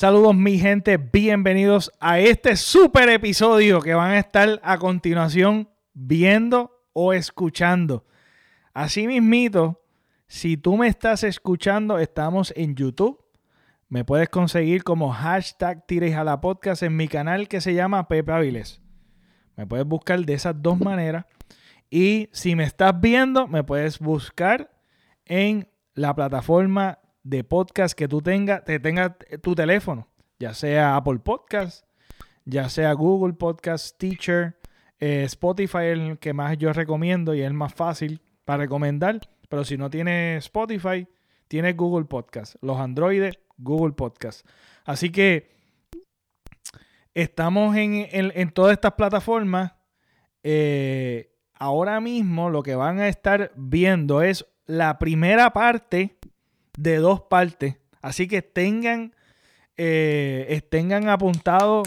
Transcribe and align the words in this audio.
Saludos 0.00 0.34
mi 0.34 0.58
gente, 0.58 0.96
bienvenidos 0.96 1.92
a 2.00 2.20
este 2.20 2.56
super 2.56 3.10
episodio 3.10 3.82
que 3.82 3.92
van 3.92 4.12
a 4.12 4.18
estar 4.18 4.58
a 4.64 4.78
continuación 4.78 5.68
viendo 5.92 6.86
o 6.94 7.12
escuchando. 7.12 8.06
Así 8.72 9.06
si 10.26 10.56
tú 10.56 10.78
me 10.78 10.88
estás 10.88 11.22
escuchando, 11.22 11.98
estamos 11.98 12.50
en 12.56 12.76
YouTube. 12.76 13.22
Me 13.90 14.06
puedes 14.06 14.30
conseguir 14.30 14.84
como 14.84 15.12
hashtag 15.12 15.86
Tires 15.86 16.16
a 16.16 16.24
la 16.24 16.40
podcast 16.40 16.82
en 16.82 16.96
mi 16.96 17.06
canal 17.06 17.46
que 17.46 17.60
se 17.60 17.74
llama 17.74 18.08
Pepe 18.08 18.32
Aviles. 18.32 18.80
Me 19.54 19.66
puedes 19.66 19.84
buscar 19.84 20.24
de 20.24 20.32
esas 20.32 20.54
dos 20.62 20.80
maneras. 20.80 21.26
Y 21.90 22.30
si 22.32 22.56
me 22.56 22.64
estás 22.64 22.98
viendo, 22.98 23.48
me 23.48 23.64
puedes 23.64 23.98
buscar 23.98 24.70
en 25.26 25.68
la 25.92 26.14
plataforma 26.14 27.00
de 27.22 27.44
podcast 27.44 27.96
que 27.96 28.08
tú 28.08 28.20
tengas, 28.22 28.64
te 28.64 28.80
tenga 28.80 29.16
tu 29.42 29.54
teléfono, 29.54 30.08
ya 30.38 30.54
sea 30.54 30.96
Apple 30.96 31.18
Podcast, 31.18 31.84
ya 32.44 32.68
sea 32.68 32.92
Google 32.92 33.34
Podcast, 33.34 33.98
Teacher, 33.98 34.58
eh, 34.98 35.24
Spotify 35.24 35.84
el 35.84 36.18
que 36.18 36.32
más 36.32 36.56
yo 36.58 36.72
recomiendo 36.72 37.34
y 37.34 37.40
es 37.40 37.46
el 37.46 37.54
más 37.54 37.74
fácil 37.74 38.20
para 38.44 38.64
recomendar. 38.64 39.20
Pero 39.48 39.64
si 39.64 39.76
no 39.76 39.90
tienes 39.90 40.44
Spotify, 40.44 41.06
tienes 41.48 41.76
Google 41.76 42.04
Podcast. 42.04 42.56
Los 42.60 42.78
Androides, 42.78 43.38
Google 43.58 43.94
Podcast. 43.94 44.46
Así 44.84 45.10
que 45.10 45.50
estamos 47.14 47.76
en, 47.76 48.50
todas 48.52 48.72
estas 48.72 48.92
plataformas. 48.92 49.72
Eh, 50.42 51.34
ahora 51.54 52.00
mismo 52.00 52.48
lo 52.50 52.62
que 52.62 52.74
van 52.74 53.00
a 53.00 53.08
estar 53.08 53.52
viendo 53.56 54.22
es 54.22 54.46
la 54.66 54.98
primera 54.98 55.52
parte 55.52 56.19
de 56.82 56.96
dos 56.96 57.20
partes. 57.22 57.76
Así 58.00 58.26
que 58.26 58.42
tengan, 58.42 59.14
eh, 59.76 60.62
tengan 60.70 61.08
apuntado, 61.08 61.82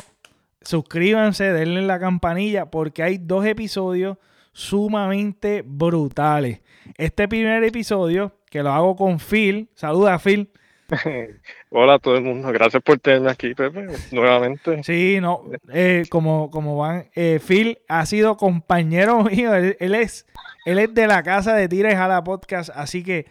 suscríbanse, 0.61 1.51
denle 1.51 1.81
la 1.81 1.99
campanilla, 1.99 2.67
porque 2.67 3.03
hay 3.03 3.17
dos 3.17 3.45
episodios 3.45 4.17
sumamente 4.51 5.63
brutales. 5.65 6.61
Este 6.97 7.27
primer 7.27 7.63
episodio, 7.63 8.33
que 8.49 8.61
lo 8.61 8.71
hago 8.71 8.95
con 8.95 9.19
Phil, 9.19 9.69
saluda 9.73 10.19
Phil. 10.19 10.51
Hola 11.69 11.95
a 11.95 11.99
todo 11.99 12.15
el 12.17 12.23
mundo, 12.23 12.51
gracias 12.51 12.83
por 12.83 12.99
tenerme 12.99 13.31
aquí, 13.31 13.55
Pepe, 13.55 13.87
nuevamente. 14.11 14.83
Sí, 14.83 15.17
no, 15.19 15.43
eh, 15.73 16.03
como, 16.09 16.51
como 16.51 16.77
van, 16.77 17.09
eh, 17.15 17.39
Phil 17.45 17.79
ha 17.87 18.05
sido 18.05 18.37
compañero 18.37 19.23
mío, 19.23 19.55
él, 19.55 19.95
es, 19.95 20.27
él 20.65 20.77
es 20.77 20.93
de 20.93 21.07
la 21.07 21.23
casa 21.23 21.55
de 21.55 21.67
Tires 21.67 21.95
a 21.95 22.07
la 22.07 22.23
podcast, 22.23 22.69
así 22.75 23.01
que 23.01 23.25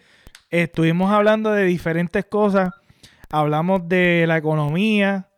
Estuvimos 0.52 1.10
hablando 1.10 1.50
de 1.50 1.64
diferentes 1.64 2.26
cosas. 2.26 2.74
Hablamos 3.30 3.88
de 3.88 4.26
la 4.28 4.36
economía. 4.36 5.30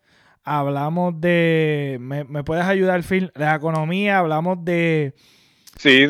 Hablamos 0.43 1.21
de. 1.21 1.99
¿Me, 2.01 2.43
puedes 2.43 2.65
ayudar, 2.65 3.01
Phil? 3.05 3.31
La 3.37 3.55
economía, 3.55 4.19
hablamos 4.19 4.65
de. 4.65 5.15
Sí, 5.79 6.09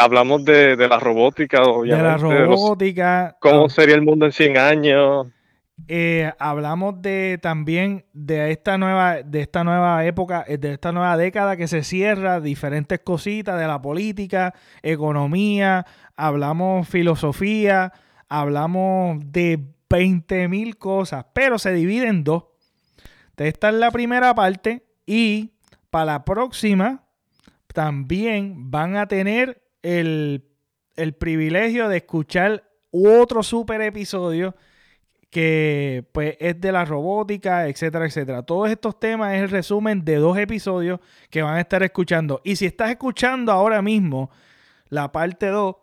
hablamos 0.00 0.44
de, 0.44 0.76
la 0.76 1.00
robótica, 1.00 1.64
obviamente. 1.64 1.96
De 1.96 2.38
la 2.38 2.46
robótica. 2.46 3.36
¿Cómo 3.40 3.64
ah. 3.64 3.68
sería 3.68 3.96
el 3.96 4.02
mundo 4.02 4.26
en 4.26 4.32
100 4.32 4.56
años? 4.56 5.26
Eh, 5.88 6.30
hablamos 6.38 7.02
de 7.02 7.40
también 7.42 8.04
de 8.12 8.52
esta 8.52 8.78
nueva 8.78 9.22
de 9.24 9.40
esta 9.40 9.64
nueva 9.64 10.04
época 10.04 10.44
de 10.48 10.74
esta 10.74 10.92
nueva 10.92 11.16
década 11.16 11.56
que 11.56 11.66
se 11.66 11.82
cierra 11.82 12.40
diferentes 12.40 13.00
cositas 13.00 13.58
de 13.58 13.66
la 13.66 13.82
política 13.82 14.54
economía 14.84 15.84
hablamos 16.14 16.88
filosofía 16.88 17.92
hablamos 18.28 19.20
de 19.32 19.60
20 19.90 20.48
mil 20.48 20.76
cosas, 20.76 21.26
pero 21.32 21.58
se 21.58 21.72
divide 21.72 22.08
en 22.08 22.24
dos. 22.24 22.44
Esta 23.36 23.68
es 23.68 23.74
la 23.74 23.90
primera 23.90 24.34
parte 24.34 24.86
y 25.06 25.52
para 25.90 26.06
la 26.06 26.24
próxima 26.24 27.04
también 27.72 28.70
van 28.70 28.96
a 28.96 29.06
tener 29.06 29.62
el, 29.82 30.44
privilegio 31.18 31.88
de 31.88 31.98
escuchar 31.98 32.64
otro 32.90 33.42
super 33.42 33.80
episodio 33.80 34.54
que 35.28 36.08
pues 36.12 36.36
es 36.38 36.60
de 36.60 36.70
la 36.70 36.84
robótica, 36.84 37.66
etcétera, 37.66 38.06
etcétera. 38.06 38.44
Todos 38.44 38.70
estos 38.70 39.00
temas 39.00 39.34
es 39.34 39.42
el 39.42 39.50
resumen 39.50 40.04
de 40.04 40.16
dos 40.16 40.38
episodios 40.38 41.00
que 41.30 41.42
van 41.42 41.56
a 41.56 41.60
estar 41.60 41.82
escuchando. 41.82 42.40
Y 42.44 42.54
si 42.54 42.66
estás 42.66 42.90
escuchando 42.90 43.50
ahora 43.50 43.82
mismo 43.82 44.30
la 44.88 45.10
parte 45.10 45.48
2, 45.48 45.74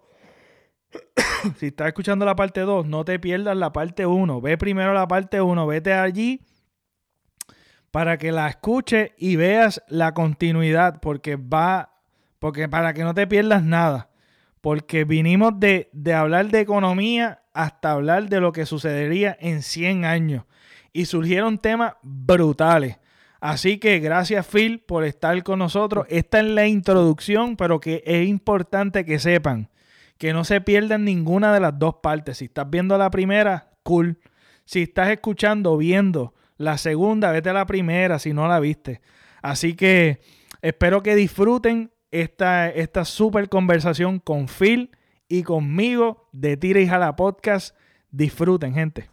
si 1.57 1.67
estás 1.67 1.87
escuchando 1.87 2.25
la 2.25 2.35
parte 2.35 2.61
2, 2.61 2.85
no 2.85 3.05
te 3.05 3.19
pierdas 3.19 3.57
la 3.57 3.71
parte 3.73 4.05
1. 4.05 4.41
Ve 4.41 4.57
primero 4.57 4.93
la 4.93 5.07
parte 5.07 5.41
1, 5.41 5.67
vete 5.67 5.93
allí 5.93 6.41
para 7.91 8.17
que 8.17 8.31
la 8.31 8.47
escuches 8.47 9.11
y 9.17 9.35
veas 9.35 9.83
la 9.87 10.13
continuidad, 10.13 11.01
porque 11.01 11.35
va, 11.35 11.97
porque 12.39 12.69
para 12.69 12.93
que 12.93 13.03
no 13.03 13.13
te 13.13 13.27
pierdas 13.27 13.63
nada. 13.63 14.09
Porque 14.61 15.03
vinimos 15.03 15.59
de, 15.59 15.89
de 15.91 16.13
hablar 16.13 16.49
de 16.49 16.61
economía 16.61 17.41
hasta 17.53 17.91
hablar 17.91 18.29
de 18.29 18.39
lo 18.39 18.51
que 18.51 18.65
sucedería 18.65 19.35
en 19.39 19.61
100 19.61 20.05
años. 20.05 20.45
Y 20.93 21.05
surgieron 21.05 21.57
temas 21.57 21.93
brutales. 22.01 22.97
Así 23.39 23.79
que 23.79 23.99
gracias 23.99 24.45
Phil 24.45 24.81
por 24.81 25.03
estar 25.03 25.41
con 25.43 25.59
nosotros. 25.59 26.05
Esta 26.09 26.39
es 26.39 26.45
la 26.45 26.67
introducción, 26.67 27.57
pero 27.57 27.79
que 27.79 28.03
es 28.05 28.27
importante 28.27 29.03
que 29.03 29.17
sepan 29.17 29.69
que 30.21 30.33
no 30.33 30.43
se 30.43 30.61
pierdan 30.61 31.03
ninguna 31.03 31.51
de 31.51 31.59
las 31.59 31.79
dos 31.79 31.95
partes. 31.95 32.37
Si 32.37 32.45
estás 32.45 32.69
viendo 32.69 32.95
la 32.95 33.09
primera, 33.09 33.71
cool. 33.81 34.19
Si 34.65 34.83
estás 34.83 35.09
escuchando, 35.09 35.75
viendo 35.77 36.35
la 36.57 36.77
segunda, 36.77 37.31
vete 37.31 37.49
a 37.49 37.53
la 37.53 37.65
primera 37.65 38.19
si 38.19 38.31
no 38.31 38.47
la 38.47 38.59
viste. 38.59 39.01
Así 39.41 39.73
que 39.73 40.21
espero 40.61 41.01
que 41.01 41.15
disfruten 41.15 41.91
esta, 42.11 42.69
esta 42.69 43.03
super 43.03 43.49
conversación 43.49 44.19
con 44.19 44.47
Phil 44.47 44.91
y 45.27 45.41
conmigo 45.41 46.29
de 46.33 46.55
Tira 46.55 46.81
y 46.81 46.87
Jala 46.87 47.15
Podcast. 47.15 47.75
Disfruten, 48.11 48.75
gente. 48.75 49.09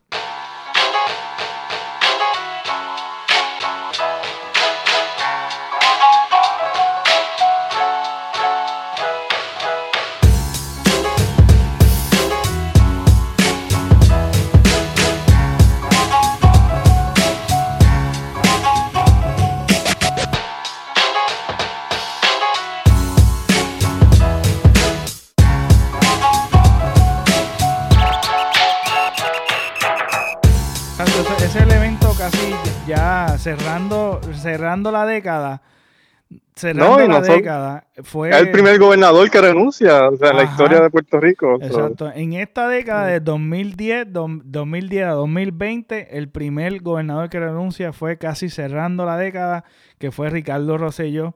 Cerrando, 33.57 34.21
cerrando 34.35 34.93
la 34.93 35.07
década, 35.07 35.63
cerrando 36.55 37.09
la 37.09 37.21
década, 37.21 37.87
fue... 38.03 38.31
el 38.31 38.51
primer 38.51 38.79
gobernador 38.79 39.31
que 39.31 39.41
renuncia, 39.41 40.09
o 40.09 40.17
sea, 40.17 40.31
en 40.31 40.37
la 40.37 40.45
historia 40.45 40.81
de 40.81 40.91
Puerto 40.91 41.19
Rico. 41.19 41.57
Exacto. 41.61 42.13
En 42.13 42.35
esta 42.35 42.69
década 42.69 43.07
de 43.07 43.21
2010, 43.21 44.09
2010 44.11 45.07
a 45.07 45.13
2020, 45.13 46.19
el 46.19 46.29
primer 46.29 46.81
gobernador 46.81 47.31
que 47.31 47.41
renuncia 47.41 47.93
fue 47.93 48.19
casi 48.19 48.51
cerrando 48.51 49.07
la 49.07 49.17
década, 49.17 49.65
que 49.99 50.11
fue 50.11 50.29
Ricardo 50.29 50.77
Rosselló. 50.77 51.35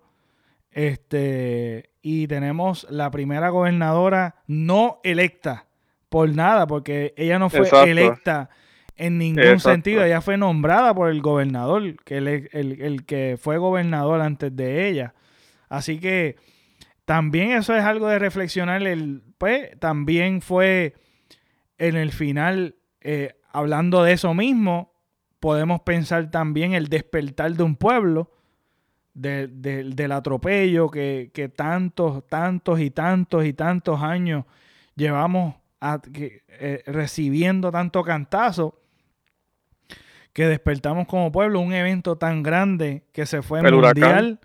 Este, 0.71 1.91
y 2.03 2.27
tenemos 2.27 2.87
la 2.91 3.11
primera 3.11 3.50
gobernadora 3.50 4.37
no 4.47 5.00
electa 5.03 5.67
por 6.09 6.29
nada, 6.34 6.67
porque 6.67 7.15
ella 7.17 7.39
no 7.39 7.49
fue 7.49 7.69
electa 7.91 8.50
en 8.97 9.19
ningún 9.19 9.61
sentido. 9.61 10.05
Ella 10.05 10.21
fue 10.21 10.37
nombrada 10.37 10.95
por 10.95 11.11
el 11.11 11.21
gobernador, 11.21 11.97
que 12.05 12.19
el, 12.19 12.29
el, 12.53 13.05
que 13.05 13.39
fue 13.41 13.59
gobernador 13.59 14.21
antes 14.21 14.55
de 14.55 14.89
ella. 14.89 15.15
Así 15.69 15.99
que 15.99 16.37
también 17.05 17.53
eso 17.53 17.75
es 17.75 17.85
algo 17.85 18.09
de 18.09 18.19
reflexionar. 18.19 18.83
El, 18.83 19.23
pues 19.39 19.79
también 19.79 20.43
fue 20.43 20.94
en 21.79 21.97
el 21.97 22.12
final, 22.12 22.77
eh, 23.00 23.35
hablando 23.50 24.03
de 24.03 24.12
eso 24.12 24.35
mismo, 24.35 24.93
podemos 25.41 25.81
pensar 25.81 26.31
también 26.31 26.75
el 26.75 26.88
despertar 26.88 27.53
de 27.53 27.62
un 27.62 27.77
pueblo, 27.77 28.31
del 29.15 30.12
atropello 30.12 30.91
que, 30.91 31.31
que, 31.35 31.50
tantos, 31.50 32.27
tantos 32.29 32.81
y 32.81 32.91
tantos 32.91 33.45
y 33.45 33.53
tantos 33.53 34.00
años 34.00 34.47
llevamos 34.95 35.56
eh, 36.15 36.83
recibiendo 36.87 37.71
tanto 37.71 38.03
cantazo 38.05 38.81
que 40.32 40.46
despertamos 40.46 41.06
como 41.06 41.31
pueblo, 41.31 41.61
un 41.61 41.73
evento 41.73 42.17
tan 42.17 42.43
grande 42.43 43.05
que 43.12 43.26
se 43.26 43.43
fue 43.43 43.61
el 43.61 43.75
mundial. 43.75 44.40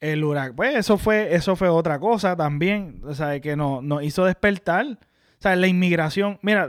El 0.00 0.24
huracán. 0.24 0.56
Pues 0.56 0.76
eso 0.76 0.98
fue, 0.98 1.34
eso 1.34 1.56
fue 1.56 1.68
otra 1.68 1.98
cosa 1.98 2.36
también, 2.36 3.00
o 3.04 3.14
sea, 3.14 3.40
que 3.40 3.56
nos, 3.56 3.82
hizo 4.02 4.24
despertar. 4.24 4.86
O 4.86 5.42
sea, 5.42 5.56
la 5.56 5.66
inmigración. 5.66 6.38
Mira, 6.42 6.68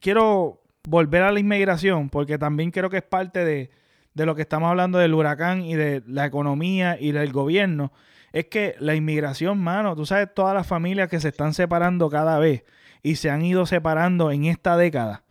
quiero 0.00 0.62
volver 0.88 1.22
a 1.22 1.32
la 1.32 1.40
inmigración, 1.40 2.08
porque 2.08 2.38
también 2.38 2.70
creo 2.70 2.90
que 2.90 2.98
es 2.98 3.02
parte 3.02 3.44
de, 3.44 3.70
de 4.14 4.26
lo 4.26 4.34
que 4.34 4.42
estamos 4.42 4.68
hablando 4.68 4.98
del 4.98 5.14
huracán 5.14 5.62
y 5.62 5.74
de 5.74 6.02
la 6.06 6.26
economía 6.26 6.96
y 7.00 7.12
del 7.12 7.32
gobierno, 7.32 7.92
es 8.32 8.46
que 8.46 8.74
la 8.78 8.94
inmigración, 8.94 9.58
mano, 9.58 9.96
tú 9.96 10.06
sabes, 10.06 10.28
todas 10.34 10.54
las 10.54 10.66
familias 10.66 11.08
que 11.08 11.20
se 11.20 11.28
están 11.28 11.54
separando 11.54 12.08
cada 12.10 12.38
vez 12.38 12.64
y 13.02 13.16
se 13.16 13.30
han 13.30 13.42
ido 13.42 13.64
separando 13.66 14.30
en 14.30 14.44
esta 14.44 14.76
década. 14.76 15.24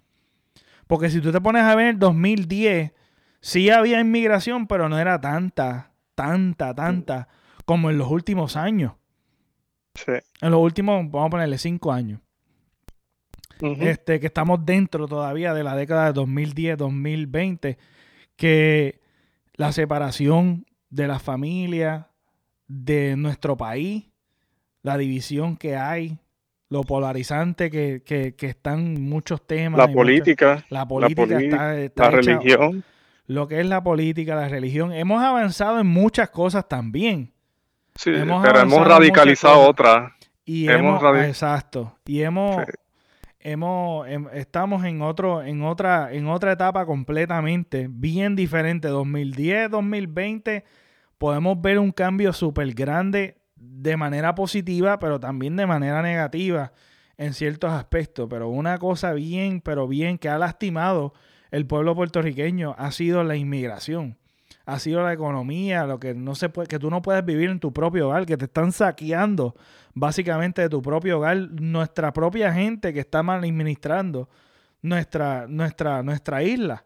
Porque 0.87 1.09
si 1.09 1.21
tú 1.21 1.31
te 1.31 1.41
pones 1.41 1.63
a 1.63 1.75
ver 1.75 1.97
2010, 1.97 2.93
sí 3.41 3.69
había 3.69 3.99
inmigración, 3.99 4.67
pero 4.67 4.89
no 4.89 4.97
era 4.97 5.19
tanta, 5.19 5.91
tanta, 6.15 6.73
tanta 6.73 7.27
como 7.65 7.89
en 7.89 7.97
los 7.97 8.09
últimos 8.09 8.55
años. 8.55 8.93
Sí. 9.93 10.13
En 10.41 10.51
los 10.51 10.61
últimos, 10.61 11.03
vamos 11.11 11.27
a 11.27 11.31
ponerle 11.31 11.57
cinco 11.57 11.91
años. 11.91 12.21
este, 13.59 14.19
que 14.19 14.27
estamos 14.27 14.65
dentro 14.65 15.07
todavía 15.07 15.53
de 15.53 15.63
la 15.63 15.75
década 15.75 16.11
de 16.11 16.21
2010-2020, 16.21 17.77
que 18.35 19.01
la 19.55 19.71
separación 19.71 20.65
de 20.89 21.07
la 21.07 21.19
familia, 21.19 22.09
de 22.67 23.15
nuestro 23.17 23.57
país, 23.57 24.05
la 24.83 24.97
división 24.97 25.57
que 25.57 25.75
hay, 25.75 26.19
lo 26.69 26.83
polarizante 26.83 27.69
que, 27.69 28.03
que, 28.05 28.35
que 28.35 28.47
están 28.47 29.01
muchos 29.01 29.45
temas. 29.45 29.77
La 29.77 29.91
política. 29.91 30.65
la 30.69 30.87
política, 30.87 31.77
está, 31.77 32.03
la 32.03 32.09
religión. 32.11 32.83
Lo 33.25 33.47
que 33.47 33.59
es 33.59 33.65
la 33.65 33.83
política, 33.83 34.35
la 34.35 34.47
religión. 34.47 34.93
Hemos 34.93 35.23
avanzado 35.23 35.79
en 35.79 35.87
muchas 35.87 36.29
cosas 36.29 36.67
también. 36.67 37.33
Sí, 37.95 38.11
pero 38.11 38.59
hemos 38.61 38.87
radicalizado 38.87 39.61
otras. 39.61 40.11
Y 40.45 40.69
hemos, 40.69 41.03
exacto. 41.25 41.97
Y 42.05 42.21
hemos, 42.21 42.63
hemos, 43.39 44.07
em, 44.07 44.27
estamos 44.31 44.85
en 44.85 45.01
otro, 45.01 45.43
en 45.43 45.61
otra, 45.61 46.13
en 46.13 46.27
otra 46.27 46.53
etapa 46.53 46.85
completamente 46.85 47.87
bien 47.89 48.35
diferente. 48.35 48.87
2010, 48.87 49.71
2020, 49.71 50.63
podemos 51.17 51.61
ver 51.61 51.79
un 51.79 51.91
cambio 51.91 52.31
súper 52.31 52.73
grande 52.73 53.37
de 53.59 53.97
manera 53.97 54.35
positiva, 54.35 54.99
pero 54.99 55.19
también 55.19 55.55
de 55.55 55.65
manera 55.65 56.01
negativa 56.01 56.71
en 57.17 57.33
ciertos 57.33 57.71
aspectos. 57.71 58.27
Pero 58.29 58.49
una 58.49 58.77
cosa 58.77 59.13
bien, 59.13 59.61
pero 59.61 59.87
bien 59.87 60.17
que 60.17 60.29
ha 60.29 60.37
lastimado 60.37 61.13
el 61.51 61.65
pueblo 61.65 61.95
puertorriqueño 61.95 62.75
ha 62.77 62.91
sido 62.91 63.23
la 63.23 63.35
inmigración. 63.35 64.17
Ha 64.65 64.79
sido 64.79 65.01
la 65.01 65.13
economía, 65.13 65.85
lo 65.85 65.99
que 65.99 66.13
no 66.13 66.35
se 66.35 66.49
puede, 66.49 66.67
que 66.67 66.77
tú 66.77 66.89
no 66.89 67.01
puedes 67.01 67.23
vivir 67.23 67.49
en 67.49 67.59
tu 67.59 67.71
propio 67.71 68.09
hogar, 68.09 68.25
que 68.25 68.35
te 68.35 68.45
están 68.45 68.73
saqueando 68.73 69.55
básicamente 69.93 70.61
de 70.61 70.69
tu 70.69 70.81
propio 70.81 71.17
hogar, 71.17 71.37
nuestra 71.37 72.11
propia 72.11 72.53
gente 72.53 72.93
que 72.93 72.99
está 72.99 73.23
mal 73.23 73.39
administrando 73.39 74.29
nuestra, 74.81 75.47
nuestra, 75.47 76.03
nuestra 76.03 76.43
isla. 76.43 76.85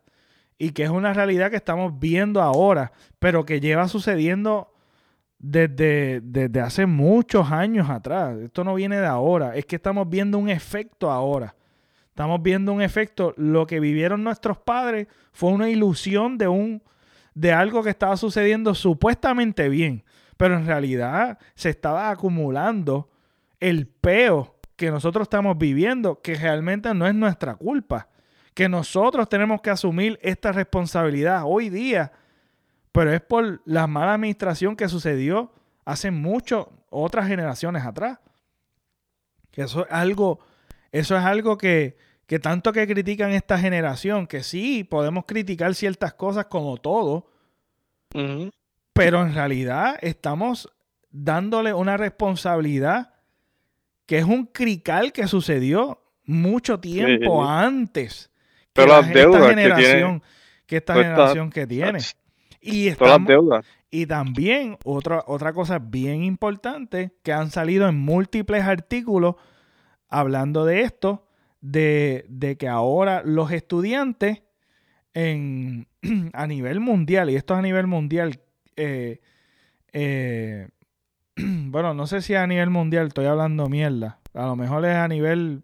Y 0.59 0.71
que 0.71 0.83
es 0.83 0.91
una 0.91 1.12
realidad 1.13 1.50
que 1.50 1.56
estamos 1.56 2.00
viendo 2.00 2.39
ahora, 2.39 2.91
pero 3.18 3.45
que 3.45 3.59
lleva 3.59 3.88
sucediendo 3.88 4.70
desde, 5.42 6.22
desde 6.22 6.62
hace 6.62 6.86
muchos 6.86 7.52
años 7.52 7.90
atrás. 7.90 8.38
Esto 8.38 8.64
no 8.64 8.76
viene 8.76 9.00
de 9.00 9.08
ahora. 9.08 9.56
Es 9.56 9.66
que 9.66 9.76
estamos 9.76 10.08
viendo 10.08 10.38
un 10.38 10.50
efecto 10.50 11.10
ahora. 11.10 11.56
Estamos 12.10 12.42
viendo 12.44 12.72
un 12.72 12.82
efecto. 12.82 13.34
Lo 13.38 13.66
que 13.66 13.80
vivieron 13.80 14.24
nuestros 14.24 14.60
padres 14.60 15.08
fue 15.34 15.52
una 15.52 15.70
ilusión 15.70 16.38
de 16.38 16.48
un 16.48 16.84
de 17.34 17.54
algo 17.54 17.82
que 17.82 17.90
estaba 17.90 18.18
sucediendo 18.18 18.76
supuestamente 18.76 19.70
bien, 19.70 20.04
pero 20.36 20.58
en 20.58 20.66
realidad 20.66 21.40
se 21.56 21.70
estaba 21.70 22.12
acumulando 22.12 23.10
el 23.62 23.88
peo 23.88 24.58
que 24.76 24.92
nosotros 24.92 25.24
estamos 25.24 25.58
viviendo, 25.58 26.22
que 26.22 26.36
realmente 26.36 26.94
no 26.94 27.08
es 27.08 27.16
nuestra 27.16 27.56
culpa, 27.56 28.10
que 28.54 28.68
nosotros 28.68 29.30
tenemos 29.30 29.62
que 29.62 29.70
asumir 29.70 30.20
esta 30.22 30.52
responsabilidad 30.52 31.44
hoy 31.46 31.70
día 31.70 32.12
pero 32.92 33.14
es 33.14 33.22
por 33.22 33.62
la 33.66 33.88
mala 33.88 34.14
administración 34.14 34.76
que 34.76 34.90
sucedió 34.90 35.52
hace 35.86 36.12
mucho, 36.12 36.72
otras 36.90 37.28
generaciones 37.28 37.86
atrás. 37.86 38.20
Que 39.52 39.64
eso 39.64 39.86
es 39.86 39.92
algo, 39.92 40.40
eso 40.92 41.18
es 41.18 41.24
algo 41.24 41.58
que, 41.58 41.98
que 42.26 42.40
tanto 42.40 42.72
que 42.72 42.88
critican 42.88 43.32
esta 43.32 43.58
generación, 43.58 44.28
que 44.28 44.44
sí, 44.44 44.84
podemos 44.84 45.26
criticar 45.26 45.76
ciertas 45.76 46.14
cosas 46.14 46.46
como 46.46 46.78
todo, 46.78 47.30
pero 48.94 49.22
en 49.22 49.34
realidad 49.34 49.98
estamos 50.02 50.70
dándole 51.10 51.74
una 51.74 51.98
responsabilidad 51.98 53.14
que 54.06 54.18
es 54.18 54.26
un 54.26 54.46
crical 54.46 55.14
que 55.14 55.28
sucedió 55.28 56.02
mucho 56.26 56.80
tiempo 56.80 57.46
antes 57.46 58.30
que, 58.74 58.86
la, 58.86 59.00
esta 59.00 59.50
generación 59.50 60.24
que, 60.66 60.78
esta 60.78 60.94
generación 60.96 61.50
que 61.50 61.68
tiene. 61.68 62.00
Y, 62.62 62.88
estamos, 62.90 63.66
y 63.90 64.06
también 64.06 64.78
otra, 64.86 65.24
otra 65.25 65.52
cosa 65.52 65.80
bien 65.80 66.24
importante 66.24 67.12
que 67.24 67.34
han 67.34 67.50
salido 67.50 67.90
en 67.90 67.98
múltiples 67.98 68.63
artículos 68.63 69.36
hablando 70.08 70.66
de 70.66 70.81
esto, 70.81 71.25
de, 71.62 72.56
que 72.60 72.68
ahora 72.68 73.24
los 73.25 73.52
estudiantes 73.52 74.44
en, 75.13 75.88
a 76.34 76.46
nivel 76.46 76.80
mundial, 76.80 77.31
y 77.31 77.36
esto 77.36 77.56
es 77.56 77.60
a 77.60 77.63
nivel 77.63 77.88
mundial, 77.88 78.40
eh, 78.75 79.22
eh, 79.92 80.68
bueno, 81.36 81.96
no 81.96 82.06
sé 82.06 82.22
si 82.22 82.36
a 82.36 82.46
nivel 82.46 82.69
mundial 82.69 83.07
estoy 83.07 83.25
hablando 83.25 83.69
mierda, 83.69 84.19
a 84.34 84.46
lo 84.46 84.56
mejor 84.56 84.86
es 84.86 84.96
a 84.96 85.07
nivel 85.07 85.64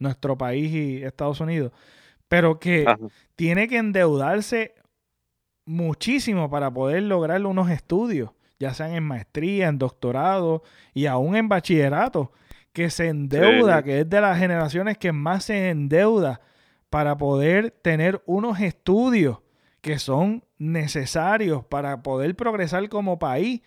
nuestro 0.00 0.38
país 0.38 0.72
y 0.72 1.02
Estados 1.04 1.40
Unidos, 1.40 1.72
pero 2.28 2.58
que 2.58 2.86
tiene 3.36 3.68
que 3.68 3.76
endeudarse 3.76 4.74
muchísimo 5.64 6.50
para 6.50 6.72
poder 6.72 7.02
lograr 7.04 7.44
unos 7.46 7.70
estudios, 7.70 8.30
ya 8.58 8.74
sean 8.74 8.92
en 8.92 9.04
maestría, 9.04 9.68
en 9.68 9.78
doctorado 9.78 10.62
y 10.94 11.06
aún 11.06 11.36
en 11.36 11.48
bachillerato, 11.48 12.32
que 12.72 12.90
se 12.90 13.08
endeuda, 13.08 13.82
que 13.82 14.00
es 14.00 14.10
de 14.10 14.20
las 14.20 14.38
generaciones 14.38 14.98
que 14.98 15.12
más 15.12 15.44
se 15.44 15.70
endeuda 15.70 16.40
para 16.90 17.16
poder 17.16 17.70
tener 17.70 18.22
unos 18.26 18.60
estudios 18.60 19.40
que 19.80 19.98
son 19.98 20.44
necesarios 20.58 21.64
para 21.64 22.02
poder 22.02 22.36
progresar 22.36 22.88
como 22.88 23.18
país. 23.18 23.62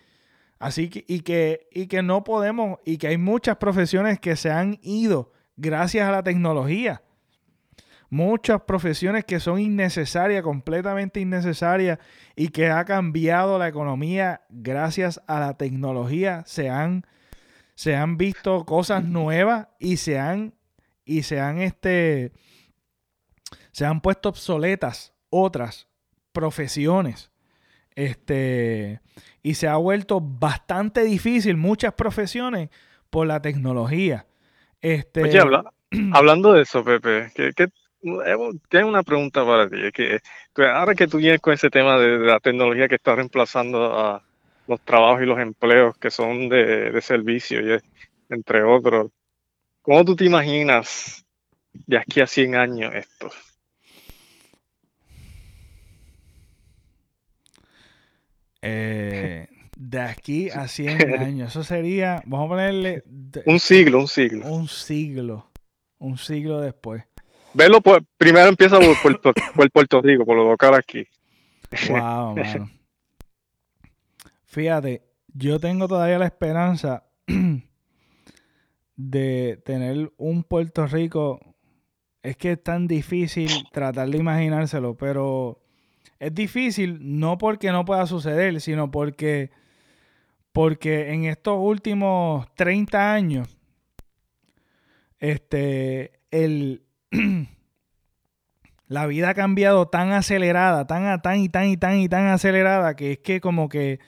Así 0.59 0.89
que 0.89 1.03
y, 1.07 1.19
que, 1.19 1.67
y 1.71 1.87
que 1.87 2.01
no 2.01 2.23
podemos, 2.23 2.79
y 2.85 2.97
que 2.97 3.07
hay 3.07 3.17
muchas 3.17 3.57
profesiones 3.57 4.19
que 4.19 4.35
se 4.35 4.49
han 4.49 4.79
ido 4.81 5.31
gracias 5.57 6.07
a 6.07 6.11
la 6.11 6.23
tecnología 6.23 7.03
muchas 8.09 8.61
profesiones 8.61 9.25
que 9.25 9.39
son 9.39 9.59
innecesarias, 9.59 10.43
completamente 10.43 11.19
innecesarias 11.19 11.99
y 12.35 12.49
que 12.49 12.69
ha 12.69 12.85
cambiado 12.85 13.57
la 13.57 13.67
economía 13.67 14.41
gracias 14.49 15.21
a 15.27 15.39
la 15.39 15.57
tecnología. 15.57 16.43
Se 16.45 16.69
han, 16.69 17.05
se 17.75 17.95
han 17.95 18.17
visto 18.17 18.65
cosas 18.65 19.03
nuevas 19.03 19.67
y 19.79 19.97
se 19.97 20.19
han, 20.19 20.53
y 21.03 21.23
se 21.23 21.39
han, 21.39 21.59
este, 21.59 22.31
se 23.71 23.85
han 23.85 24.01
puesto 24.01 24.29
obsoletas 24.29 25.13
otras 25.29 25.87
profesiones. 26.31 27.31
Este, 27.95 28.99
y 29.41 29.55
se 29.55 29.67
ha 29.67 29.77
vuelto 29.77 30.19
bastante 30.19 31.03
difícil 31.03 31.55
muchas 31.55 31.93
profesiones 31.93 32.69
por 33.09 33.25
la 33.27 33.41
tecnología. 33.41 34.27
Este, 34.81 35.23
Oye, 35.23 35.39
hablando 36.13 36.53
de 36.53 36.63
eso, 36.63 36.83
Pepe, 36.83 37.31
¿qué, 37.33 37.51
qué, 37.55 37.69
tengo 38.69 38.89
una 38.89 39.03
pregunta 39.03 39.45
para 39.45 39.69
ti. 39.69 39.77
que, 39.91 40.19
ahora 40.57 40.93
que 40.93 41.07
tú 41.07 41.17
vienes 41.17 41.41
con 41.41 41.53
ese 41.53 41.69
tema 41.69 41.97
de, 41.97 42.19
la 42.19 42.39
tecnología 42.39 42.87
que 42.87 42.95
está 42.95 43.15
reemplazando 43.15 43.97
a 43.97 44.23
los 44.67 44.81
trabajos 44.81 45.23
y 45.23 45.25
los 45.25 45.39
empleos 45.39 45.97
que 45.97 46.11
son 46.11 46.49
de, 46.49 46.99
servicio, 47.01 47.61
y, 47.61 47.79
entre 48.29 48.63
otros, 48.63 49.11
¿cómo 49.81 50.05
tú 50.05 50.15
te 50.15 50.25
imaginas 50.25 51.25
de 51.73 51.97
aquí 51.97 52.21
a 52.21 52.27
100 52.27 52.55
años 52.55 52.93
esto? 52.93 53.29
Eh, 58.61 59.47
de 59.77 59.99
aquí 59.99 60.49
a 60.49 60.67
100 60.67 61.19
años, 61.19 61.49
eso 61.49 61.63
sería, 61.63 62.21
vamos 62.25 62.45
a 62.45 62.49
ponerle... 62.49 63.03
un 63.45 63.59
siglo, 63.59 63.99
un 63.99 64.07
siglo. 64.07 64.47
Un 64.47 64.67
siglo, 64.67 65.51
un 65.97 66.17
siglo 66.17 66.61
después. 66.61 67.03
Verlo, 67.55 67.81
primero 68.17 68.49
empieza 68.49 68.77
por, 68.79 69.71
Puerto 69.71 70.01
Rico, 70.01 70.25
por 70.25 70.35
lo 70.35 70.49
local 70.49 70.73
aquí. 70.73 71.07
Wow, 71.89 72.35
mano. 72.35 72.69
Fíjate, 74.43 75.03
yo 75.33 75.57
tengo 75.57 75.87
todavía 75.87 76.19
la 76.19 76.25
esperanza 76.25 77.05
de 78.97 79.61
tener 79.65 80.11
un 80.17 80.43
Puerto 80.43 80.85
Rico. 80.85 81.39
Es 82.21 82.35
que 82.35 82.53
es 82.53 82.63
tan 82.63 82.87
difícil 82.87 83.49
tratar 83.71 84.09
de 84.09 84.17
imaginárselo, 84.17 84.97
pero 84.97 85.61
es 86.19 86.35
difícil 86.35 86.97
no 87.19 87.37
porque 87.37 87.71
no 87.71 87.85
pueda 87.85 88.05
suceder, 88.05 88.59
sino 88.59 88.91
porque, 88.91 89.49
porque 90.51 91.13
en 91.13 91.23
estos 91.23 91.57
últimos 91.57 92.53
30 92.55 93.13
años, 93.13 93.57
este, 95.19 96.19
el, 96.31 96.84
la 98.87 99.07
vida 99.07 99.29
ha 99.29 99.33
cambiado 99.33 99.87
tan 99.87 100.11
acelerada, 100.11 100.85
tan, 100.85 101.21
tan 101.21 101.39
y 101.39 101.49
tan 101.49 101.67
y 101.67 101.77
tan 101.77 101.97
y 101.97 102.09
tan 102.09 102.27
acelerada, 102.27 102.95
que 102.95 103.13
es 103.13 103.19
que 103.19 103.41
como 103.41 103.69
que 103.69 103.99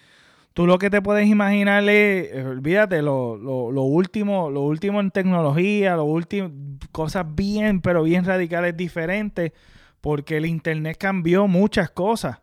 tú 0.53 0.67
lo 0.67 0.77
que 0.77 0.89
te 0.89 1.01
puedes 1.01 1.27
imaginar 1.27 1.83
es, 1.83 2.31
eh, 2.33 2.43
olvídate, 2.43 3.01
lo, 3.01 3.33
último, 3.33 4.49
lo 4.49 4.61
último 4.61 4.99
en 4.99 5.11
tecnología, 5.11 5.95
lo 5.95 6.05
último, 6.05 6.51
cosas 6.91 7.25
bien, 7.35 7.81
pero 7.81 8.03
bien 8.03 8.25
radicales 8.25 8.75
diferentes, 8.75 9.51
porque 10.01 10.37
el 10.37 10.45
internet 10.45 10.97
cambió 10.99 11.47
muchas 11.47 11.89
cosas. 11.89 12.39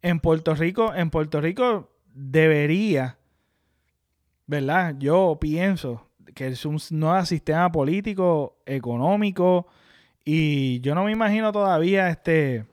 En 0.00 0.20
Puerto 0.20 0.54
Rico, 0.54 0.94
en 0.94 1.10
Puerto 1.10 1.40
Rico 1.40 1.90
debería, 2.14 3.18
¿verdad? 4.46 4.94
Yo 4.98 5.38
pienso 5.40 6.07
que 6.38 6.46
es 6.46 6.64
un 6.64 6.78
nuevo 6.90 7.24
sistema 7.24 7.70
político, 7.72 8.58
económico, 8.64 9.66
y 10.24 10.78
yo 10.82 10.94
no 10.94 11.02
me 11.02 11.10
imagino 11.10 11.50
todavía 11.50 12.10
este 12.10 12.64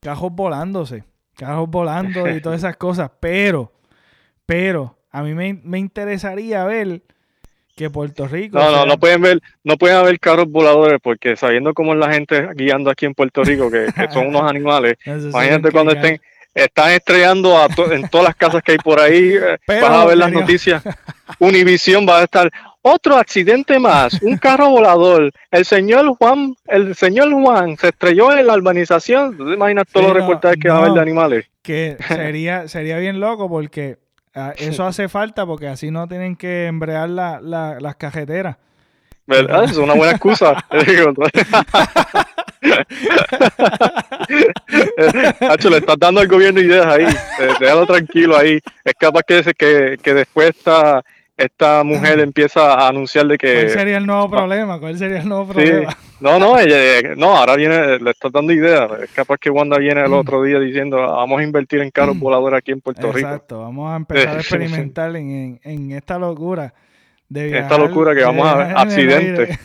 cajos 0.00 0.32
volándose, 0.32 1.04
cajos 1.36 1.70
volando 1.70 2.28
y 2.28 2.40
todas 2.40 2.58
esas 2.58 2.76
cosas, 2.76 3.12
pero, 3.20 3.72
pero, 4.44 4.98
a 5.12 5.22
mí 5.22 5.34
me, 5.34 5.78
interesaría 5.78 6.64
ver 6.64 7.02
que 7.76 7.90
Puerto 7.90 8.26
Rico. 8.26 8.58
No, 8.58 8.72
no, 8.72 8.86
no 8.86 8.98
pueden 8.98 9.22
ver, 9.22 9.40
no 9.62 9.76
pueden 9.76 9.98
haber 9.98 10.18
carros 10.18 10.50
voladores 10.50 10.98
porque 11.00 11.36
sabiendo 11.36 11.74
cómo 11.74 11.92
es 11.92 12.00
la 12.00 12.12
gente 12.12 12.48
guiando 12.56 12.90
aquí 12.90 13.06
en 13.06 13.14
Puerto 13.14 13.44
Rico, 13.44 13.70
que, 13.70 13.86
son 14.12 14.26
unos 14.30 14.42
animales, 14.50 14.96
imagínate 15.06 15.70
cuando 15.70 15.92
estén, 15.92 16.20
están 16.56 16.90
estrellando 16.92 17.56
a 17.58 17.68
en 17.92 18.08
todas 18.08 18.28
las 18.28 18.34
casas 18.34 18.62
que 18.62 18.72
hay 18.72 18.78
por 18.78 18.98
ahí, 18.98 19.34
eh, 19.34 19.58
vas 19.68 19.90
a 19.90 20.06
ver 20.06 20.16
las 20.16 20.32
noticias. 20.32 20.82
Univisión 21.38 22.06
va 22.08 22.20
a 22.20 22.24
estar, 22.24 22.50
otro 22.88 23.16
accidente 23.16 23.80
más, 23.80 24.22
un 24.22 24.36
carro 24.38 24.70
volador. 24.70 25.32
El 25.50 25.64
señor 25.64 26.06
Juan, 26.16 26.54
el 26.66 26.94
señor 26.94 27.32
Juan 27.32 27.76
se 27.76 27.88
estrelló 27.88 28.36
en 28.36 28.46
la 28.46 28.54
urbanización. 28.54 29.36
¿Tú 29.36 29.48
te 29.48 29.54
imaginas 29.54 29.86
todos 29.92 30.06
los 30.06 30.14
reportajes 30.14 30.58
que 30.60 30.68
va 30.68 30.76
a 30.76 30.78
haber 30.78 30.92
de 30.92 31.00
animales? 31.00 31.46
Que 31.62 31.96
sería, 32.08 32.68
sería 32.68 32.98
bien 32.98 33.18
loco 33.18 33.48
porque 33.48 33.98
ah, 34.34 34.54
eso 34.56 34.84
hace 34.84 35.08
falta 35.08 35.44
porque 35.44 35.66
así 35.66 35.90
no 35.90 36.06
tienen 36.06 36.36
que 36.36 36.66
embrear 36.66 37.08
las 37.08 37.96
cajeteras. 37.96 38.56
¿Verdad? 39.26 39.64
Es 39.64 39.76
una 39.76 39.94
buena 39.94 40.12
excusa. 40.12 40.64
Hacho, 45.40 45.70
le 45.70 45.78
estás 45.78 45.96
dando 45.98 46.20
al 46.20 46.28
gobierno 46.28 46.60
ideas 46.60 46.86
ahí. 46.86 47.04
Eh, 47.04 47.48
déjalo 47.58 47.86
tranquilo 47.86 48.36
ahí. 48.36 48.60
Es 48.84 48.94
capaz 48.94 49.22
que, 49.26 49.42
que, 49.58 49.98
que 50.00 50.14
después 50.14 50.50
está 50.50 51.02
esta 51.36 51.84
mujer 51.84 52.20
empieza 52.20 52.74
a 52.74 52.88
anunciar 52.88 53.26
de 53.26 53.36
que... 53.36 53.54
¿Cuál 53.54 53.70
sería 53.70 53.98
el 53.98 54.06
nuevo 54.06 54.30
problema? 54.30 54.80
¿Cuál 54.80 54.96
sería 54.96 55.18
el 55.18 55.28
nuevo 55.28 55.48
problema? 55.48 55.96
No, 56.18 56.38
no, 56.38 56.58
ella, 56.58 57.14
no, 57.14 57.36
ahora 57.36 57.56
viene, 57.56 57.98
le 57.98 58.10
está 58.10 58.30
dando 58.30 58.52
ideas. 58.52 58.90
Es 59.02 59.10
capaz 59.10 59.36
que 59.38 59.50
Wanda 59.50 59.76
viene 59.78 60.02
el 60.02 60.14
otro 60.14 60.42
día 60.42 60.58
diciendo, 60.58 60.96
vamos 60.96 61.40
a 61.40 61.44
invertir 61.44 61.80
en 61.82 61.90
carros 61.90 62.18
voladores 62.18 62.58
aquí 62.58 62.72
en 62.72 62.80
Puerto 62.80 63.12
Rico. 63.12 63.28
Exacto, 63.28 63.60
vamos 63.60 63.92
a 63.92 63.96
empezar 63.96 64.36
a 64.36 64.40
experimentar 64.40 65.14
en, 65.14 65.60
en, 65.62 65.92
esta 65.92 66.18
locura. 66.18 66.72
De 67.28 67.58
esta 67.58 67.76
locura 67.76 68.14
que 68.14 68.22
vamos 68.22 68.46
a 68.46 68.80
accidentes. 68.80 69.58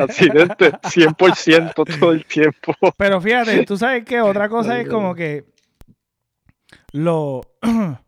accidentes 0.00 0.72
100% 0.72 1.98
todo 1.98 2.12
el 2.12 2.24
tiempo. 2.24 2.74
Pero 2.96 3.20
fíjate, 3.20 3.64
tú 3.64 3.76
sabes 3.76 4.04
que 4.04 4.20
otra 4.20 4.48
cosa 4.48 4.80
es 4.80 4.88
como 4.88 5.14
que 5.14 5.44
lo 6.92 7.42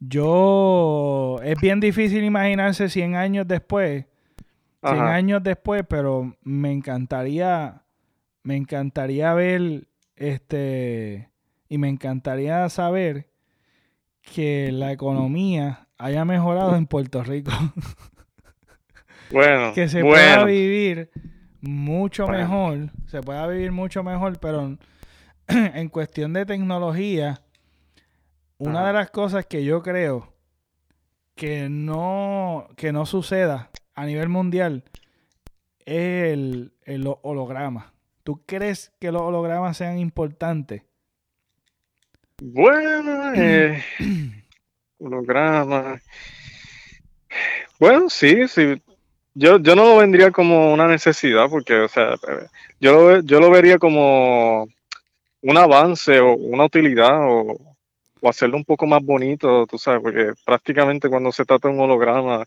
yo, 0.00 1.40
es 1.42 1.60
bien 1.60 1.80
difícil 1.80 2.24
imaginarse 2.24 2.88
100 2.88 3.16
años 3.16 3.48
después, 3.48 4.06
100 4.82 4.98
años 5.00 5.42
después, 5.42 5.84
pero 5.88 6.36
me 6.42 6.72
encantaría, 6.72 7.82
me 8.42 8.56
encantaría 8.56 9.34
ver, 9.34 9.88
este, 10.16 11.30
y 11.68 11.78
me 11.78 11.88
encantaría 11.88 12.68
saber 12.68 13.28
que 14.22 14.70
la 14.72 14.92
economía 14.92 15.88
haya 15.98 16.24
mejorado 16.24 16.76
en 16.76 16.86
Puerto 16.86 17.22
Rico. 17.22 17.50
Bueno, 19.30 19.74
que 19.74 19.88
se 19.88 20.00
pueda 20.00 20.42
vivir 20.44 21.10
mucho 21.60 22.26
mejor, 22.28 22.90
se 23.06 23.20
pueda 23.20 23.46
vivir 23.46 23.72
mucho 23.72 24.02
mejor, 24.02 24.38
pero 24.38 24.78
en 25.48 25.88
cuestión 25.90 26.32
de 26.32 26.46
tecnología, 26.46 27.42
una 28.58 28.86
de 28.86 28.92
las 28.92 29.10
cosas 29.10 29.46
que 29.46 29.64
yo 29.64 29.82
creo 29.82 30.32
que 31.34 31.68
no, 31.70 32.68
que 32.76 32.92
no 32.92 33.06
suceda 33.06 33.70
a 33.94 34.04
nivel 34.04 34.28
mundial 34.28 34.84
es 35.86 36.32
el, 36.32 36.72
el 36.84 37.08
holograma. 37.22 37.92
¿Tú 38.24 38.42
crees 38.44 38.92
que 38.98 39.12
los 39.12 39.22
hologramas 39.22 39.76
sean 39.76 39.98
importantes? 39.98 40.82
Bueno, 42.42 43.32
eh, 43.34 43.82
holograma. 44.98 46.00
Bueno, 47.78 48.10
sí, 48.10 48.46
sí. 48.48 48.82
Yo, 49.34 49.58
yo 49.58 49.76
no 49.76 49.84
lo 49.84 49.96
vendría 49.98 50.32
como 50.32 50.72
una 50.72 50.88
necesidad, 50.88 51.48
porque, 51.48 51.74
o 51.74 51.88
sea, 51.88 52.16
yo 52.80 52.92
lo, 52.92 53.20
yo 53.20 53.38
lo 53.38 53.50
vería 53.50 53.78
como 53.78 54.66
un 55.42 55.56
avance 55.56 56.18
o 56.18 56.34
una 56.34 56.64
utilidad 56.64 57.20
o, 57.22 57.67
o 58.20 58.28
hacerlo 58.28 58.56
un 58.56 58.64
poco 58.64 58.86
más 58.86 59.02
bonito, 59.02 59.66
tú 59.66 59.78
sabes, 59.78 60.02
porque 60.02 60.32
prácticamente 60.44 61.08
cuando 61.08 61.32
se 61.32 61.44
trata 61.44 61.68
de 61.68 61.74
un 61.74 61.80
holograma, 61.80 62.44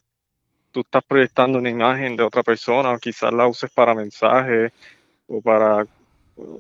tú 0.71 0.81
estás 0.81 1.03
proyectando 1.03 1.59
una 1.59 1.69
imagen 1.69 2.15
de 2.15 2.23
otra 2.23 2.43
persona, 2.43 2.91
o 2.91 2.97
quizás 2.97 3.33
la 3.33 3.47
uses 3.47 3.69
para 3.71 3.93
mensajes 3.93 4.71
o 5.27 5.41
para 5.41 5.85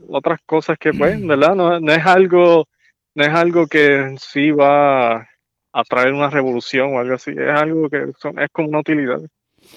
otras 0.09 0.39
cosas 0.45 0.77
que, 0.77 0.93
pues, 0.93 1.19
¿verdad? 1.25 1.55
No, 1.55 1.91
es 1.91 2.05
algo, 2.05 2.67
no 3.15 3.23
es 3.23 3.29
algo 3.29 3.67
que 3.67 4.15
sí 4.19 4.51
va 4.51 5.27
a 5.73 5.83
traer 5.87 6.13
una 6.13 6.29
revolución 6.29 6.95
o 6.95 6.99
algo 6.99 7.15
así, 7.15 7.31
es 7.31 7.49
algo 7.49 7.89
que 7.89 8.03
es 8.03 8.49
como 8.51 8.67
una 8.67 8.79
utilidad, 8.79 9.21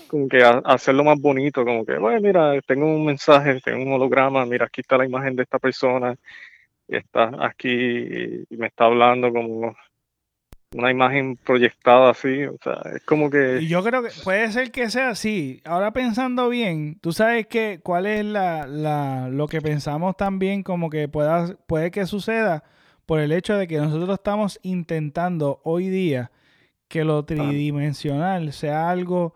como 0.09 0.29
que 0.29 0.43
hacerlo 0.43 1.05
más 1.05 1.21
bonito, 1.21 1.64
como 1.64 1.85
que, 1.85 1.99
bueno, 1.99 2.21
mira, 2.21 2.61
tengo 2.62 2.87
un 2.87 3.07
mensaje, 3.07 3.61
tengo 3.61 3.85
un 3.85 3.93
holograma, 3.93 4.45
mira, 4.45 4.67
aquí 4.67 4.81
está 4.81 4.97
la 4.97 5.07
imagen 5.07 5.37
de 5.37 5.45
esta 5.45 5.61
persona, 5.61 6.17
y 6.88 6.97
está 6.97 7.31
aquí 7.41 7.69
y 8.49 8.57
me 8.57 8.67
está 8.67 8.85
hablando 8.85 9.33
como 9.33 9.75
una 10.75 10.91
imagen 10.91 11.37
proyectada 11.37 12.11
así, 12.11 12.45
o 12.45 12.57
sea, 12.62 12.81
es 12.97 13.03
como 13.05 13.31
que... 13.31 13.61
Y 13.62 13.69
yo 13.69 13.83
creo 13.85 14.03
que 14.03 14.11
puede 14.25 14.50
ser 14.50 14.73
que 14.73 14.91
sea 14.91 15.11
así. 15.11 15.62
Ahora 15.64 15.93
pensando 15.93 16.49
bien, 16.49 16.99
tú 17.00 17.12
sabes 17.12 17.47
que 17.47 17.81
cuál 17.83 18.07
es 18.07 18.25
la, 18.25 18.67
la, 18.67 19.29
lo 19.29 19.47
que 19.47 19.61
pensamos 19.61 20.17
también 20.17 20.62
como 20.64 20.91
que 20.91 21.09
pueda, 21.09 21.57
puede 21.67 21.91
que 21.93 22.07
suceda 22.07 22.64
por 23.07 23.21
el 23.21 23.33
hecho 23.33 23.57
de 23.57 23.69
que 23.69 23.76
nosotros 23.76 24.14
estamos 24.14 24.59
intentando 24.62 25.61
hoy 25.62 25.88
día 25.88 26.33
que 26.88 27.05
lo 27.05 27.25
tridimensional 27.25 28.53
sea 28.53 28.91
algo, 28.91 29.35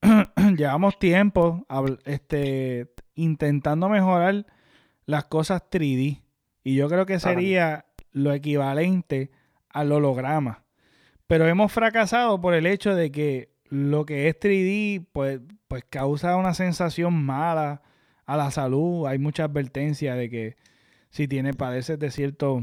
llevamos 0.56 0.98
tiempo 0.98 1.66
este, 2.04 2.92
intentando 3.14 3.88
mejorar 3.88 4.46
las 5.06 5.24
cosas 5.24 5.62
3D. 5.70 6.22
Y 6.70 6.76
yo 6.76 6.88
creo 6.88 7.04
que 7.04 7.18
sería 7.18 7.86
lo 8.12 8.32
equivalente 8.32 9.32
al 9.70 9.90
holograma. 9.90 10.62
Pero 11.26 11.48
hemos 11.48 11.72
fracasado 11.72 12.40
por 12.40 12.54
el 12.54 12.64
hecho 12.64 12.94
de 12.94 13.10
que 13.10 13.50
lo 13.70 14.06
que 14.06 14.28
es 14.28 14.38
3D, 14.38 15.04
pues, 15.12 15.40
pues 15.66 15.82
causa 15.90 16.36
una 16.36 16.54
sensación 16.54 17.24
mala 17.24 17.82
a 18.24 18.36
la 18.36 18.52
salud. 18.52 19.08
Hay 19.08 19.18
mucha 19.18 19.46
advertencia 19.46 20.14
de 20.14 20.30
que 20.30 20.56
si 21.10 21.26
tiene, 21.26 21.54
padeces 21.54 21.98
de 21.98 22.12
cierto, 22.12 22.62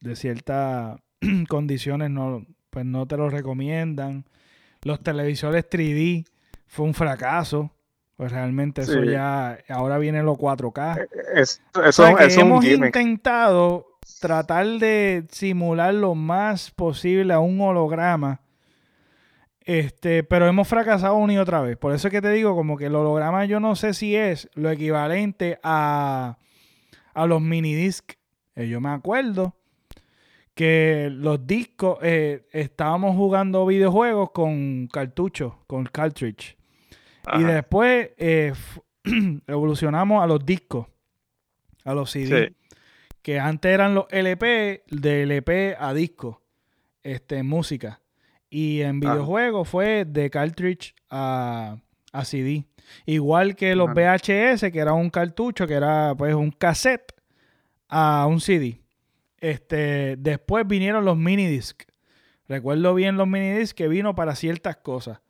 de 0.00 0.16
ciertas 0.16 0.98
condiciones, 1.48 2.10
no, 2.10 2.44
pues 2.70 2.86
no 2.86 3.06
te 3.06 3.16
lo 3.16 3.30
recomiendan. 3.30 4.24
Los 4.82 5.00
televisores 5.00 5.64
3D 5.70 6.26
fue 6.66 6.86
un 6.86 6.94
fracaso. 6.94 7.72
Pues 8.18 8.32
realmente 8.32 8.80
eso 8.80 9.04
ya, 9.04 9.60
ahora 9.68 9.96
viene 9.96 10.24
los 10.24 10.36
4K. 10.36 11.06
Es, 11.36 11.62
eso, 11.86 12.18
hemos 12.18 12.64
intentado 12.64 13.86
tratar 14.20 14.66
de 14.66 15.24
simular 15.30 15.94
lo 15.94 16.16
más 16.16 16.72
posible 16.72 17.32
a 17.32 17.38
un 17.38 17.60
holograma. 17.60 18.40
Este, 19.60 20.24
pero 20.24 20.48
hemos 20.48 20.66
fracasado 20.66 21.14
una 21.14 21.34
y 21.34 21.38
otra 21.38 21.60
vez. 21.60 21.76
Por 21.76 21.94
eso 21.94 22.08
es 22.08 22.12
que 22.12 22.20
te 22.20 22.32
digo, 22.32 22.56
como 22.56 22.76
que 22.76 22.86
el 22.86 22.96
holograma 22.96 23.44
yo 23.44 23.60
no 23.60 23.76
sé 23.76 23.94
si 23.94 24.16
es 24.16 24.50
lo 24.54 24.68
equivalente 24.72 25.60
a, 25.62 26.38
a 27.14 27.26
los 27.28 27.40
mini 27.40 27.76
disc. 27.76 28.14
Eh, 28.56 28.66
yo 28.66 28.80
me 28.80 28.88
acuerdo 28.88 29.54
que 30.56 31.08
los 31.12 31.46
discos, 31.46 32.00
eh, 32.02 32.48
estábamos 32.50 33.14
jugando 33.14 33.64
videojuegos 33.64 34.32
con 34.32 34.88
cartuchos, 34.88 35.54
con 35.68 35.84
cartridge. 35.84 36.57
Y 37.38 37.44
después 37.44 38.10
eh, 38.16 38.52
evolucionamos 39.46 40.22
a 40.22 40.26
los 40.26 40.44
discos, 40.44 40.86
a 41.84 41.94
los 41.94 42.10
CD. 42.10 42.54
Que 43.22 43.38
antes 43.40 43.72
eran 43.72 43.94
los 43.94 44.06
LP, 44.10 44.84
de 44.90 45.22
LP 45.22 45.76
a 45.78 45.92
disco, 45.92 46.42
este, 47.02 47.42
música. 47.42 48.00
Y 48.48 48.80
en 48.80 49.00
videojuegos 49.00 49.68
fue 49.68 50.04
de 50.06 50.30
cartridge 50.30 50.94
a, 51.10 51.76
a 52.12 52.24
CD. 52.24 52.64
Igual 53.04 53.56
que 53.56 53.74
los 53.74 53.90
VHS, 53.90 54.70
que 54.72 54.78
era 54.78 54.94
un 54.94 55.10
cartucho, 55.10 55.66
que 55.66 55.74
era 55.74 56.14
pues 56.16 56.34
un 56.34 56.50
cassette 56.50 57.12
a 57.88 58.26
un 58.26 58.40
CD. 58.40 58.80
Este, 59.40 60.16
después 60.16 60.66
vinieron 60.66 61.04
los 61.04 61.16
mini 61.16 61.46
disc. 61.46 61.82
Recuerdo 62.48 62.94
bien 62.94 63.16
los 63.16 63.28
mini 63.28 63.52
disc 63.52 63.76
que 63.76 63.88
vino 63.88 64.14
para 64.14 64.34
ciertas 64.34 64.76
cosas. 64.76 65.20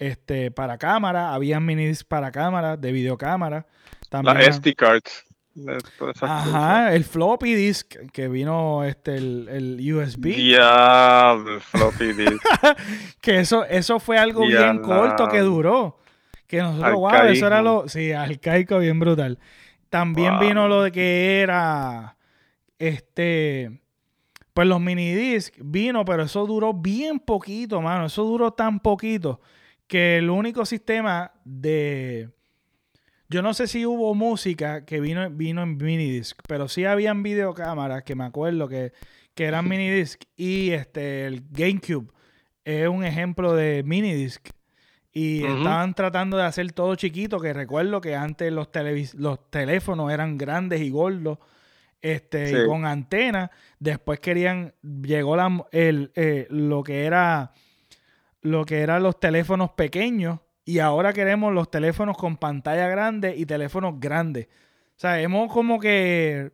Este, 0.00 0.50
para 0.50 0.78
cámara, 0.78 1.34
había 1.34 1.60
mini 1.60 1.86
disc 1.86 2.06
para 2.08 2.32
cámara, 2.32 2.78
de 2.78 2.90
videocámara. 2.90 3.66
También, 4.08 4.38
la 4.38 4.50
SD 4.50 4.74
cards. 4.74 5.26
Ajá, 6.22 6.94
el 6.94 7.04
floppy 7.04 7.54
disk 7.54 7.96
que 8.10 8.28
vino 8.28 8.82
este 8.82 9.16
el, 9.16 9.78
USB. 9.92 10.36
Ya, 10.36 11.32
el 11.32 11.60
floppy 11.60 12.12
disk. 12.14 12.42
que 13.20 13.40
eso, 13.40 13.66
eso 13.66 14.00
fue 14.00 14.16
algo 14.16 14.46
bien 14.46 14.78
corto 14.78 15.28
que 15.28 15.40
duró. 15.40 15.98
Que 16.46 16.62
nosotros, 16.62 16.94
wow, 16.94 17.24
eso 17.26 17.46
era 17.46 17.60
lo. 17.60 17.86
Sí, 17.86 18.12
arcaico, 18.12 18.78
bien 18.78 18.98
brutal. 18.98 19.38
También 19.90 20.38
vino 20.38 20.66
lo 20.66 20.82
de 20.82 20.92
que 20.92 21.42
era. 21.42 22.16
Este. 22.78 23.82
Pues 24.54 24.66
los 24.66 24.80
mini 24.80 25.12
disc 25.14 25.54
vino, 25.58 26.06
pero 26.06 26.22
eso 26.22 26.46
duró 26.46 26.72
bien 26.72 27.18
poquito, 27.18 27.82
mano. 27.82 28.06
Eso 28.06 28.24
duró 28.24 28.50
tan 28.50 28.80
poquito 28.80 29.42
que 29.90 30.18
el 30.18 30.30
único 30.30 30.64
sistema 30.64 31.32
de 31.44 32.30
yo 33.28 33.42
no 33.42 33.54
sé 33.54 33.66
si 33.66 33.84
hubo 33.84 34.14
música 34.14 34.84
que 34.84 35.00
vino, 35.00 35.28
vino 35.30 35.64
en 35.64 35.76
minidisc, 35.76 36.40
pero 36.46 36.68
sí 36.68 36.84
habían 36.84 37.24
videocámaras 37.24 38.04
que 38.04 38.14
me 38.14 38.22
acuerdo 38.24 38.68
que, 38.68 38.92
que 39.34 39.44
eran 39.46 39.68
minidisc. 39.68 40.22
Y 40.36 40.70
este, 40.70 41.26
el 41.26 41.42
GameCube 41.50 42.12
es 42.64 42.88
un 42.88 43.04
ejemplo 43.04 43.54
de 43.54 43.82
minidisc. 43.84 44.48
Y 45.12 45.44
estaban 45.44 45.94
tratando 45.94 46.36
de 46.36 46.44
hacer 46.44 46.70
todo 46.70 46.94
chiquito, 46.94 47.40
que 47.40 47.52
recuerdo 47.52 48.00
que 48.00 48.14
antes 48.14 48.52
los, 48.52 48.68
los 49.14 49.50
teléfonos 49.50 50.12
eran 50.12 50.38
grandes 50.38 50.80
y 50.82 50.90
gordos, 50.90 51.38
este, 52.00 52.62
y 52.62 52.66
con 52.66 52.86
antena. 52.86 53.50
Después 53.80 54.20
querían, 54.20 54.72
llegó 54.82 55.34
la, 55.34 55.66
el, 55.72 56.12
eh, 56.14 56.46
lo 56.48 56.84
que 56.84 57.06
era 57.06 57.52
lo 58.42 58.64
que 58.64 58.80
eran 58.80 59.02
los 59.02 59.18
teléfonos 59.20 59.70
pequeños 59.72 60.40
y 60.64 60.78
ahora 60.78 61.12
queremos 61.12 61.52
los 61.52 61.70
teléfonos 61.70 62.16
con 62.16 62.36
pantalla 62.36 62.88
grande 62.88 63.34
y 63.36 63.46
teléfonos 63.46 63.98
grandes. 63.98 64.46
O 64.46 65.00
sea, 65.00 65.20
hemos 65.20 65.52
como 65.52 65.80
que 65.80 66.52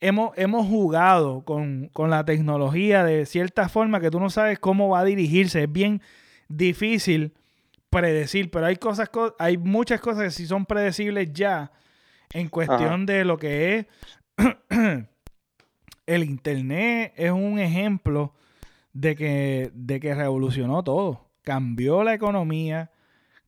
hemos, 0.00 0.36
hemos 0.36 0.66
jugado 0.66 1.44
con, 1.44 1.90
la 1.96 2.24
tecnología 2.24 3.04
de 3.04 3.26
cierta 3.26 3.68
forma 3.68 4.00
que 4.00 4.10
tú 4.10 4.20
no 4.20 4.30
sabes 4.30 4.58
cómo 4.58 4.88
va 4.88 5.00
a 5.00 5.04
dirigirse. 5.04 5.64
Es 5.64 5.72
bien 5.72 6.02
difícil 6.48 7.34
predecir, 7.90 8.50
pero 8.50 8.66
hay 8.66 8.76
cosas, 8.76 9.10
hay 9.38 9.58
muchas 9.58 10.00
cosas 10.00 10.24
que 10.24 10.30
sí 10.30 10.46
son 10.46 10.66
predecibles 10.66 11.32
ya 11.32 11.72
en 12.32 12.48
cuestión 12.48 13.04
de 13.06 13.24
lo 13.24 13.36
que 13.36 13.78
es 13.78 13.86
el 16.06 16.24
internet 16.24 17.12
es 17.16 17.30
un 17.30 17.58
ejemplo 17.58 18.34
de 18.92 19.16
que, 19.16 19.70
de 19.74 20.00
que 20.00 20.14
revolucionó 20.14 20.82
todo. 20.82 21.30
Cambió 21.42 22.02
la 22.04 22.14
economía, 22.14 22.90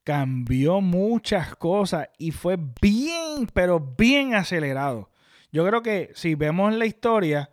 cambió 0.03 0.81
muchas 0.81 1.57
cosas 1.57 2.09
y 2.19 2.31
fue 2.31 2.59
bien, 2.81 3.47
pero 3.53 3.81
bien 3.81 4.35
acelerado. 4.35 5.11
Yo 5.53 5.67
creo 5.67 5.83
que 5.83 6.11
si 6.15 6.35
vemos 6.35 6.75
la 6.75 6.87
historia, 6.87 7.51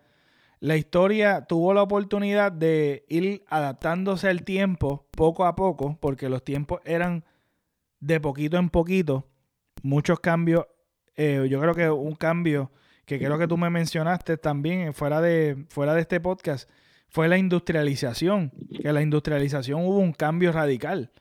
la 0.59 0.77
historia 0.77 1.45
tuvo 1.45 1.73
la 1.73 1.83
oportunidad 1.83 2.51
de 2.51 3.05
ir 3.09 3.43
adaptándose 3.47 4.27
al 4.27 4.43
tiempo 4.43 5.07
poco 5.11 5.45
a 5.45 5.55
poco, 5.55 5.97
porque 5.99 6.29
los 6.29 6.43
tiempos 6.43 6.81
eran 6.85 7.25
de 7.99 8.19
poquito 8.19 8.57
en 8.57 8.69
poquito, 8.69 9.27
muchos 9.83 10.19
cambios. 10.19 10.65
Eh, 11.15 11.47
yo 11.49 11.59
creo 11.59 11.75
que 11.75 11.89
un 11.89 12.15
cambio 12.15 12.71
que 13.05 13.19
creo 13.19 13.37
que 13.37 13.47
tú 13.47 13.57
me 13.57 13.69
mencionaste 13.69 14.37
también 14.37 14.93
fuera 14.93 15.21
de, 15.21 15.65
fuera 15.69 15.93
de 15.93 16.01
este 16.01 16.19
podcast 16.19 16.69
fue 17.11 17.27
la 17.27 17.37
industrialización, 17.37 18.51
que 18.81 18.91
la 18.93 19.01
industrialización 19.01 19.81
hubo 19.85 19.99
un 19.99 20.13
cambio 20.13 20.53
radical. 20.53 21.11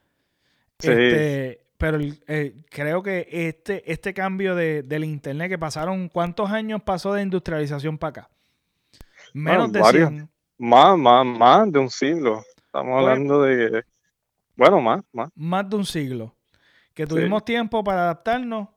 Este, 0.79 1.67
pero 1.77 1.99
eh, 2.29 2.63
creo 2.71 3.03
que 3.03 3.27
este, 3.29 3.91
este 3.91 4.15
cambio 4.15 4.55
de, 4.55 4.85
del 4.85 5.03
Internet 5.03 5.51
que 5.51 5.59
pasaron, 5.59 6.09
¿cuántos 6.09 6.49
años 6.51 6.81
pasó 6.83 7.13
de 7.13 7.23
industrialización 7.23 7.99
para 7.99 8.11
acá? 8.11 8.31
Menos 9.35 9.73
de 9.73 9.81
varios, 9.81 10.13
Más, 10.59 10.97
más, 10.97 11.27
más 11.27 11.73
de 11.73 11.81
un 11.81 11.91
siglo. 11.91 12.45
Estamos 12.57 12.93
pues 12.93 13.09
hablando 13.09 13.43
de... 13.43 13.85
Bueno, 14.55 14.81
más, 14.81 15.03
más. 15.13 15.31
Más 15.35 15.69
de 15.69 15.77
un 15.77 15.85
siglo. 15.85 16.37
Que 16.95 17.05
tuvimos 17.05 17.45
tiempo 17.45 17.83
para 17.83 18.03
adaptarnos 18.03 18.69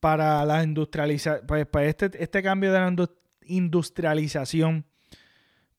para 0.00 0.46
la 0.46 0.62
industrialización, 0.62 1.46
pues 1.46 1.66
para 1.66 1.84
este, 1.84 2.10
este 2.14 2.42
cambio 2.42 2.72
de 2.72 2.78
la 2.80 3.08
industrialización 3.42 4.86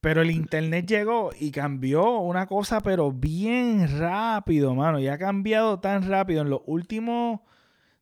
pero 0.01 0.23
el 0.23 0.31
internet 0.31 0.87
llegó 0.87 1.29
y 1.39 1.51
cambió 1.51 2.17
una 2.17 2.47
cosa, 2.47 2.81
pero 2.81 3.11
bien 3.11 3.99
rápido, 3.99 4.73
mano. 4.73 4.99
Y 4.99 5.07
ha 5.07 5.19
cambiado 5.19 5.79
tan 5.79 6.09
rápido 6.09 6.41
en 6.41 6.49
los 6.49 6.61
últimos 6.65 7.39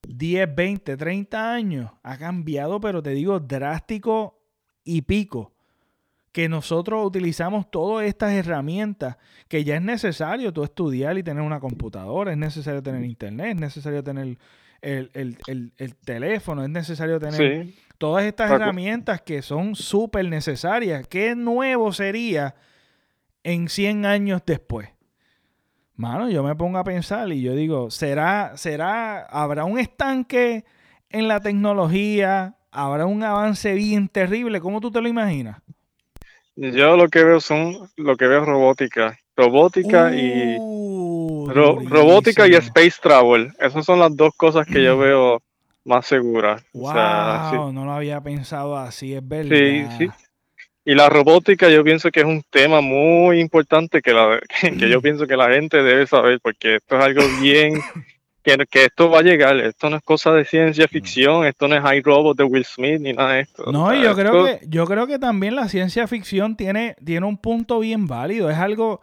10, 0.08 0.56
20, 0.56 0.96
30 0.96 1.54
años. 1.54 1.92
Ha 2.02 2.18
cambiado, 2.18 2.80
pero 2.80 3.04
te 3.04 3.10
digo, 3.10 3.42
drástico 3.42 4.40
y 4.86 5.02
pico. 5.02 5.52
Que 6.32 6.48
nosotros 6.48 7.06
utilizamos 7.06 7.70
todas 7.70 8.08
estas 8.08 8.32
herramientas 8.32 9.18
que 9.50 9.66
ya 9.66 9.76
es 9.76 9.82
necesario 9.82 10.54
tú 10.54 10.64
estudiar 10.64 11.18
y 11.18 11.24
tener 11.24 11.44
una 11.44 11.60
computadora, 11.60 12.32
es 12.32 12.38
necesario 12.38 12.82
tener 12.82 13.04
internet, 13.04 13.56
es 13.56 13.60
necesario 13.60 14.04
tener 14.04 14.38
el, 14.82 15.98
teléfono, 16.06 16.64
es 16.64 16.70
necesario 16.70 17.20
tener 17.20 17.68
todas 18.00 18.24
estas 18.24 18.50
herramientas 18.50 19.22
que 19.22 19.44
son 19.44 19.76
súper 19.76 20.28
necesarias. 20.28 21.08
¿Qué 21.08 21.36
nuevo 21.36 21.92
sería 21.94 22.56
en 23.44 23.70
100 23.70 24.06
años 24.06 24.42
después? 24.46 24.90
Mano, 25.96 26.30
yo 26.30 26.42
me 26.42 26.56
pongo 26.56 26.78
a 26.78 26.84
pensar 26.86 27.30
y 27.32 27.42
yo 27.42 27.54
digo, 27.54 27.92
¿será, 27.92 28.56
será, 28.56 29.20
habrá 29.20 29.66
un 29.66 29.78
estanque 29.78 30.64
en 31.10 31.28
la 31.28 31.42
tecnología? 31.42 32.56
¿Habrá 32.72 33.06
un 33.06 33.22
avance 33.22 33.74
bien 33.74 34.08
terrible? 34.08 34.62
¿Cómo 34.62 34.80
tú 34.80 34.92
te 34.92 35.02
lo 35.02 35.10
imaginas? 35.10 35.62
Yo 36.56 36.96
lo 36.96 37.10
que 37.10 37.24
veo 37.26 37.42
son, 37.42 37.90
lo 37.98 38.16
que 38.16 38.28
veo 38.28 38.46
robótica. 38.46 39.20
Robótica 39.36 40.16
y 40.16 40.56
uh, 40.58 41.50
robótica 41.50 42.48
y 42.48 42.54
space 42.56 42.96
travel. 43.02 43.52
Esas 43.60 43.86
son 43.86 44.00
las 44.00 44.16
dos 44.16 44.34
cosas 44.36 44.66
que 44.66 44.82
yo 44.82 44.96
mm. 44.96 45.00
veo 45.00 45.42
más 45.90 46.06
seguras. 46.06 46.64
Wow, 46.74 47.74
no 47.74 47.84
lo 47.84 47.92
había 47.92 48.22
pensado 48.22 48.78
así, 48.78 49.14
es 49.14 49.28
verdad. 49.28 49.58
Sí, 49.58 49.86
sí. 49.98 50.10
Y 50.86 50.96
la 50.96 51.10
robótica 51.10 51.70
yo 51.70 51.84
pienso 51.84 52.10
que 52.10 52.22
es 52.22 52.26
un 52.26 52.42
tema 52.50 52.82
muy 52.82 53.42
importante 53.42 54.02
que, 54.02 54.14
la, 54.14 54.40
que 54.62 54.90
yo 54.90 55.02
pienso 55.04 55.28
que 55.28 55.36
la 55.36 55.52
gente 55.52 55.84
debe 55.84 56.08
saber, 56.08 56.40
porque 56.42 56.76
esto 56.76 56.98
es 56.98 57.04
algo 57.04 57.22
bien, 57.42 57.82
que, 58.44 58.58
que 58.70 58.86
esto 58.86 59.10
va 59.10 59.20
a 59.20 59.24
llegar, 59.24 59.58
esto 59.58 59.90
no 59.90 59.98
es 59.98 60.04
cosa 60.04 60.32
de 60.32 60.46
ciencia 60.46 60.86
mm. 60.86 60.90
ficción, 60.90 61.46
esto 61.46 61.68
no 61.68 61.76
es 61.76 61.98
iRobot 61.98 62.38
de 62.38 62.46
Will 62.46 62.64
Smith 62.64 63.02
ni 63.02 63.12
nada 63.12 63.34
de 63.34 63.42
esto. 63.42 63.72
No, 63.72 63.94
yo 63.94 64.16
creo 64.16 64.46
que 64.46 64.60
yo 64.68 64.86
creo 64.86 65.06
que 65.08 65.20
también 65.20 65.56
la 65.56 65.68
ciencia 65.68 66.08
ficción 66.08 66.56
tiene, 66.56 66.96
tiene 67.04 67.26
un 67.26 67.38
punto 67.38 67.80
bien 67.80 68.08
válido, 68.08 68.50
es 68.50 68.58
algo 68.58 69.02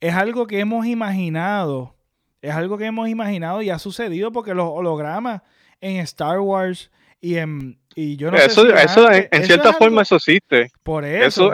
es 0.00 0.14
algo 0.14 0.46
que 0.46 0.60
hemos 0.60 0.86
imaginado. 0.86 1.94
Es 2.40 2.54
algo 2.54 2.78
que 2.78 2.86
hemos 2.86 3.08
imaginado 3.08 3.62
y 3.62 3.70
ha 3.70 3.78
sucedido 3.78 4.30
porque 4.30 4.54
los 4.54 4.68
hologramas 4.70 5.42
en 5.80 5.96
Star 5.98 6.40
Wars 6.40 6.90
y 7.20 7.36
en. 7.36 7.78
Y 7.94 8.16
yo 8.16 8.30
no 8.30 8.36
eso, 8.36 8.64
sé 8.64 8.82
eso, 8.84 9.10
en, 9.10 9.44
cierta 9.44 9.72
forma, 9.72 10.02
eso 10.02 10.16
existe. 10.16 10.70
Por 10.84 11.04
eso. 11.04 11.50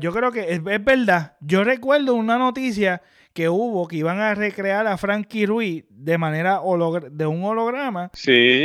yo 0.00 0.12
creo 0.12 0.30
que 0.30 0.52
es, 0.52 0.62
verdad. 0.62 1.36
Yo 1.40 1.64
recuerdo 1.64 2.14
una 2.14 2.38
noticia 2.38 3.02
que 3.32 3.48
hubo 3.48 3.88
que 3.88 3.96
iban 3.96 4.20
a 4.20 4.34
recrear 4.34 4.86
a 4.86 4.96
Frankie 4.96 5.46
Ruiz 5.46 5.84
de 5.88 6.16
manera 6.18 6.60
de 7.10 7.26
un 7.26 7.44
holograma 7.44 8.10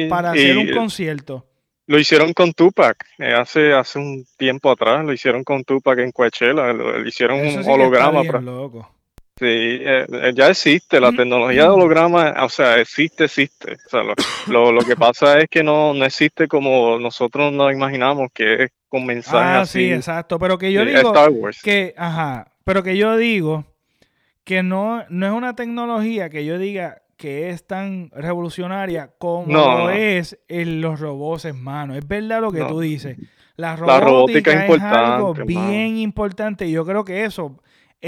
para 0.10 0.32
hacer 0.32 0.58
un 0.58 0.72
concierto. 0.72 1.48
Lo 1.88 2.00
hicieron 2.00 2.34
con 2.34 2.52
Tupac, 2.54 3.06
eh, 3.20 3.32
hace, 3.32 3.72
hace 3.74 4.00
un 4.00 4.26
tiempo 4.38 4.72
atrás, 4.72 5.06
lo 5.06 5.14
hicieron 5.14 5.44
con 5.44 5.64
Tupac 5.64 6.00
en 6.00 6.12
Coachella, 6.12 6.74
lo, 6.74 7.06
hicieron 7.08 7.40
un 7.42 7.64
holograma. 7.70 8.24
Sí, 9.38 9.46
eh, 9.48 10.06
eh, 10.10 10.32
ya 10.34 10.48
existe, 10.48 10.98
la 11.02 11.12
tecnología 11.12 11.64
de 11.64 11.68
holograma, 11.68 12.34
o 12.42 12.48
sea, 12.48 12.80
existe, 12.80 13.26
existe. 13.26 13.74
O 13.74 13.90
sea, 13.90 14.02
lo, 14.48 14.72
lo, 14.72 14.82
que 14.82 14.96
pasa 14.96 15.40
es 15.40 15.50
que 15.50 15.62
no, 15.62 15.94
no 15.94 16.06
existe 16.06 16.48
como 16.48 16.98
nosotros 17.00 17.52
nos 17.52 17.74
imaginamos, 17.74 18.30
que 18.34 18.64
es 18.64 18.72
con 18.88 19.06
mensajes 19.06 19.58
ah, 19.58 19.62
así. 19.62 19.80
sí, 19.80 19.92
exacto, 19.92 20.40
pero 20.40 20.58
que 20.58 20.72
yo 20.72 20.86
digo 20.86 21.10
Star 21.10 21.32
Wars. 21.32 21.62
que, 21.62 21.94
ajá, 21.98 22.54
pero 22.64 22.82
que 22.82 22.96
yo 22.96 23.18
digo 23.18 23.66
que 24.46 24.64
no, 24.64 25.04
no 25.10 25.26
es 25.26 25.34
una 25.34 25.54
tecnología 25.54 26.30
que 26.30 26.46
yo 26.46 26.58
diga, 26.58 27.02
que 27.18 27.50
es 27.50 27.68
tan 27.68 28.12
revolucionaria 28.12 29.12
como 29.18 29.90
es 29.90 30.38
en 30.48 30.80
los 30.80 31.02
robots 31.02 31.44
en 31.44 31.62
mano. 31.62 31.96
Es 31.96 32.08
verdad 32.08 32.40
lo 32.40 32.54
que 32.54 32.64
tú 32.64 32.80
dices. 32.80 33.18
La 33.58 33.76
robótica, 33.76 34.66
es, 34.66 34.82
algo 34.82 35.34
bien 35.34 35.98
importante 35.98 36.68
y 36.68 36.72
yo 36.72 36.86
creo 36.86 37.04
que 37.04 37.24
eso 37.24 37.58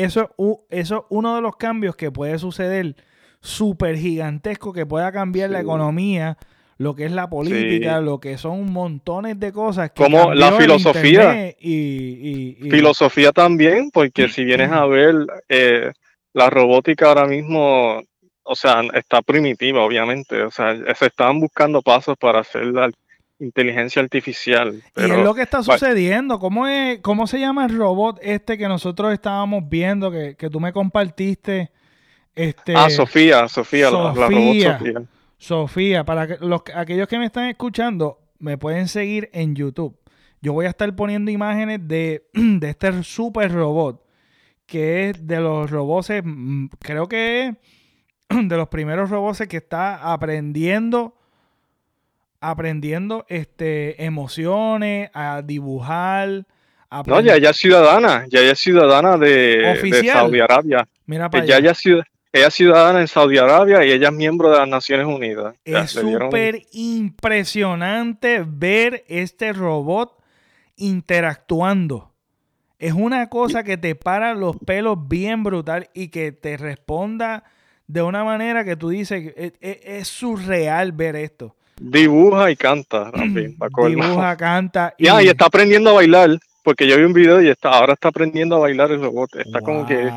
eso, 0.03 0.35
eso 0.69 0.97
es 0.97 1.05
uno 1.09 1.35
de 1.35 1.41
los 1.41 1.55
cambios 1.55 1.95
que 1.95 2.11
puede 2.11 2.37
suceder 2.39 2.95
súper 3.41 3.97
gigantesco 3.97 4.73
que 4.73 4.85
pueda 4.85 5.11
cambiar 5.11 5.49
la 5.49 5.61
economía, 5.61 6.37
lo 6.77 6.95
que 6.95 7.05
es 7.05 7.11
la 7.11 7.29
política, 7.29 8.01
lo 8.01 8.19
que 8.19 8.37
son 8.37 8.71
montones 8.71 9.39
de 9.39 9.51
cosas. 9.51 9.91
Que 9.91 10.03
Como 10.03 10.33
la 10.33 10.51
filosofía. 10.53 11.55
Y, 11.59 12.57
Filosofía 12.69 13.31
también, 13.31 13.89
porque 13.91 14.29
si 14.29 14.43
vienes 14.43 14.71
a 14.71 14.85
ver, 14.85 15.15
eh, 15.49 15.91
la 16.33 16.49
robótica 16.49 17.07
ahora 17.07 17.25
mismo, 17.25 18.01
o 18.43 18.55
sea, 18.55 18.81
está 18.93 19.21
primitiva, 19.21 19.83
obviamente. 19.83 20.43
O 20.43 20.51
sea, 20.51 20.75
se 20.93 21.07
están 21.07 21.39
buscando 21.39 21.81
pasos 21.81 22.15
para 22.17 22.41
hacer 22.41 22.65
la 22.67 22.91
inteligencia 23.39 24.01
artificial. 24.01 24.81
y 24.95 25.01
es 25.01 25.09
lo 25.09 25.33
que 25.33 25.43
está 25.43 25.63
sucediendo. 25.63 26.39
¿Cómo, 26.39 26.67
es, 26.67 26.99
¿Cómo 26.99 27.27
se 27.27 27.39
llama 27.39 27.65
el 27.65 27.77
robot 27.77 28.19
este 28.21 28.57
que 28.57 28.67
nosotros 28.67 29.13
estábamos 29.13 29.67
viendo, 29.67 30.11
que, 30.11 30.35
que 30.35 30.49
tú 30.49 30.59
me 30.59 30.73
compartiste? 30.73 31.71
Este, 32.35 32.75
ah, 32.75 32.89
Sofía, 32.89 33.47
Sofía, 33.47 33.89
la, 33.89 34.13
robot 34.13 34.31
Sofía. 34.31 34.79
Sofía, 35.37 36.03
para 36.03 36.27
que, 36.27 36.37
los, 36.45 36.61
aquellos 36.75 37.07
que 37.07 37.17
me 37.17 37.25
están 37.25 37.45
escuchando, 37.45 38.19
me 38.39 38.57
pueden 38.57 38.87
seguir 38.87 39.29
en 39.33 39.55
YouTube. 39.55 39.97
Yo 40.41 40.53
voy 40.53 40.65
a 40.67 40.69
estar 40.69 40.95
poniendo 40.95 41.31
imágenes 41.31 41.79
de, 41.87 42.27
de 42.33 42.69
este 42.69 43.03
super 43.03 43.51
robot, 43.51 44.03
que 44.65 45.09
es 45.09 45.25
de 45.25 45.39
los 45.39 45.69
robots, 45.71 46.11
mm, 46.23 46.67
creo 46.79 47.07
que 47.07 47.47
es 47.47 47.55
de 48.49 48.57
los 48.57 48.67
primeros 48.67 49.09
robots 49.09 49.47
que 49.47 49.57
está 49.57 50.11
aprendiendo 50.13 51.16
aprendiendo 52.39 53.25
este 53.29 54.03
emociones, 54.03 55.09
a 55.13 55.41
dibujar. 55.41 56.45
no, 57.05 57.21
ya 57.21 57.35
ella 57.35 57.49
es 57.49 57.57
ciudadana, 57.57 58.25
ya 58.29 58.39
ella 58.39 58.51
es 58.51 58.59
ciudadana 58.59 59.17
de, 59.17 59.79
de 59.81 60.03
Saudi 60.11 60.39
Arabia. 60.39 60.87
Mira 61.05 61.29
para 61.29 61.43
allá. 61.43 61.59
Ya 61.59 61.73
ella 62.33 62.47
es 62.47 62.53
ciudadana 62.53 63.01
en 63.01 63.07
Saudi 63.07 63.37
Arabia 63.37 63.83
y 63.85 63.91
ella 63.91 64.09
es 64.09 64.13
miembro 64.13 64.51
de 64.51 64.57
las 64.57 64.67
Naciones 64.67 65.07
Unidas. 65.07 65.55
Es 65.63 65.91
súper 65.91 66.63
impresionante 66.71 68.43
ver 68.45 69.03
este 69.07 69.53
robot 69.53 70.17
interactuando. 70.75 72.13
Es 72.79 72.93
una 72.93 73.27
cosa 73.29 73.63
que 73.63 73.77
te 73.77 73.95
para 73.95 74.35
los 74.35 74.57
pelos 74.57 75.07
bien 75.07 75.43
brutal 75.43 75.89
y 75.93 76.09
que 76.09 76.31
te 76.31 76.57
responda 76.57 77.43
de 77.87 78.01
una 78.03 78.23
manera 78.23 78.63
que 78.63 78.75
tú 78.75 78.89
dices, 78.89 79.33
es, 79.35 79.53
es, 79.61 80.07
surreal 80.07 80.91
ver 80.91 81.15
esto. 81.15 81.55
Dibuja 81.79 82.51
y 82.51 82.55
canta 82.55 83.11
Dibuja, 83.33 84.37
canta. 84.37 84.93
Y... 84.97 85.07
y 85.07 85.27
está 85.27 85.45
aprendiendo 85.45 85.91
a 85.91 85.93
bailar, 85.93 86.37
porque 86.63 86.87
yo 86.87 86.97
vi 86.97 87.03
un 87.03 87.13
video 87.13 87.41
y 87.41 87.49
está, 87.49 87.69
ahora 87.69 87.93
está 87.93 88.09
aprendiendo 88.09 88.55
a 88.55 88.59
bailar 88.59 88.91
el 88.91 89.01
robot. 89.01 89.35
Está 89.35 89.61
como 89.61 89.85
que... 89.85 90.09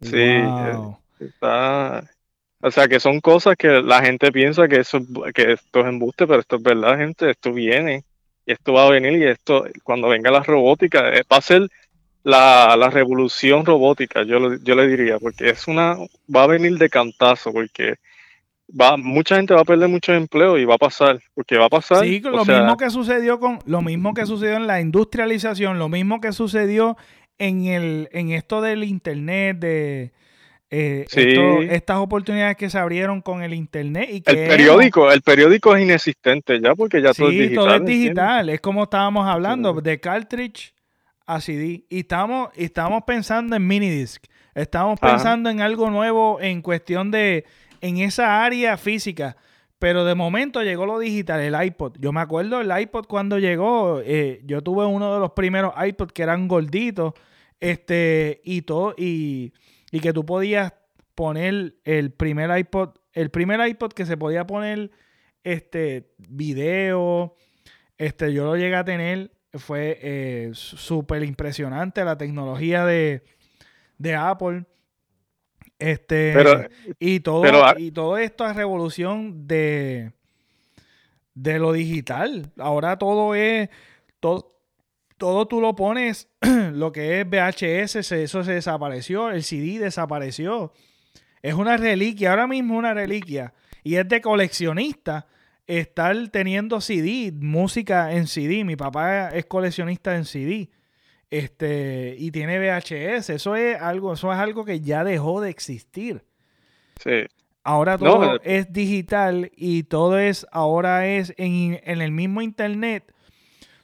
Sí, 0.00 0.16
eh, 0.16 0.78
Está, 1.20 2.04
o 2.60 2.70
sea, 2.70 2.88
que 2.88 2.98
son 2.98 3.20
cosas 3.20 3.56
que 3.56 3.68
la 3.82 4.02
gente 4.02 4.32
piensa 4.32 4.68
que, 4.68 4.80
eso, 4.80 4.98
que 5.34 5.52
esto 5.52 5.80
es 5.80 5.86
embuste, 5.86 6.26
pero 6.26 6.40
esto 6.40 6.56
es 6.56 6.62
verdad, 6.62 6.98
gente. 6.98 7.30
Esto 7.30 7.52
viene 7.52 8.04
y 8.46 8.52
esto 8.52 8.72
va 8.72 8.86
a 8.86 8.90
venir 8.90 9.14
y 9.18 9.26
esto, 9.26 9.66
cuando 9.82 10.08
venga 10.08 10.30
la 10.30 10.42
robótica, 10.42 11.10
eh, 11.14 11.22
va 11.30 11.38
a 11.38 11.42
ser 11.42 11.68
la, 12.22 12.90
revolución 12.90 13.64
robótica, 13.64 14.22
yo, 14.22 14.54
yo 14.56 14.74
le 14.74 14.88
diría, 14.88 15.18
porque 15.18 15.50
es 15.50 15.66
una, 15.68 15.96
va 16.34 16.44
a 16.44 16.46
venir 16.46 16.78
de 16.78 16.88
cantazo, 16.88 17.52
porque 17.52 17.96
va, 18.68 18.96
mucha 18.96 19.36
gente 19.36 19.54
va 19.54 19.60
a 19.60 19.64
perder 19.64 19.88
muchos 19.88 20.16
empleos 20.16 20.58
y 20.58 20.64
va 20.64 20.74
a 20.74 20.78
pasar, 20.78 21.20
porque 21.34 21.58
va 21.58 21.66
a 21.66 21.70
pasar. 21.70 22.04
Sí, 22.04 22.20
lo 22.20 22.44
mismo 22.44 22.76
que 22.76 22.90
sucedió 22.90 23.38
con, 23.38 23.58
lo 23.66 23.82
mismo 23.82 24.14
que 24.14 24.26
sucedió 24.26 24.56
en 24.56 24.66
la 24.66 24.80
industrialización, 24.80 25.78
lo 25.78 25.88
mismo 25.88 26.20
que 26.20 26.32
sucedió 26.32 26.96
en 27.38 27.66
el, 27.66 28.08
en 28.12 28.30
esto 28.30 28.60
del 28.60 28.84
internet, 28.84 29.58
de 29.58 30.12
eh, 30.76 31.06
estas 31.70 31.98
oportunidades 31.98 32.56
que 32.56 32.68
se 32.68 32.78
abrieron 32.78 33.20
con 33.20 33.42
el 33.42 33.54
internet 33.54 34.08
y 34.10 34.20
que 34.22 34.32
el 34.32 34.48
periódico 34.48 35.12
el 35.12 35.22
periódico 35.22 35.76
es 35.76 35.84
inexistente 35.84 36.60
ya 36.60 36.74
porque 36.74 37.00
ya 37.00 37.12
todo 37.12 37.28
es 37.28 37.34
digital 37.34 37.54
todo 37.54 37.74
es 37.76 37.84
digital 37.84 38.48
es 38.48 38.60
como 38.60 38.84
estábamos 38.84 39.28
hablando 39.28 39.74
de 39.74 40.00
cartridge 40.00 40.74
a 41.26 41.40
CD 41.40 41.84
y 41.88 42.00
estamos 42.00 42.48
estamos 42.56 43.04
pensando 43.06 43.54
en 43.54 43.64
minidisc 43.64 44.24
estamos 44.54 44.98
pensando 44.98 45.48
en 45.48 45.60
algo 45.60 45.90
nuevo 45.90 46.40
en 46.40 46.60
cuestión 46.60 47.12
de 47.12 47.44
en 47.86 47.98
esa 47.98 48.44
área 48.44 48.76
física 48.76 49.36
pero 49.78 50.04
de 50.06 50.14
momento 50.14 50.62
llegó 50.62 50.86
lo 50.86 50.98
digital, 50.98 51.40
el 51.40 51.62
iPod. 51.62 51.96
Yo 51.98 52.10
me 52.10 52.22
acuerdo 52.22 52.62
el 52.62 52.70
iPod 52.80 53.04
cuando 53.06 53.38
llegó, 53.38 54.00
eh, 54.02 54.40
yo 54.44 54.62
tuve 54.62 54.86
uno 54.86 55.12
de 55.12 55.20
los 55.20 55.32
primeros 55.32 55.74
iPods 55.76 56.12
que 56.14 56.22
eran 56.22 56.48
gorditos, 56.48 57.12
este, 57.60 58.40
y 58.44 58.62
todo, 58.62 58.94
y 58.96 59.52
y 59.94 60.00
que 60.00 60.12
tú 60.12 60.26
podías 60.26 60.74
poner 61.14 61.76
el 61.84 62.10
primer 62.10 62.58
iPod, 62.58 62.96
el 63.12 63.30
primer 63.30 63.64
iPod 63.64 63.92
que 63.92 64.04
se 64.04 64.16
podía 64.16 64.44
poner 64.44 64.90
este 65.44 66.10
video, 66.18 67.36
este 67.96 68.32
yo 68.32 68.44
lo 68.44 68.56
llegué 68.56 68.74
a 68.74 68.84
tener, 68.84 69.30
fue 69.52 70.00
eh, 70.02 70.50
súper 70.52 71.22
impresionante 71.22 72.04
la 72.04 72.18
tecnología 72.18 72.84
de, 72.84 73.22
Apple. 74.18 74.64
Este, 75.84 76.70
y 76.98 77.20
todo, 77.20 77.44
y 77.76 77.90
todo 77.90 78.16
esto 78.16 78.48
es 78.48 78.56
revolución 78.56 79.46
de, 79.46 80.12
de 81.34 81.58
lo 81.58 81.74
digital. 81.74 82.50
Ahora 82.58 82.96
todo 82.96 83.34
es, 83.34 83.68
todo, 84.18 84.56
todo 85.18 85.46
tú 85.46 85.60
lo 85.60 85.76
pones, 85.76 86.30
lo 86.72 86.90
que 86.90 87.20
es 87.20 87.28
VHS, 87.28 88.12
eso 88.12 88.44
se 88.44 88.52
desapareció, 88.52 89.30
el 89.30 89.42
CD 89.42 89.78
desapareció. 89.78 90.72
Es 91.42 91.52
una 91.52 91.76
reliquia, 91.76 92.30
ahora 92.30 92.46
mismo 92.46 92.78
una 92.78 92.94
reliquia. 92.94 93.52
Y 93.82 93.96
es 93.96 94.08
de 94.08 94.22
coleccionista 94.22 95.26
estar 95.66 96.16
teniendo 96.28 96.80
CD, 96.80 97.30
música 97.30 98.12
en 98.14 98.26
CD. 98.26 98.64
Mi 98.64 98.76
papá 98.76 99.28
es 99.28 99.44
coleccionista 99.44 100.16
en 100.16 100.24
CD. 100.24 100.70
Este, 101.34 102.14
y 102.16 102.30
tiene 102.30 102.60
VHS. 102.60 103.30
Eso 103.30 103.56
es 103.56 103.80
algo, 103.80 104.12
eso 104.12 104.32
es 104.32 104.38
algo 104.38 104.64
que 104.64 104.80
ya 104.80 105.02
dejó 105.02 105.40
de 105.40 105.50
existir. 105.50 106.22
Sí. 107.02 107.26
Ahora 107.64 107.98
todo 107.98 108.38
es 108.44 108.72
digital 108.72 109.50
y 109.56 109.82
todo 109.82 110.16
es, 110.18 110.46
ahora 110.52 111.08
es 111.08 111.34
en, 111.36 111.80
en 111.82 112.02
el 112.02 112.12
mismo 112.12 112.40
internet. 112.40 113.12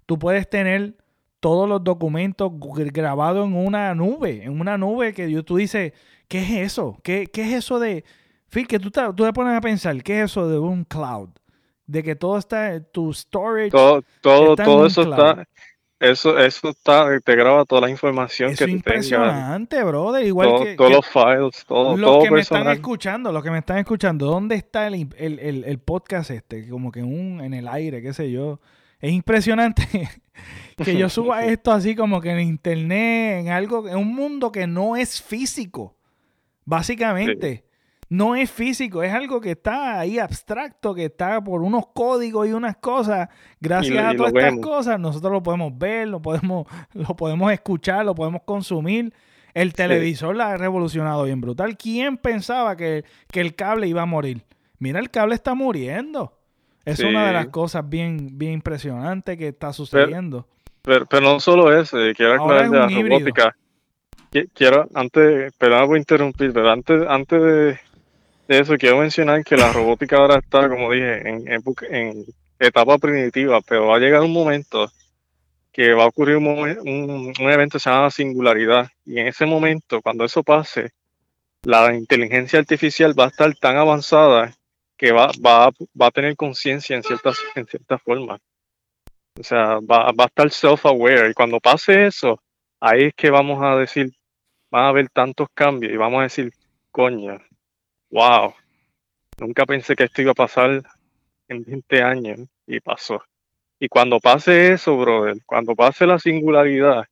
Tú 0.06 0.16
puedes 0.16 0.48
tener 0.48 0.94
todos 1.40 1.68
los 1.68 1.82
documentos 1.82 2.52
grabados 2.92 3.48
en 3.48 3.56
una 3.56 3.96
nube, 3.96 4.44
en 4.44 4.60
una 4.60 4.78
nube 4.78 5.12
que 5.12 5.42
tú 5.42 5.56
dices, 5.56 5.92
¿qué 6.28 6.38
es 6.38 6.50
eso? 6.72 7.00
¿Qué, 7.02 7.28
es 7.32 7.52
eso 7.52 7.80
de... 7.80 8.04
Phil, 8.48 8.68
que 8.68 8.78
tú 8.78 8.92
te, 8.92 9.00
tú 9.16 9.24
te 9.24 9.32
pones 9.32 9.56
a 9.56 9.60
pensar, 9.60 10.00
¿qué 10.04 10.20
es 10.20 10.30
eso 10.30 10.48
de 10.48 10.58
un 10.58 10.84
cloud? 10.84 11.30
De 11.86 12.04
que 12.04 12.14
todo 12.14 12.38
está, 12.38 12.80
tu 12.80 13.12
storage... 13.12 13.70
Todo, 13.70 14.04
todo, 14.20 14.54
todo 14.54 14.86
eso 14.86 15.02
está... 15.02 15.48
Eso, 16.00 16.38
eso 16.38 16.70
está, 16.70 17.20
te 17.20 17.36
graba 17.36 17.66
toda 17.66 17.82
la 17.82 17.90
información 17.90 18.56
que 18.56 18.64
es 18.64 18.70
impresionante, 18.70 19.84
brother. 19.84 20.24
Igual 20.24 20.64
que, 20.64 20.74
todos 20.74 20.90
los 20.90 21.06
files, 21.06 21.64
todo, 21.66 21.94
los 21.94 22.24
que 22.24 22.30
me 22.30 22.40
están 22.40 22.68
escuchando, 22.68 23.30
los 23.30 23.42
que 23.42 23.50
me 23.50 23.58
están 23.58 23.76
escuchando, 23.76 24.24
¿dónde 24.24 24.54
está 24.54 24.86
el, 24.86 25.08
el, 25.18 25.64
el 25.64 25.78
podcast 25.78 26.30
este? 26.30 26.66
Como 26.70 26.90
que 26.90 27.02
un, 27.02 27.42
en 27.42 27.52
el 27.52 27.68
aire, 27.68 28.00
qué 28.00 28.14
sé 28.14 28.30
yo. 28.30 28.60
Es 28.98 29.12
impresionante 29.12 30.08
que 30.82 30.96
yo 30.96 31.08
suba 31.10 31.44
esto 31.44 31.70
así 31.70 31.94
como 31.94 32.22
que 32.22 32.30
en 32.30 32.40
internet, 32.40 33.40
en 33.40 33.48
algo, 33.50 33.86
en 33.86 33.96
un 33.96 34.14
mundo 34.14 34.50
que 34.52 34.66
no 34.66 34.96
es 34.96 35.20
físico, 35.20 35.98
básicamente. 36.64 37.64
No 38.10 38.34
es 38.34 38.50
físico, 38.50 39.04
es 39.04 39.14
algo 39.14 39.40
que 39.40 39.52
está 39.52 40.00
ahí 40.00 40.18
abstracto, 40.18 40.96
que 40.96 41.04
está 41.04 41.42
por 41.42 41.62
unos 41.62 41.86
códigos 41.94 42.48
y 42.48 42.52
unas 42.52 42.76
cosas. 42.76 43.28
Gracias 43.60 44.04
a 44.04 44.16
todas 44.16 44.34
estas 44.34 44.58
cosas, 44.58 44.98
nosotros 44.98 45.32
lo 45.32 45.42
podemos 45.44 45.78
ver, 45.78 46.08
lo 46.08 46.20
podemos, 46.20 46.66
lo 46.92 47.14
podemos 47.14 47.52
escuchar, 47.52 48.04
lo 48.04 48.16
podemos 48.16 48.42
consumir. 48.44 49.14
El 49.54 49.72
televisor 49.74 50.34
la 50.34 50.50
ha 50.50 50.56
revolucionado 50.56 51.24
bien 51.24 51.40
brutal. 51.40 51.76
¿Quién 51.76 52.16
pensaba 52.16 52.76
que, 52.76 53.04
que 53.30 53.40
el 53.40 53.54
cable 53.54 53.86
iba 53.86 54.02
a 54.02 54.06
morir? 54.06 54.42
Mira, 54.80 54.98
el 54.98 55.10
cable 55.10 55.36
está 55.36 55.54
muriendo. 55.54 56.36
Es 56.84 56.98
una 57.00 57.26
de 57.26 57.32
las 57.32 57.46
cosas 57.46 57.88
bien, 57.88 58.38
bien 58.38 58.54
impresionantes 58.54 59.36
que 59.36 59.48
está 59.48 59.72
sucediendo. 59.72 60.48
Pero, 60.82 61.06
no 61.20 61.38
solo 61.38 61.72
eso, 61.78 62.00
eh, 62.00 62.12
quiero 62.16 62.42
aclarar 62.42 62.70
de 62.70 62.78
la 62.78 62.88
robótica. 62.88 63.56
Quiero, 64.54 64.88
antes, 64.94 65.52
perdón 65.58 65.86
por 65.86 65.98
interrumpir, 65.98 66.52
pero 66.52 66.70
antes, 66.70 67.02
antes 67.08 67.42
de, 67.42 67.80
eso 68.58 68.76
quiero 68.76 68.98
mencionar 68.98 69.44
que 69.44 69.56
la 69.56 69.72
robótica 69.72 70.16
ahora 70.16 70.38
está, 70.38 70.68
como 70.68 70.90
dije, 70.90 71.28
en, 71.28 71.44
en, 71.48 72.24
etapa 72.58 72.98
primitiva, 72.98 73.60
pero 73.62 73.86
va 73.86 73.96
a 73.96 74.00
llegar 74.00 74.20
un 74.20 74.32
momento 74.32 74.90
que 75.72 75.94
va 75.94 76.04
a 76.04 76.08
ocurrir 76.08 76.36
un, 76.36 76.46
un, 76.46 77.32
un 77.38 77.50
evento 77.50 77.78
que 77.78 77.80
se 77.80 77.90
llama 77.90 78.10
singularidad. 78.10 78.88
Y 79.04 79.18
en 79.18 79.28
ese 79.28 79.46
momento, 79.46 80.02
cuando 80.02 80.24
eso 80.24 80.42
pase, 80.42 80.90
la 81.62 81.94
inteligencia 81.94 82.58
artificial 82.58 83.18
va 83.18 83.26
a 83.26 83.28
estar 83.28 83.54
tan 83.54 83.76
avanzada 83.76 84.54
que 84.96 85.12
va, 85.12 85.30
va, 85.44 85.70
va 85.98 86.06
a 86.08 86.10
tener 86.10 86.36
conciencia 86.36 86.96
en 86.96 87.02
ciertas, 87.02 87.38
en 87.54 87.66
cierta 87.66 87.98
forma. 87.98 88.38
O 89.38 89.42
sea, 89.42 89.78
va, 89.80 90.12
va 90.12 90.24
a 90.24 90.26
estar 90.26 90.50
self-aware. 90.50 91.30
Y 91.30 91.34
cuando 91.34 91.60
pase 91.60 92.06
eso, 92.06 92.42
ahí 92.80 93.04
es 93.04 93.14
que 93.14 93.30
vamos 93.30 93.62
a 93.62 93.76
decir, 93.76 94.12
van 94.70 94.84
a 94.84 94.88
haber 94.88 95.08
tantos 95.08 95.48
cambios 95.54 95.92
y 95.92 95.96
vamos 95.96 96.20
a 96.20 96.24
decir, 96.24 96.52
coño, 96.90 97.38
wow, 98.10 98.54
nunca 99.38 99.66
pensé 99.66 99.94
que 99.96 100.04
esto 100.04 100.22
iba 100.22 100.32
a 100.32 100.34
pasar 100.34 100.82
en 101.48 101.64
20 101.64 102.02
años 102.02 102.40
y 102.66 102.80
pasó. 102.80 103.22
Y 103.78 103.88
cuando 103.88 104.20
pase 104.20 104.72
eso, 104.72 104.96
brother, 104.96 105.38
cuando 105.46 105.74
pase 105.74 106.06
la 106.06 106.18
singularidad, 106.18 107.06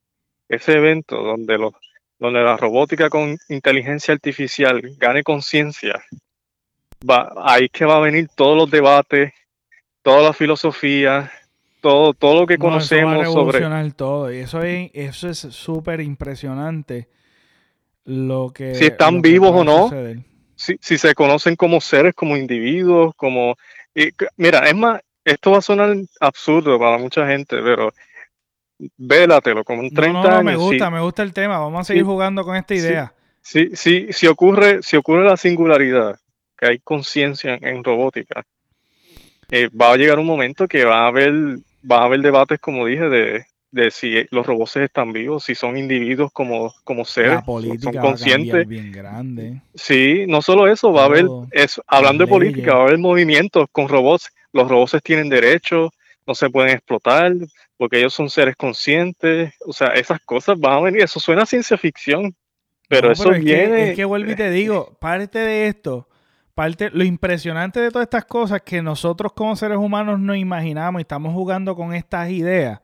ese 0.47 0.73
evento 0.73 1.21
donde, 1.23 1.57
los, 1.57 1.73
donde 2.19 2.41
la 2.41 2.57
robótica 2.57 3.09
con 3.09 3.37
inteligencia 3.49 4.13
artificial 4.13 4.81
gane 4.97 5.23
conciencia, 5.23 6.03
va, 7.07 7.33
ahí 7.43 7.69
que 7.69 7.85
va 7.85 7.97
a 7.97 8.01
venir 8.01 8.29
todos 8.35 8.55
los 8.55 8.69
debates, 8.69 9.33
toda 10.03 10.21
la 10.21 10.33
filosofía, 10.33 11.31
todo, 11.81 12.13
todo 12.13 12.41
lo 12.41 12.47
que 12.47 12.57
conocemos 12.57 13.13
eso 13.13 13.21
va 13.21 13.21
a 13.21 13.25
revolucionar 13.25 13.93
todo. 13.93 14.31
Y 14.31 14.37
eso 14.37 14.61
es 14.61 14.91
eso 14.93 15.29
es 15.29 15.39
súper 15.39 16.01
impresionante. 16.01 17.07
Lo 18.05 18.51
que. 18.53 18.75
Si 18.75 18.85
están 18.85 19.21
vivos 19.21 19.51
o 19.53 19.63
no. 19.63 19.89
Si, 20.59 20.77
si, 20.81 20.97
se 20.97 21.15
conocen 21.15 21.55
como 21.55 21.79
seres, 21.79 22.13
como 22.13 22.35
individuos, 22.35 23.15
como. 23.15 23.55
mira, 24.35 24.67
es 24.67 24.75
más, 24.75 24.99
esto 25.23 25.51
va 25.51 25.59
a 25.59 25.61
sonar 25.61 25.95
absurdo 26.19 26.77
para 26.77 26.97
mucha 26.97 27.25
gente, 27.25 27.55
pero 27.63 27.93
vélatelo 28.97 29.63
como 29.63 29.81
un 29.81 29.89
30 29.89 30.21
no, 30.21 30.29
no, 30.29 30.43
Me 30.43 30.57
gusta, 30.57 30.89
me 30.89 30.99
gusta 30.99 31.23
el 31.23 31.31
tema. 31.31 31.59
Vamos 31.59 31.79
a 31.79 31.83
seguir 31.85 32.03
jugando 32.03 32.43
con 32.43 32.57
esta 32.57 32.75
idea. 32.75 33.13
Sí, 33.41 33.69
sí, 33.73 34.07
si 34.11 34.27
ocurre, 34.27 34.83
si 34.83 34.97
ocurre 34.97 35.23
la 35.23 35.37
singularidad, 35.37 36.19
que 36.57 36.67
hay 36.67 36.79
conciencia 36.79 37.57
en, 37.61 37.81
robótica, 37.81 38.43
eh, 39.49 39.69
va 39.69 39.93
a 39.93 39.95
llegar 39.95 40.19
un 40.19 40.25
momento 40.25 40.67
que 40.67 40.83
va 40.83 41.05
a 41.05 41.07
haber 41.07 41.33
va 41.89 41.99
a 41.99 42.03
haber 42.03 42.19
debates, 42.19 42.59
como 42.59 42.85
dije, 42.85 43.07
de, 43.07 43.45
de 43.71 43.91
si 43.91 44.25
los 44.31 44.45
robots 44.45 44.77
están 44.77 45.13
vivos, 45.13 45.43
si 45.43 45.55
son 45.55 45.77
individuos 45.77 46.31
como, 46.31 46.73
como 46.83 47.05
seres, 47.05 47.41
son 47.45 47.93
conscientes. 47.99 48.67
bien 48.67 48.91
grande. 48.91 49.61
Sí, 49.75 50.25
no 50.27 50.41
solo 50.41 50.67
eso, 50.67 50.91
va 50.91 51.03
a 51.03 51.05
haber, 51.05 51.25
es, 51.51 51.79
hablando 51.87 52.25
de 52.25 52.29
política, 52.29 52.73
va 52.73 52.81
a 52.81 52.83
haber 52.87 52.97
movimientos 52.97 53.67
con 53.71 53.87
robots. 53.87 54.29
Los 54.51 54.67
robots 54.67 54.97
tienen 55.03 55.29
derechos, 55.29 55.91
no 56.25 56.33
se 56.33 56.49
pueden 56.49 56.71
explotar, 56.71 57.33
porque 57.77 57.99
ellos 57.99 58.13
son 58.13 58.29
seres 58.29 58.55
conscientes. 58.55 59.53
O 59.65 59.73
sea, 59.73 59.89
esas 59.89 60.19
cosas 60.21 60.59
van 60.59 60.73
a 60.73 60.81
venir. 60.81 61.03
Eso 61.03 61.19
suena 61.19 61.43
a 61.43 61.45
ciencia 61.45 61.77
ficción, 61.77 62.35
pero 62.87 63.11
eso 63.11 63.29
viene. 63.31 63.91
es 63.91 63.95
que 63.95 64.05
vuelvo 64.05 64.31
y 64.31 64.35
te 64.35 64.49
digo, 64.49 64.97
parte 64.99 65.39
de 65.39 65.67
esto 65.67 66.09
parte, 66.59 66.89
lo 66.91 67.05
impresionante 67.05 67.79
de 67.79 67.89
todas 67.89 68.03
estas 68.03 68.25
cosas 68.25 68.61
que 68.63 68.81
nosotros 68.81 69.31
como 69.31 69.55
seres 69.55 69.77
humanos 69.77 70.19
no 70.19 70.35
imaginamos 70.35 70.99
y 70.99 71.03
estamos 71.03 71.33
jugando 71.33 71.73
con 71.73 71.93
estas 71.93 72.31
ideas, 72.31 72.81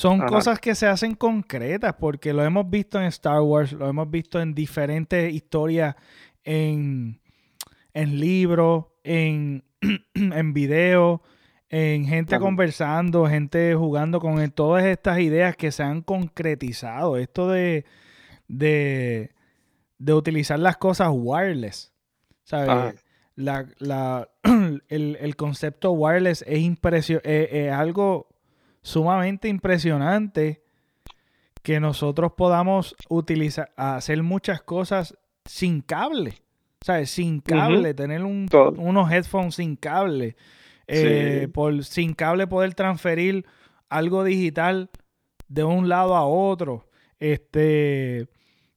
son 0.00 0.20
cosas 0.20 0.58
que 0.58 0.74
se 0.74 0.86
hacen 0.86 1.14
concretas, 1.14 1.94
porque 1.98 2.32
lo 2.32 2.42
hemos 2.42 2.70
visto 2.70 2.98
en 2.98 3.04
Star 3.08 3.42
Wars, 3.42 3.72
lo 3.72 3.86
hemos 3.86 4.10
visto 4.10 4.40
en 4.40 4.54
diferentes 4.54 5.30
historias, 5.30 5.94
en, 6.42 7.20
en 7.92 8.18
libros, 8.18 8.86
en, 9.04 9.62
en 10.14 10.52
videos, 10.54 11.20
en 11.68 12.06
gente 12.06 12.38
conversando, 12.38 13.26
gente 13.26 13.74
jugando 13.74 14.20
con 14.20 14.50
todas 14.52 14.84
estas 14.84 15.18
ideas 15.20 15.54
que 15.54 15.70
se 15.70 15.82
han 15.82 16.00
concretizado. 16.00 17.18
Esto 17.18 17.50
de, 17.50 17.84
de, 18.48 19.32
de 19.98 20.14
utilizar 20.14 20.58
las 20.58 20.78
cosas 20.78 21.10
wireless. 21.12 21.92
La, 23.36 24.28
el, 24.88 25.36
concepto 25.36 25.92
wireless 25.92 26.42
es, 26.46 27.10
es, 27.22 27.70
algo 27.70 28.29
sumamente 28.82 29.48
impresionante 29.48 30.62
que 31.62 31.80
nosotros 31.80 32.32
podamos 32.36 32.96
utilizar, 33.08 33.72
hacer 33.76 34.22
muchas 34.22 34.62
cosas 34.62 35.16
sin 35.44 35.80
cable. 35.80 36.42
¿Sabes? 36.80 37.10
Sin 37.10 37.40
cable, 37.40 37.92
tener 37.92 38.24
un, 38.24 38.48
unos 38.78 39.12
headphones 39.12 39.56
sin 39.56 39.76
cable. 39.76 40.36
Eh, 40.86 41.46
por, 41.52 41.84
sin 41.84 42.14
cable 42.14 42.46
poder 42.46 42.74
transferir 42.74 43.46
algo 43.90 44.24
digital 44.24 44.90
de 45.48 45.64
un 45.64 45.88
lado 45.88 46.16
a 46.16 46.24
otro. 46.24 46.88
Este, 47.18 48.28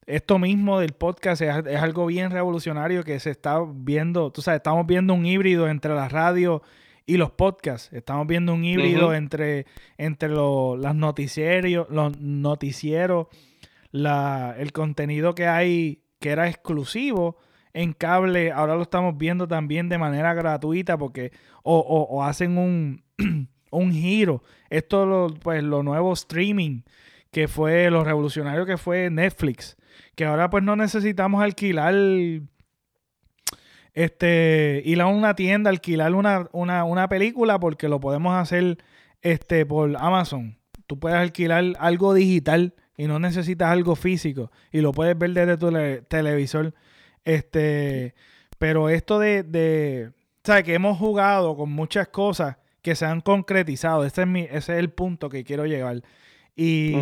esto 0.06 0.38
mismo 0.38 0.80
del 0.80 0.92
podcast 0.92 1.42
es, 1.42 1.50
algo 1.50 2.06
bien 2.06 2.32
revolucionario 2.32 3.04
que 3.04 3.20
se 3.20 3.32
está 3.32 3.63
viendo, 3.66 4.32
tú 4.32 4.42
sabes, 4.42 4.60
estamos 4.60 4.86
viendo 4.86 5.13
un 5.13 5.26
híbrido 5.26 5.70
entre 5.70 5.96
la 5.96 6.10
radio 6.10 6.62
y 7.06 7.18
los 7.18 7.32
podcasts, 7.32 7.92
estamos 7.94 8.28
viendo 8.28 8.54
un 8.54 8.63
híbrido 8.63 9.13
entre, 9.13 9.66
entre 9.98 10.30
los, 10.30 10.80
noticieros, 10.96 11.88
los 11.89 12.20
noticieros, 12.20 13.28
la, 13.92 14.56
el 14.58 14.72
contenido 14.72 15.36
que 15.36 15.48
hay 15.48 16.04
que 16.20 16.30
era 16.30 16.48
exclusivo 16.48 17.38
en 17.74 17.94
cable, 17.94 18.52
ahora 18.52 18.76
lo 18.76 18.84
estamos 18.84 19.18
viendo 19.18 19.48
también 19.48 19.89
de 19.89 19.98
manera 19.98 20.34
gratuita 20.34 20.98
porque 20.98 21.32
o, 21.63 21.78
o, 21.80 22.24
hacen 22.24 22.58
un, 22.58 23.04
un 23.72 23.92
giro. 23.92 24.44
Esto, 24.70 25.06
lo, 25.06 25.34
pues 25.34 25.63
lo 25.63 25.84
nuevo 25.84 26.13
streaming 26.13 26.84
que 27.32 27.48
fue 27.48 27.89
lo 27.89 28.04
revolucionario 28.04 28.66
que 28.66 28.78
fue 28.78 29.10
Netflix 29.10 29.76
que 30.16 30.26
ahora 30.26 30.50
pues 30.50 30.63
no 30.63 30.76
necesitamos 30.76 31.44
alquilar 31.44 31.94
este, 33.94 34.82
ir 34.86 35.02
a 35.02 35.08
una 35.08 35.36
tienda, 35.36 35.70
alquilar 35.70 36.16
una, 36.16 36.50
una, 36.52 37.10
película 37.10 37.60
porque 37.60 37.88
lo 37.88 38.00
podemos 38.00 38.36
hacer 38.36 38.78
este, 39.22 39.66
por 39.66 39.96
Amazon. 39.98 40.58
Tú 40.88 41.00
puedes 41.00 41.18
alquilar 41.18 41.64
algo 41.80 42.14
digital 42.14 42.74
y 42.98 43.08
no 43.08 43.20
necesitas 43.20 43.72
algo 43.72 43.96
físico 43.96 44.52
y 44.72 44.82
lo 44.82 44.92
puedes 44.92 45.18
ver 45.18 45.32
desde 45.32 45.58
tu 45.58 45.72
televisor. 46.08 46.74
Este, 47.24 48.16
pero 48.58 48.90
esto 48.90 49.20
de, 49.20 49.44
de 49.44 50.12
¿sabes? 50.44 50.64
Que 50.64 50.74
hemos 50.74 50.98
jugado 50.98 51.56
con 51.56 51.72
muchas 51.72 52.08
cosas 52.10 52.58
que 52.82 52.96
se 52.96 53.06
han 53.06 53.22
concretizado. 53.22 54.06
Ese 54.06 54.22
es, 54.22 54.28
mi, 54.28 54.42
ese 54.42 54.58
es 54.58 54.80
el 54.80 54.90
punto 54.90 55.30
que 55.30 55.44
quiero 55.44 55.66
llegar. 55.66 56.02
Y, 56.56 56.96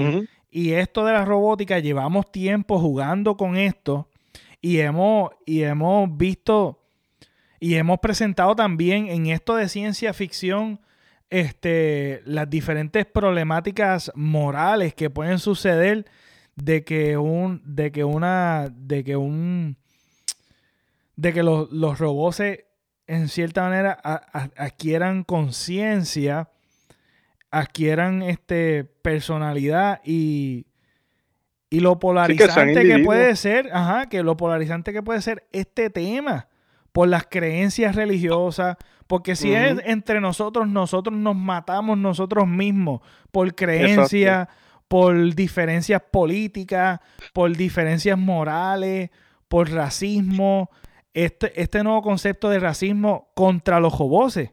y 0.50 0.74
esto 0.74 1.04
de 1.06 1.14
la 1.14 1.26
robótica, 1.26 1.80
llevamos 1.80 2.32
tiempo 2.32 2.80
jugando 2.80 3.36
con 3.36 3.58
esto 3.58 4.08
y 4.62 4.80
hemos, 4.80 5.32
y 5.46 5.64
hemos 5.64 6.16
visto 6.16 6.81
y 7.62 7.76
hemos 7.76 8.00
presentado 8.00 8.56
también 8.56 9.08
en 9.08 9.28
esto 9.28 9.56
de 9.56 9.70
ciencia 9.70 10.14
ficción 10.14 10.82
este, 11.30 12.24
las 12.26 12.50
diferentes 12.50 13.06
problemáticas 13.06 14.12
morales 14.16 14.96
que 14.96 15.12
pueden 15.12 15.38
suceder 15.38 16.08
de 16.56 16.84
que 16.84 17.18
un, 17.18 17.62
de 17.64 17.92
que 17.92 18.04
una, 18.04 18.68
de 18.76 19.04
que 19.04 19.16
un, 19.16 19.78
de 21.16 21.34
que 21.34 21.44
los, 21.44 21.72
los 21.72 22.00
robots 22.00 22.42
en 23.06 23.30
cierta 23.30 23.62
manera 23.62 23.92
adquieran 24.58 25.24
conciencia 25.24 26.50
adquieran 27.52 28.24
este, 28.24 28.86
personalidad 28.86 30.02
y, 30.04 30.66
y 31.70 31.80
lo 31.80 32.00
polarizante 32.00 32.84
que, 32.88 33.04
puede 33.04 33.36
ser, 33.36 33.70
ajá, 33.72 34.10
que 34.10 34.24
lo 34.24 34.36
polarizante 34.36 34.94
que 34.94 35.04
puede 35.04 35.22
ser 35.22 35.48
este 35.52 35.92
tema 35.92 36.48
por 36.92 37.08
las 37.08 37.26
creencias 37.30 37.96
religiosas, 37.96 38.78
porque 39.08 39.36
si 39.36 39.54
es 39.54 39.82
entre 39.86 40.22
nosotros, 40.22 40.68
nosotros 40.68 41.16
nos 41.18 41.36
matamos 41.36 41.98
nosotros 41.98 42.48
mismos 42.48 43.02
por 43.32 43.54
creencias, 43.56 44.48
por 44.88 45.36
diferencias 45.36 46.02
políticas, 46.12 47.00
por 47.34 47.56
diferencias 47.56 48.18
morales, 48.18 49.10
por 49.48 49.72
racismo, 49.72 50.70
este, 51.14 51.60
este 51.62 51.84
nuevo 51.84 52.02
concepto 52.02 52.50
de 52.50 52.60
racismo 52.60 53.32
contra 53.36 53.80
los 53.80 53.94
joboses 53.94 54.52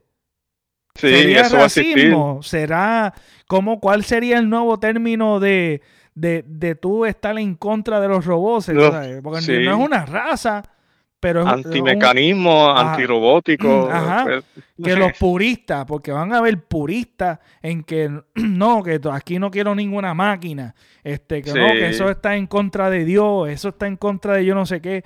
¿Sería 0.98 1.48
racismo? 1.48 2.42
¿Será 2.42 3.14
cómo, 3.46 3.81
cuál 3.81 4.05
sería 4.05 4.38
el 4.38 4.48
nuevo 4.48 4.79
término 4.79 5.38
de, 5.38 5.83
de, 6.14 6.74
tú 6.74 7.05
estar 7.07 7.38
en 7.38 7.55
contra 7.55 8.01
de 8.01 8.09
los 8.09 8.24
robots? 8.24 8.66
Porque 9.22 9.61
no 9.64 9.72
es 9.72 9.87
una 9.87 10.05
raza, 10.05 10.62
pero 11.20 11.42
es 11.42 11.46
antimecanismo, 11.46 12.70
antirrobótico. 12.70 13.88
Pues, 14.78 14.90
que 14.92 14.96
los 14.96 15.12
puristas, 15.18 15.85
porque 15.85 16.12
van 16.12 16.33
a 16.33 16.38
haber 16.38 16.62
puristas 16.62 17.40
en 17.62 17.83
que 17.83 18.09
no, 18.35 18.83
que 18.85 19.00
aquí 19.11 19.40
no 19.40 19.50
quiero 19.50 19.74
ninguna 19.74 20.14
máquina, 20.14 20.74
este, 21.02 21.42
que 21.42 21.52
no, 21.52 21.66
que 21.72 21.88
eso 21.88 22.09
está 22.09 22.37
en 22.37 22.46
contra 22.46 22.88
de 22.88 23.04
Dios, 23.04 23.48
eso 23.48 23.70
está 23.70 23.88
en 23.88 23.96
contra 23.96 24.35
de 24.35 24.44
yo 24.44 24.54
no 24.54 24.66
sé 24.66 24.81
qué 24.81 25.02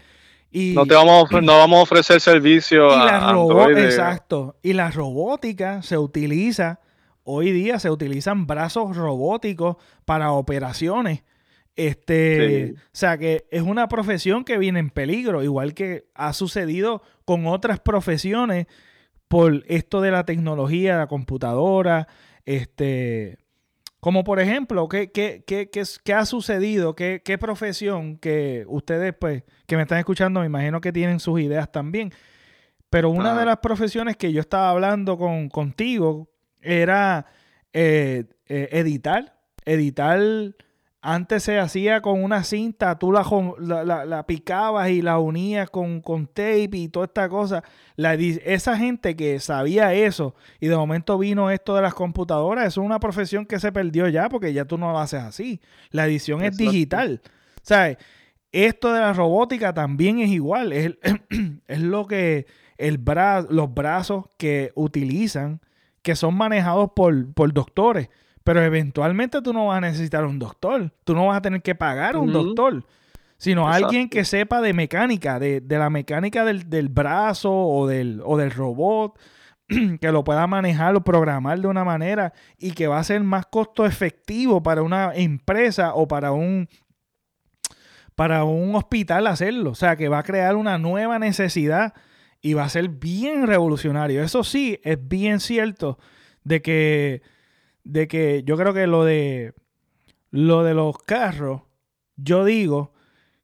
no 0.52 0.86
te 0.86 0.94
vamos 0.94 1.32
a, 1.32 1.40
no 1.40 1.58
vamos 1.58 1.78
a 1.78 1.82
ofrecer 1.82 2.20
servicio 2.20 2.88
y 2.90 3.08
a 3.08 3.32
Exacto. 3.78 4.56
Y 4.62 4.74
la 4.74 4.90
robótica 4.90 5.82
se 5.82 5.96
utiliza, 5.96 6.80
hoy 7.24 7.52
día 7.52 7.78
se 7.78 7.90
utilizan 7.90 8.46
brazos 8.46 8.96
robóticos 8.96 9.76
para 10.04 10.32
operaciones. 10.32 11.22
Este, 11.74 12.74
o 12.74 12.78
sea 12.92 13.16
que 13.16 13.46
es 13.50 13.62
una 13.62 13.88
profesión 13.88 14.44
que 14.44 14.58
viene 14.58 14.78
en 14.78 14.90
peligro, 14.90 15.42
igual 15.42 15.72
que 15.72 16.06
ha 16.14 16.32
sucedido 16.34 17.02
con 17.24 17.46
otras 17.46 17.80
profesiones 17.80 18.66
por 19.28 19.64
esto 19.66 20.02
de 20.02 20.10
la 20.10 20.24
tecnología, 20.26 20.98
la 20.98 21.06
computadora, 21.06 22.06
este, 22.44 23.38
Como 24.00 24.24
por 24.24 24.40
ejemplo, 24.40 24.88
¿qué, 24.88 25.10
qué, 25.10 25.44
qué, 25.46 25.70
qué 25.70 26.12
ha 26.14 26.26
sucedido? 26.26 26.94
¿Qué, 26.94 27.22
¿Qué, 27.24 27.38
profesión 27.38 28.18
que 28.18 28.64
ustedes, 28.68 29.14
pues, 29.18 29.44
que 29.66 29.76
me 29.76 29.82
están 29.82 29.98
escuchando, 29.98 30.40
me 30.40 30.46
imagino 30.46 30.80
que 30.80 30.92
tienen 30.92 31.20
sus 31.20 31.40
ideas 31.40 31.72
también? 31.72 32.12
Pero 32.90 33.08
una 33.08 33.38
de 33.38 33.46
las 33.46 33.58
profesiones 33.58 34.18
que 34.18 34.32
yo 34.34 34.40
estaba 34.40 34.68
hablando 34.68 35.16
con, 35.16 35.48
contigo 35.48 36.28
era 36.60 37.24
eh, 37.72 38.24
eh, 38.46 38.68
editar. 38.72 39.40
Editar 39.64 40.20
antes 41.04 41.42
se 41.42 41.58
hacía 41.58 42.00
con 42.00 42.22
una 42.22 42.44
cinta, 42.44 42.96
tú 42.96 43.10
la, 43.10 43.24
la, 44.06 44.24
picabas 44.24 44.88
y 44.90 45.02
la 45.02 45.18
unías 45.18 45.68
con, 45.68 46.00
con, 46.00 46.28
tape 46.28 46.70
y 46.74 46.88
toda 46.88 47.06
esta 47.06 47.28
cosa. 47.28 47.64
La, 47.96 48.14
esa 48.14 48.78
gente 48.78 49.16
que 49.16 49.40
sabía 49.40 49.92
eso 49.94 50.36
y 50.60 50.68
de 50.68 50.76
momento 50.76 51.18
vino 51.18 51.50
esto 51.50 51.74
de 51.74 51.82
las 51.82 51.94
computadoras, 51.94 52.68
eso 52.68 52.82
es 52.82 52.86
una 52.86 53.00
profesión 53.00 53.46
que 53.46 53.58
se 53.58 53.72
perdió 53.72 54.06
ya 54.06 54.28
porque 54.28 54.52
ya 54.52 54.64
tú 54.64 54.78
no 54.78 54.92
lo 54.92 55.00
haces 55.00 55.22
así. 55.22 55.60
La 55.90 56.06
edición 56.06 56.40
es 56.44 56.56
digital. 56.56 57.20
¿Sabes? 57.62 57.98
Esto 58.52 58.92
de 58.92 59.00
la 59.00 59.12
robótica 59.12 59.74
también 59.74 60.20
es 60.20 60.30
igual. 60.30 60.72
Es, 60.72 60.92
es 61.66 61.80
lo 61.80 62.06
que 62.06 62.46
el 62.78 62.98
bra 62.98 63.44
los 63.50 63.74
brazos 63.74 64.26
que 64.38 64.70
utilizan, 64.76 65.60
que 66.02 66.14
son 66.14 66.36
manejados 66.36 66.92
por, 66.94 67.32
por 67.34 67.52
doctores 67.52 68.08
pero 68.44 68.62
eventualmente 68.62 69.40
tú 69.42 69.52
no 69.52 69.66
vas 69.66 69.78
a 69.78 69.80
necesitar 69.82 70.24
un 70.24 70.38
doctor. 70.38 70.92
Tú 71.04 71.14
no 71.14 71.26
vas 71.26 71.38
a 71.38 71.42
tener 71.42 71.62
que 71.62 71.74
pagar 71.74 72.16
a 72.16 72.18
un 72.18 72.32
doctor. 72.32 72.84
Sino 73.36 73.68
alguien 73.68 74.08
que 74.08 74.24
sepa 74.24 74.60
de 74.60 74.72
mecánica, 74.72 75.40
de, 75.40 75.62
la 75.68 75.90
mecánica 75.90 76.44
del, 76.44 76.88
brazo 76.88 77.52
o 77.52 77.88
del, 77.88 78.22
o 78.24 78.36
del 78.36 78.52
robot, 78.52 79.18
que 80.00 80.12
lo 80.12 80.22
pueda 80.22 80.46
manejar 80.46 80.94
o 80.94 81.02
programar 81.02 81.60
de 81.60 81.66
una 81.66 81.84
manera 81.84 82.32
y 82.58 82.72
que 82.72 82.86
va 82.86 82.98
a 82.98 83.04
ser 83.04 83.22
más 83.22 83.46
costo 83.46 83.84
efectivo 83.84 84.62
para 84.62 84.82
una 84.82 85.12
empresa 85.14 85.94
o 85.94 86.06
para 86.06 86.32
un 86.32 86.68
para 88.14 88.44
un 88.44 88.74
hospital 88.74 89.26
hacerlo. 89.26 89.70
O 89.70 89.74
sea, 89.74 89.96
que 89.96 90.08
va 90.08 90.18
a 90.18 90.22
crear 90.22 90.54
una 90.54 90.78
nueva 90.78 91.18
necesidad 91.18 91.94
y 92.40 92.54
va 92.54 92.64
a 92.64 92.68
ser 92.68 92.88
bien 92.88 93.46
revolucionario. 93.46 94.22
Eso 94.22 94.44
sí, 94.44 94.78
es 94.82 94.98
bien 95.08 95.40
cierto 95.40 95.98
de 96.44 96.60
que 96.60 97.22
de 97.84 98.08
que 98.08 98.42
yo 98.44 98.56
creo 98.56 98.74
que 98.74 98.86
lo 98.86 99.04
de 99.04 99.54
lo 100.30 100.64
de 100.64 100.74
los 100.74 100.98
carros, 100.98 101.62
yo 102.16 102.44
digo 102.44 102.92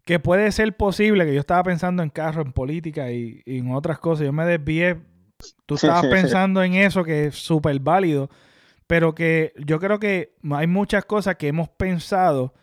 que 0.05 0.19
puede 0.19 0.51
ser 0.53 0.75
posible, 0.77 1.27
que 1.27 1.35
yo 1.35 1.41
estaba 1.41 1.63
pensando 1.63 2.03
en 2.03 2.09
carros, 2.09 2.47
en 2.47 2.53
política 2.53 3.13
y, 3.13 3.43
en 3.45 3.75
otras 3.75 3.99
cosas, 3.99 4.25
yo 4.25 4.33
me 4.33 4.47
desvié, 4.47 4.99
tú 5.67 5.75
estabas 5.75 6.07
pensando 6.07 6.63
en 6.63 6.75
eso 6.75 7.05
que 7.05 7.27
es 7.27 7.35
súper 7.35 7.79
válido, 7.81 8.31
pero 8.87 9.15
que 9.15 9.53
yo 9.59 9.79
creo 9.79 9.99
que 9.99 10.35
hay 10.51 10.67
muchas 10.67 11.05
cosas 11.05 11.37
que 11.37 11.49
hemos 11.49 11.69
pensado 11.69 12.55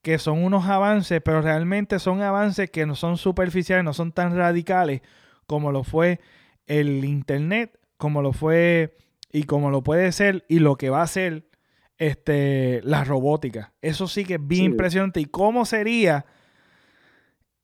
que 0.00 0.18
son 0.18 0.42
unos 0.42 0.64
avances, 0.66 1.20
pero 1.22 1.42
realmente 1.42 1.98
son 1.98 2.22
avances 2.22 2.70
que 2.70 2.86
no 2.86 2.94
son 2.94 3.18
superficiales, 3.18 3.84
no 3.84 3.92
son 3.92 4.12
tan 4.12 4.34
radicales 4.34 5.02
como 5.46 5.72
lo 5.72 5.84
fue 5.84 6.20
el 6.66 7.04
Internet, 7.04 7.78
como 7.98 8.22
lo 8.22 8.32
fue 8.32 8.96
y 9.34 9.42
como 9.42 9.68
lo 9.68 9.82
puede 9.82 10.12
ser 10.12 10.44
y 10.48 10.60
lo 10.60 10.76
que 10.76 10.90
va 10.90 11.02
a 11.02 11.06
ser 11.08 11.50
este, 11.98 12.80
la 12.84 13.02
robótica. 13.02 13.72
Eso 13.82 14.06
sí 14.06 14.24
que 14.24 14.34
es 14.34 14.46
bien 14.46 14.66
impresionante. 14.66 15.18
¿Y 15.18 15.24
cómo 15.24 15.66
sería? 15.66 16.24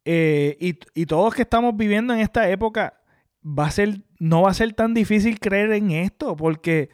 Eh, 0.05 0.57
y, 0.93 1.07
todos 1.07 1.33
que 1.33 1.43
estamos 1.43 1.77
viviendo 1.77 2.13
en 2.13 2.19
esta 2.19 2.51
época, 2.51 3.01
va 3.47 3.67
a 3.67 3.71
ser, 3.71 4.01
no 4.19 4.43
va 4.43 4.51
a 4.51 4.55
ser 4.55 4.73
tan 4.73 4.95
difícil 4.95 5.39
creer 5.39 5.71
en 5.71 5.93
esto, 5.93 6.35
porque 6.35 6.91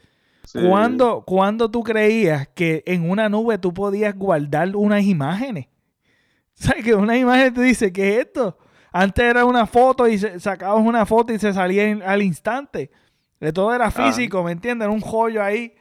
cuando, 0.52 1.24
cuando 1.26 1.70
tú 1.70 1.82
creías 1.82 2.46
que 2.48 2.82
en 2.86 3.08
una 3.08 3.30
nube 3.30 3.56
tú 3.56 3.72
podías 3.72 4.14
guardar 4.14 4.76
unas 4.76 5.04
imágenes. 5.04 5.68
¿Sabes? 6.52 6.84
Que 6.84 6.94
una 6.94 7.16
imagen 7.16 7.54
te 7.54 7.62
dice, 7.62 7.94
¿qué 7.94 8.16
es 8.16 8.26
esto? 8.26 8.58
Antes 8.92 9.24
era 9.24 9.46
una 9.46 9.66
foto 9.66 10.06
y 10.06 10.18
sacabas 10.18 10.84
una 10.84 11.06
foto 11.06 11.32
y 11.32 11.38
se 11.38 11.54
salía 11.54 11.98
al 12.04 12.20
instante. 12.20 12.90
De 13.40 13.52
todo 13.52 13.74
era 13.74 13.86
ah. 13.86 13.90
físico, 13.90 14.42
¿me 14.42 14.52
entiendes? 14.52 14.86
Era 14.86 14.94
un 14.94 15.00
joyo 15.00 15.42
ahí. 15.42 15.74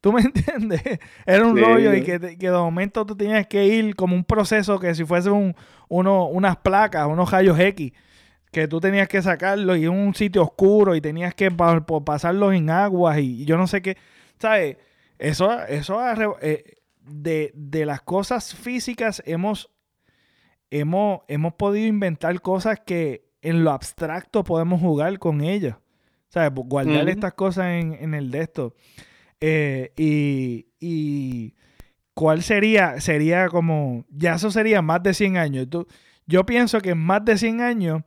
¿Tú 0.00 0.12
me 0.12 0.20
entiendes? 0.22 0.82
Era 1.24 1.46
un 1.46 1.56
rollo 1.56 1.94
y 1.94 2.02
que, 2.02 2.18
de 2.18 2.50
momento 2.50 3.06
tú 3.06 3.16
tenías 3.16 3.46
que 3.46 3.64
ir 3.66 3.96
como 3.96 4.14
un 4.14 4.24
proceso 4.24 4.78
que 4.78 4.94
si 4.94 5.04
fuese 5.04 5.30
un, 5.30 5.54
uno, 5.88 6.26
unas 6.26 6.58
placas, 6.58 7.06
unos 7.06 7.30
rayos 7.30 7.58
X, 7.58 7.92
que 8.52 8.68
tú 8.68 8.80
tenías 8.80 9.08
que 9.08 9.22
sacarlos 9.22 9.78
y 9.78 9.84
en 9.84 9.90
un 9.90 10.14
sitio 10.14 10.42
oscuro 10.42 10.94
y 10.94 11.00
tenías 11.00 11.34
que 11.34 11.50
pasarlos 11.50 12.54
en 12.54 12.70
aguas 12.70 13.18
y, 13.18 13.44
yo 13.46 13.56
no 13.56 13.66
sé 13.66 13.80
qué. 13.80 13.96
¿Sabes? 14.38 14.76
Eso, 15.18 15.62
eso 15.64 16.36
eh, 16.42 16.82
de, 17.00 17.50
de, 17.54 17.86
las 17.86 18.02
cosas 18.02 18.54
físicas 18.54 19.22
hemos, 19.24 19.70
hemos, 20.70 21.20
hemos 21.28 21.54
podido 21.54 21.86
inventar 21.86 22.40
cosas 22.42 22.78
que 22.84 23.24
en 23.40 23.64
lo 23.64 23.70
abstracto 23.70 24.44
podemos 24.44 24.80
jugar 24.80 25.18
con 25.18 25.40
ellas. 25.40 25.76
¿Sabes? 26.34 26.50
Guardar 26.52 27.08
estas 27.08 27.34
cosas 27.34 27.66
en, 27.66 28.12
el 28.12 28.32
de 28.32 28.40
esto. 28.40 28.74
Eh, 29.40 29.92
y, 29.96 31.54
cuál 32.12 32.42
sería, 32.42 33.00
sería 33.00 33.48
como, 33.48 34.04
ya 34.10 34.34
eso 34.34 34.50
sería 34.50 34.82
más 34.82 35.00
de 35.04 35.14
100 35.14 35.36
años. 35.36 35.70
Tú, 35.70 35.86
yo 36.26 36.44
pienso 36.44 36.80
que 36.80 36.90
en 36.90 36.98
más 36.98 37.24
de 37.24 37.38
100 37.38 37.60
años, 37.60 38.02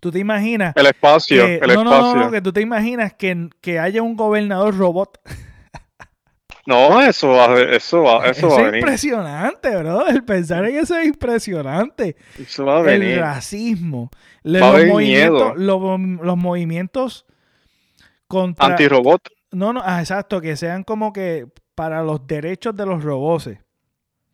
tú 0.00 0.10
te 0.10 0.18
imaginas... 0.18 0.72
El 0.74 0.86
espacio, 0.86 1.46
el 1.46 1.72
no, 1.72 1.84
No, 1.84 2.16
no, 2.16 2.32
que 2.32 2.42
tú 2.42 2.52
te 2.52 2.62
imaginas 2.62 3.14
que, 3.14 3.48
que 3.60 3.78
haya 3.78 4.02
un 4.02 4.16
gobernador 4.16 4.76
robot. 4.76 5.20
No, 6.70 7.02
eso 7.02 7.30
va, 7.30 7.60
eso 7.60 8.02
va, 8.04 8.28
eso, 8.28 8.48
va 8.48 8.54
a 8.54 8.58
venir. 8.58 8.74
Es 8.76 8.80
impresionante, 8.82 9.76
bro. 9.76 10.06
El 10.06 10.22
pensar 10.22 10.64
en 10.66 10.76
eso 10.76 10.96
es 10.96 11.08
impresionante. 11.08 12.14
Eso 12.38 12.64
va 12.64 12.78
a 12.78 12.82
venir. 12.82 13.14
El 13.14 13.18
racismo. 13.18 14.08
Va 14.46 14.78
los, 14.78 14.86
movimientos, 14.86 15.56
los, 15.56 16.00
los, 16.22 16.36
movimientos 16.36 17.26
contra. 18.28 18.66
Antirobot. 18.66 19.20
No, 19.50 19.72
no, 19.72 19.82
ah, 19.84 19.98
exacto, 19.98 20.40
que 20.40 20.54
sean 20.54 20.84
como 20.84 21.12
que 21.12 21.48
para 21.74 22.04
los 22.04 22.24
derechos 22.24 22.76
de 22.76 22.86
los 22.86 23.02
robots. 23.02 23.50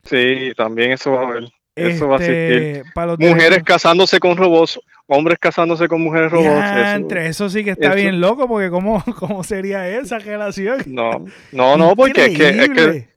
Sí, 0.05 0.53
también 0.59 0.93
eso 0.93 1.13
va 1.13 1.23
a 1.23 1.29
haber. 1.29 1.45
Eso 1.75 2.07
va 2.07 2.17
a 2.17 2.19
existir. 2.19 2.85
Este, 2.85 3.17
Mujeres 3.19 3.63
casándose 3.65 4.21
con 4.21 4.37
robots, 4.37 4.79
hombres 5.07 5.39
casándose 5.39 5.89
con 5.89 6.03
mujeres 6.03 6.31
robots. 6.33 6.65
eso, 6.65 6.97
entre 6.97 7.27
eso 7.29 7.49
sí 7.49 7.65
que 7.65 7.71
está 7.71 7.95
bien 7.95 8.21
loco, 8.21 8.49
porque 8.49 8.71
¿cómo, 8.71 9.03
¿cómo 9.19 9.45
sería 9.45 9.89
esa 9.89 10.19
relación? 10.19 10.83
No, 10.87 11.25
no, 11.53 11.77
no, 11.77 11.97
porque 11.97 12.27
es 12.27 12.37
que, 12.39 12.49
es 12.49 12.69
que, 12.71 13.09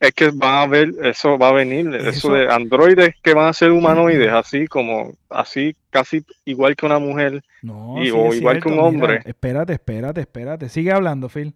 es 0.00 0.12
que 0.12 0.30
van 0.30 0.54
a 0.54 0.66
ver, 0.66 0.92
eso 1.04 1.38
va 1.38 1.48
a 1.48 1.52
venir, 1.52 1.94
eso, 1.94 2.32
de 2.32 2.50
androides 2.50 3.14
que 3.22 3.34
van 3.34 3.48
a 3.48 3.52
ser 3.52 3.70
humanoides, 3.70 4.32
así 4.32 4.66
como, 4.66 5.12
así 5.28 5.76
casi 5.90 6.24
igual 6.44 6.76
que 6.76 6.86
una 6.86 6.98
mujer 6.98 7.42
y, 7.62 8.10
o 8.10 8.32
igual 8.32 8.62
que 8.62 8.68
un 8.68 8.78
hombre. 8.78 9.20
espérate, 9.24 9.74
espérate, 9.74 10.22
espérate, 10.22 10.68
sigue 10.68 10.92
hablando, 10.92 11.28
Phil. 11.28 11.54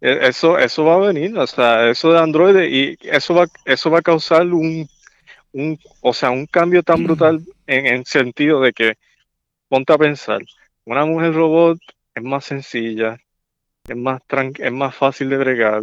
E, 0.00 0.28
eso, 0.28 0.58
eso 0.58 0.84
va 0.84 0.96
a 0.96 1.12
venir, 1.12 1.38
o 1.38 1.46
sea, 1.46 1.88
eso 1.88 2.12
de 2.12 2.18
androides 2.18 2.70
y 2.70 2.98
eso 3.02 3.34
va, 3.34 3.46
eso 3.64 3.90
va 3.90 4.00
a 4.00 4.02
causar 4.02 4.46
un 4.46 4.88
un, 5.54 5.78
o 6.00 6.12
sea, 6.12 6.30
un 6.30 6.46
cambio 6.46 6.82
tan 6.82 7.04
brutal 7.04 7.40
en 7.66 7.86
el 7.86 8.04
sentido 8.04 8.60
de 8.60 8.72
que, 8.72 8.94
ponte 9.68 9.92
a 9.92 9.98
pensar, 9.98 10.40
una 10.84 11.06
mujer 11.06 11.32
robot 11.32 11.78
es 12.14 12.22
más 12.22 12.44
sencilla, 12.44 13.18
es 13.88 13.96
más, 13.96 14.20
es 14.58 14.72
más 14.72 14.94
fácil 14.94 15.30
de 15.30 15.36
bregar. 15.38 15.82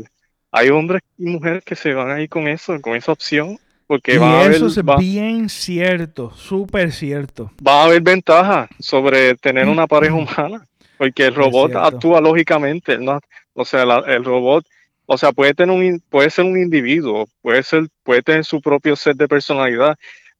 Hay 0.51 0.69
hombres 0.69 1.01
y 1.17 1.25
mujeres 1.25 1.63
que 1.63 1.75
se 1.75 1.93
van 1.93 2.11
ahí 2.11 2.27
con 2.27 2.47
eso, 2.47 2.79
con 2.81 2.95
esa 2.95 3.13
opción, 3.13 3.57
porque 3.87 4.17
va 4.17 4.31
a 4.31 4.45
haber, 4.45 4.55
eso 4.55 4.67
es 4.67 4.79
bien 4.99 5.49
cierto, 5.49 6.31
súper 6.31 6.91
cierto. 6.91 7.51
Va 7.65 7.81
a 7.81 7.85
haber 7.85 8.01
ventaja 8.01 8.69
sobre 8.79 9.35
tener 9.35 9.67
una 9.67 9.87
pareja 9.87 10.13
humana, 10.13 10.65
porque 10.97 11.25
el 11.25 11.35
robot 11.35 11.75
actúa 11.75 12.21
lógicamente, 12.21 12.97
¿no? 12.97 13.19
o 13.53 13.65
sea, 13.65 13.83
el 13.83 14.23
robot 14.23 14.65
o 15.05 15.17
sea, 15.17 15.31
puede 15.31 15.53
tener 15.53 15.75
un 15.75 16.01
puede 16.09 16.29
ser 16.29 16.45
un 16.45 16.57
individuo, 16.57 17.27
puede 17.41 17.63
ser 17.63 17.87
puede 18.03 18.21
tener 18.21 18.45
su 18.45 18.61
propio 18.61 18.95
set 18.95 19.17
de 19.17 19.27
personalidad, 19.27 19.97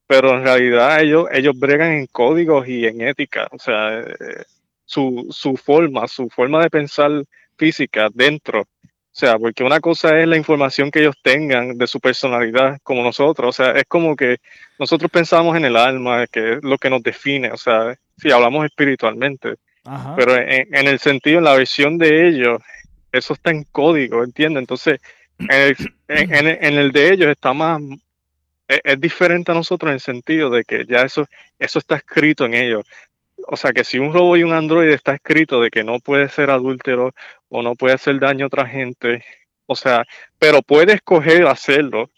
pero 0.08 0.36
en 0.36 0.44
realidad 0.44 1.02
ellos 1.02 1.28
ellos 1.32 1.58
bregan 1.58 1.92
en 1.94 2.08
códigos 2.08 2.68
y 2.68 2.86
en 2.86 3.02
ética, 3.02 3.48
o 3.52 3.60
sea, 3.60 4.00
eh, 4.00 4.44
su, 4.86 5.28
su 5.32 5.56
forma, 5.58 6.08
su 6.08 6.30
forma 6.30 6.62
de 6.62 6.70
pensar 6.70 7.12
física 7.58 8.10
dentro. 8.14 8.62
O 8.62 9.14
sea, 9.14 9.38
porque 9.38 9.64
una 9.64 9.82
cosa 9.82 10.20
es 10.20 10.28
la 10.28 10.38
información 10.38 10.90
que 10.90 11.00
ellos 11.02 11.16
tengan 11.22 11.78
de 11.78 11.86
su 11.86 12.00
personalidad 12.00 12.80
como 12.82 13.04
nosotros. 13.04 13.50
O 13.50 13.64
sea, 13.64 13.72
es 13.74 13.84
como 13.88 14.16
que 14.16 14.38
nosotros 14.80 15.12
pensamos 15.12 15.58
en 15.58 15.66
el 15.66 15.76
alma, 15.76 16.28
que 16.28 16.54
es 16.54 16.64
lo 16.64 16.78
que 16.78 16.90
nos 16.90 17.04
define. 17.04 17.52
O 17.52 17.58
sea, 17.58 17.96
si 18.18 18.32
hablamos 18.32 18.66
espiritualmente. 18.66 19.56
Pero 20.16 20.38
en, 20.38 20.74
en, 20.74 20.88
el 20.88 21.00
sentido, 21.00 21.40
en 21.40 21.44
la 21.44 21.56
versión 21.56 21.98
de 21.98 22.30
ellos, 22.30 22.62
eso 23.12 23.34
está 23.34 23.52
en 23.52 23.64
código, 23.66 24.24
¿entiendes? 24.24 24.62
Entonces, 24.62 25.00
en 25.40 26.78
el, 26.78 26.92
de 26.92 27.14
ellos 27.14 27.30
está 27.30 27.54
más, 27.54 27.82
e, 28.68 28.82
es, 28.84 29.00
diferente 29.00 29.52
a 29.52 29.56
nosotros 29.56 29.90
en 29.90 29.96
el 29.96 30.00
sentido 30.00 30.50
de 30.50 30.64
que 30.64 30.86
ya 30.86 31.02
eso, 31.02 31.28
eso 31.60 31.80
está 31.80 31.96
escrito 31.96 32.46
en 32.46 32.54
ellos. 32.54 32.86
O 33.48 33.58
sea 33.58 33.74
que 33.74 33.84
si 33.84 33.98
un 33.98 34.14
robot 34.14 34.38
y 34.38 34.44
un 34.44 34.54
androide 34.54 34.94
está 34.94 35.16
escrito 35.16 35.62
de 35.62 35.72
que 35.72 35.84
no 35.84 36.00
puede 36.00 36.30
ser 36.30 36.52
adúltero 36.52 37.14
o 37.50 37.62
no 37.64 37.76
puede 37.76 37.96
hacer 37.96 38.20
daño 38.20 38.46
a 38.46 38.48
otra 38.48 38.68
gente, 38.68 39.24
O 39.66 39.76
sea, 39.76 40.06
pero 40.38 40.62
puede 40.62 40.94
escoger 40.94 41.48
hacerlo, 41.48 42.10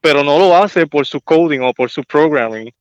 pero 0.00 0.24
no 0.24 0.38
lo 0.38 0.56
hace 0.56 0.86
por 0.86 1.06
su 1.06 1.20
coding 1.20 1.60
o 1.60 1.72
por 1.74 1.90
su 1.90 2.02
programming, 2.04 2.72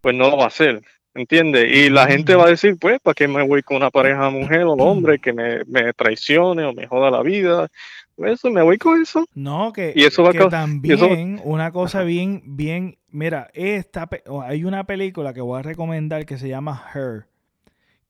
pues 0.00 0.14
no 0.14 0.30
lo 0.30 0.38
va 0.38 0.44
a 0.44 0.48
hacer. 0.48 0.82
¿Entiendes? 1.14 1.70
Y 1.70 1.90
la 1.90 2.06
gente 2.06 2.34
va 2.34 2.46
a 2.46 2.50
decir, 2.50 2.78
pues, 2.78 2.98
¿para 3.00 3.14
qué 3.14 3.28
me 3.28 3.46
voy 3.46 3.62
con 3.62 3.76
una 3.76 3.90
pareja 3.90 4.30
mujer 4.30 4.62
o 4.62 4.72
hombre 4.72 5.18
que 5.18 5.32
me, 5.32 5.62
me 5.66 5.92
traicione 5.92 6.64
o 6.64 6.72
me 6.72 6.86
joda 6.86 7.10
la 7.10 7.22
vida? 7.22 7.68
Eso, 8.16 8.50
me 8.50 8.62
voy 8.62 8.78
con 8.78 9.02
eso. 9.02 9.26
No, 9.34 9.72
que, 9.72 9.92
y 9.94 10.04
eso 10.04 10.22
va 10.22 10.32
que 10.32 10.46
también 10.46 11.40
una 11.44 11.70
cosa 11.70 12.02
bien, 12.02 12.42
bien, 12.44 12.98
mira, 13.10 13.50
esta, 13.52 14.08
hay 14.44 14.64
una 14.64 14.84
película 14.84 15.34
que 15.34 15.40
voy 15.42 15.58
a 15.58 15.62
recomendar 15.62 16.24
que 16.24 16.38
se 16.38 16.48
llama 16.48 16.82
Her, 16.94 17.26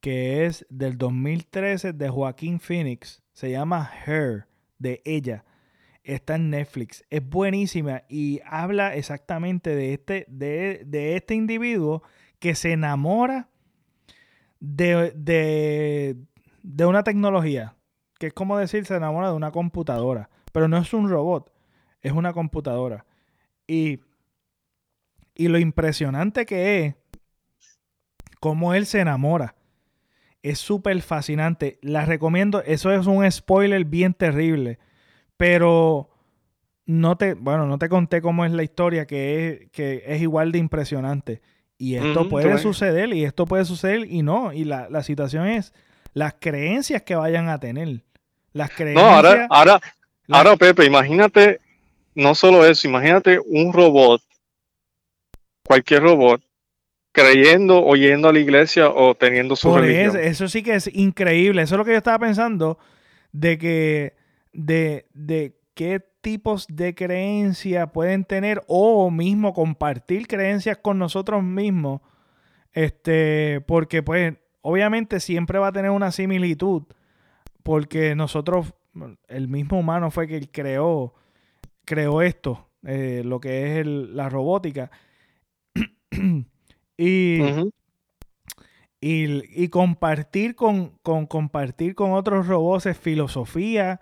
que 0.00 0.46
es 0.46 0.64
del 0.70 0.96
2013 0.96 1.92
de 1.92 2.08
Joaquín 2.08 2.60
Phoenix, 2.60 3.22
se 3.32 3.50
llama 3.50 3.90
Her, 4.06 4.46
de 4.78 5.02
ella 5.04 5.44
está 6.04 6.34
en 6.34 6.50
Netflix. 6.50 7.04
Es 7.10 7.24
buenísima 7.24 8.02
y 8.08 8.40
habla 8.44 8.96
exactamente 8.96 9.74
de 9.74 9.94
este, 9.94 10.24
de, 10.28 10.82
de 10.84 11.16
este 11.16 11.34
individuo 11.34 12.02
que 12.42 12.56
se 12.56 12.72
enamora 12.72 13.48
de, 14.58 15.12
de, 15.14 16.84
una 16.84 17.04
tecnología, 17.04 17.76
que 18.18 18.26
es 18.26 18.32
como 18.32 18.58
decir, 18.58 18.84
se 18.84 18.96
enamora 18.96 19.28
de 19.28 19.36
una 19.36 19.52
computadora, 19.52 20.28
pero 20.50 20.66
no 20.66 20.76
es 20.76 20.92
un 20.92 21.08
robot, 21.08 21.52
es 22.00 22.10
una 22.10 22.32
computadora. 22.32 23.06
Y, 23.68 24.00
y 25.36 25.46
lo 25.46 25.60
impresionante 25.60 26.44
que 26.44 26.84
es, 26.84 26.94
cómo 28.40 28.74
él 28.74 28.86
se 28.86 28.98
enamora. 28.98 29.54
Es 30.42 30.58
súper 30.58 31.00
fascinante. 31.00 31.78
La 31.80 32.04
recomiendo. 32.06 32.60
Eso 32.64 32.90
es 32.90 33.06
un 33.06 33.30
spoiler 33.30 33.84
bien 33.84 34.14
terrible. 34.14 34.80
Pero 35.36 36.10
no 36.86 37.16
te, 37.16 37.34
bueno, 37.34 37.66
no 37.66 37.78
te 37.78 37.88
conté 37.88 38.20
cómo 38.20 38.44
es 38.44 38.50
la 38.50 38.64
historia, 38.64 39.06
que 39.06 39.48
es, 39.48 39.70
que 39.70 40.02
es 40.04 40.20
igual 40.20 40.50
de 40.50 40.58
impresionante. 40.58 41.40
Y 41.82 41.96
esto 41.96 42.28
puede 42.28 42.58
suceder, 42.58 43.12
y 43.12 43.24
esto 43.24 43.44
puede 43.44 43.64
suceder, 43.64 44.06
y 44.08 44.22
no. 44.22 44.52
Y 44.52 44.62
la, 44.62 44.88
la, 44.88 45.02
situación 45.02 45.48
es 45.48 45.74
las 46.14 46.34
creencias 46.38 47.02
que 47.02 47.16
vayan 47.16 47.48
a 47.48 47.58
tener. 47.58 48.04
Las 48.52 48.70
creencias. 48.70 49.04
No, 49.04 49.10
ahora, 49.10 49.48
ahora, 49.50 49.80
ahora, 50.28 50.56
Pepe, 50.56 50.84
imagínate, 50.84 51.60
no 52.14 52.36
solo 52.36 52.64
eso, 52.64 52.86
imagínate 52.86 53.40
un 53.44 53.72
robot, 53.72 54.22
cualquier 55.64 56.04
robot, 56.04 56.40
creyendo 57.10 57.84
o 57.84 57.96
yendo 57.96 58.28
a 58.28 58.32
la 58.32 58.38
iglesia 58.38 58.88
o 58.88 59.16
teniendo 59.16 59.56
su 59.56 59.74
religión. 59.76 60.16
Eso, 60.20 60.46
sí 60.46 60.62
que 60.62 60.76
es 60.76 60.88
increíble. 60.94 61.62
Eso 61.62 61.74
es 61.74 61.78
lo 61.78 61.84
que 61.84 61.90
yo 61.90 61.98
estaba 61.98 62.20
pensando, 62.20 62.78
de 63.32 63.58
que, 63.58 64.14
de, 64.52 65.06
de 65.14 65.56
qué 65.82 66.00
tipos 66.20 66.68
de 66.68 66.94
creencias 66.94 67.90
pueden 67.90 68.24
tener 68.24 68.62
o 68.68 69.10
mismo 69.10 69.52
compartir 69.52 70.28
creencias 70.28 70.78
con 70.78 70.96
nosotros 70.96 71.42
mismos. 71.42 72.00
Este, 72.72 73.60
porque 73.66 74.00
pues 74.04 74.34
obviamente 74.60 75.18
siempre 75.18 75.58
va 75.58 75.68
a 75.68 75.72
tener 75.72 75.90
una 75.90 76.12
similitud 76.12 76.84
porque 77.64 78.14
nosotros, 78.14 78.72
el 79.26 79.48
mismo 79.48 79.80
humano 79.80 80.12
fue 80.12 80.28
que 80.28 80.48
creó, 80.48 81.14
creó 81.84 82.22
esto, 82.22 82.68
eh, 82.86 83.22
lo 83.24 83.40
que 83.40 83.80
es 83.80 83.86
la 83.86 84.28
robótica. 84.28 84.92
y, 86.96 87.40
y, 89.00 89.68
compartir 89.68 90.54
con, 90.54 90.90
con, 91.02 91.26
compartir 91.26 91.96
con 91.96 92.12
otros 92.12 92.46
robots 92.46 92.96
filosofía, 92.96 94.00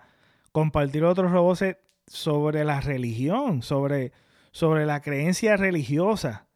compartir 0.51 1.03
otros 1.03 1.31
robots 1.31 1.63
sobre 2.07 2.63
la 2.63 2.81
religión, 2.81 3.61
sobre, 3.61 4.11
sobre 4.51 4.85
la 4.85 5.01
creencia 5.01 5.57
religiosa, 5.57 6.47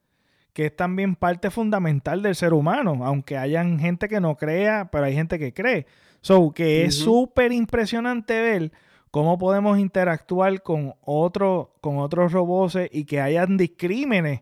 que 0.54 0.68
es 0.68 0.76
también 0.76 1.16
parte 1.16 1.52
fundamental 1.52 2.22
del 2.22 2.36
ser 2.36 2.54
humano, 2.54 3.06
aunque 3.06 3.38
hayan 3.38 3.80
gente 3.80 4.08
que 4.08 4.20
no 4.20 4.36
crea, 4.38 4.89
pero 4.91 5.06
hay 5.06 5.14
gente 5.14 5.39
que 5.39 5.54
cree. 5.54 5.86
So, 6.22 6.52
que 6.52 6.86
es 6.86 6.98
súper 6.98 7.52
impresionante 7.52 8.41
ver 8.41 8.72
cómo 9.12 9.38
podemos 9.38 9.78
interactuar 9.80 10.62
con, 10.64 10.96
otro, 11.02 11.76
con 11.82 12.00
otros 12.00 12.32
robots 12.32 12.78
y 12.91 13.06
que 13.06 13.22
hayan 13.22 13.58
discrímenes 13.58 14.41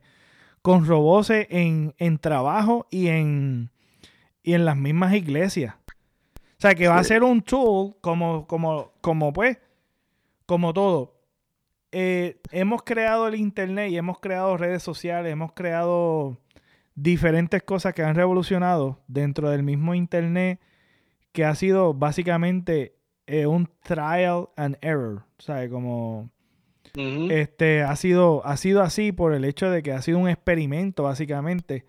con 0.61 0.87
robots 0.87 1.29
en, 1.29 1.93
en 1.97 2.17
trabajo 2.17 2.87
y 2.89 3.07
en, 3.07 3.69
y 4.41 4.53
en 4.53 4.65
las 4.65 4.77
mismas 4.77 5.13
iglesias. 5.13 5.75
O 6.63 6.65
sea, 6.65 6.75
que 6.75 6.87
va 6.87 6.97
a 6.97 7.03
ser 7.03 7.23
un 7.23 7.41
tool 7.41 7.97
como, 7.99 8.47
como, 8.47 8.93
como 9.01 9.33
pues, 9.33 9.57
como 10.45 10.73
todo, 10.73 11.19
eh, 11.91 12.39
hemos 12.51 12.83
creado 12.83 13.27
el 13.27 13.35
Internet 13.35 13.91
y 13.91 13.97
hemos 13.97 14.21
creado 14.21 14.55
redes 14.55 14.81
sociales, 14.81 15.33
hemos 15.33 15.51
creado 15.51 16.37
diferentes 16.95 17.63
cosas 17.63 17.93
que 17.93 18.01
han 18.01 18.15
revolucionado 18.15 19.01
dentro 19.09 19.49
del 19.49 19.61
mismo 19.61 19.93
Internet, 19.93 20.61
que 21.33 21.43
ha 21.43 21.53
sido 21.53 21.93
básicamente 21.93 22.95
eh, 23.27 23.45
un 23.45 23.69
trial 23.83 24.47
and 24.55 24.77
error, 24.79 25.25
¿sabes? 25.39 25.69
Como 25.69 26.29
este 26.95 27.83
ha 27.83 27.97
sido, 27.97 28.41
ha 28.45 28.55
sido 28.55 28.83
así 28.83 29.11
por 29.11 29.33
el 29.33 29.43
hecho 29.43 29.69
de 29.69 29.83
que 29.83 29.91
ha 29.91 30.01
sido 30.01 30.17
un 30.17 30.29
experimento 30.29 31.03
básicamente 31.03 31.83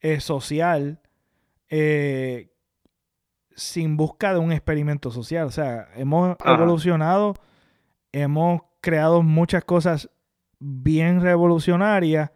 eh, 0.00 0.20
social 0.20 1.00
sin 3.56 3.96
busca 3.96 4.32
de 4.32 4.38
un 4.40 4.52
experimento 4.52 5.10
social. 5.10 5.46
O 5.46 5.50
sea, 5.50 5.88
hemos 5.96 6.36
evolucionado 6.44 7.34
hemos 8.12 8.62
creado 8.80 9.22
muchas 9.22 9.64
cosas 9.64 10.10
bien 10.60 11.20
revolucionarias, 11.20 12.30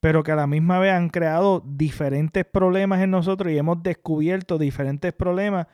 pero 0.00 0.22
que 0.22 0.32
a 0.32 0.36
la 0.36 0.46
misma 0.46 0.78
vez 0.78 0.92
han 0.92 1.10
creado 1.10 1.62
diferentes 1.64 2.44
problemas 2.44 3.02
en 3.02 3.10
nosotros 3.10 3.52
y 3.52 3.58
hemos 3.58 3.82
descubierto 3.82 4.58
diferentes 4.58 5.12
problemas 5.12 5.66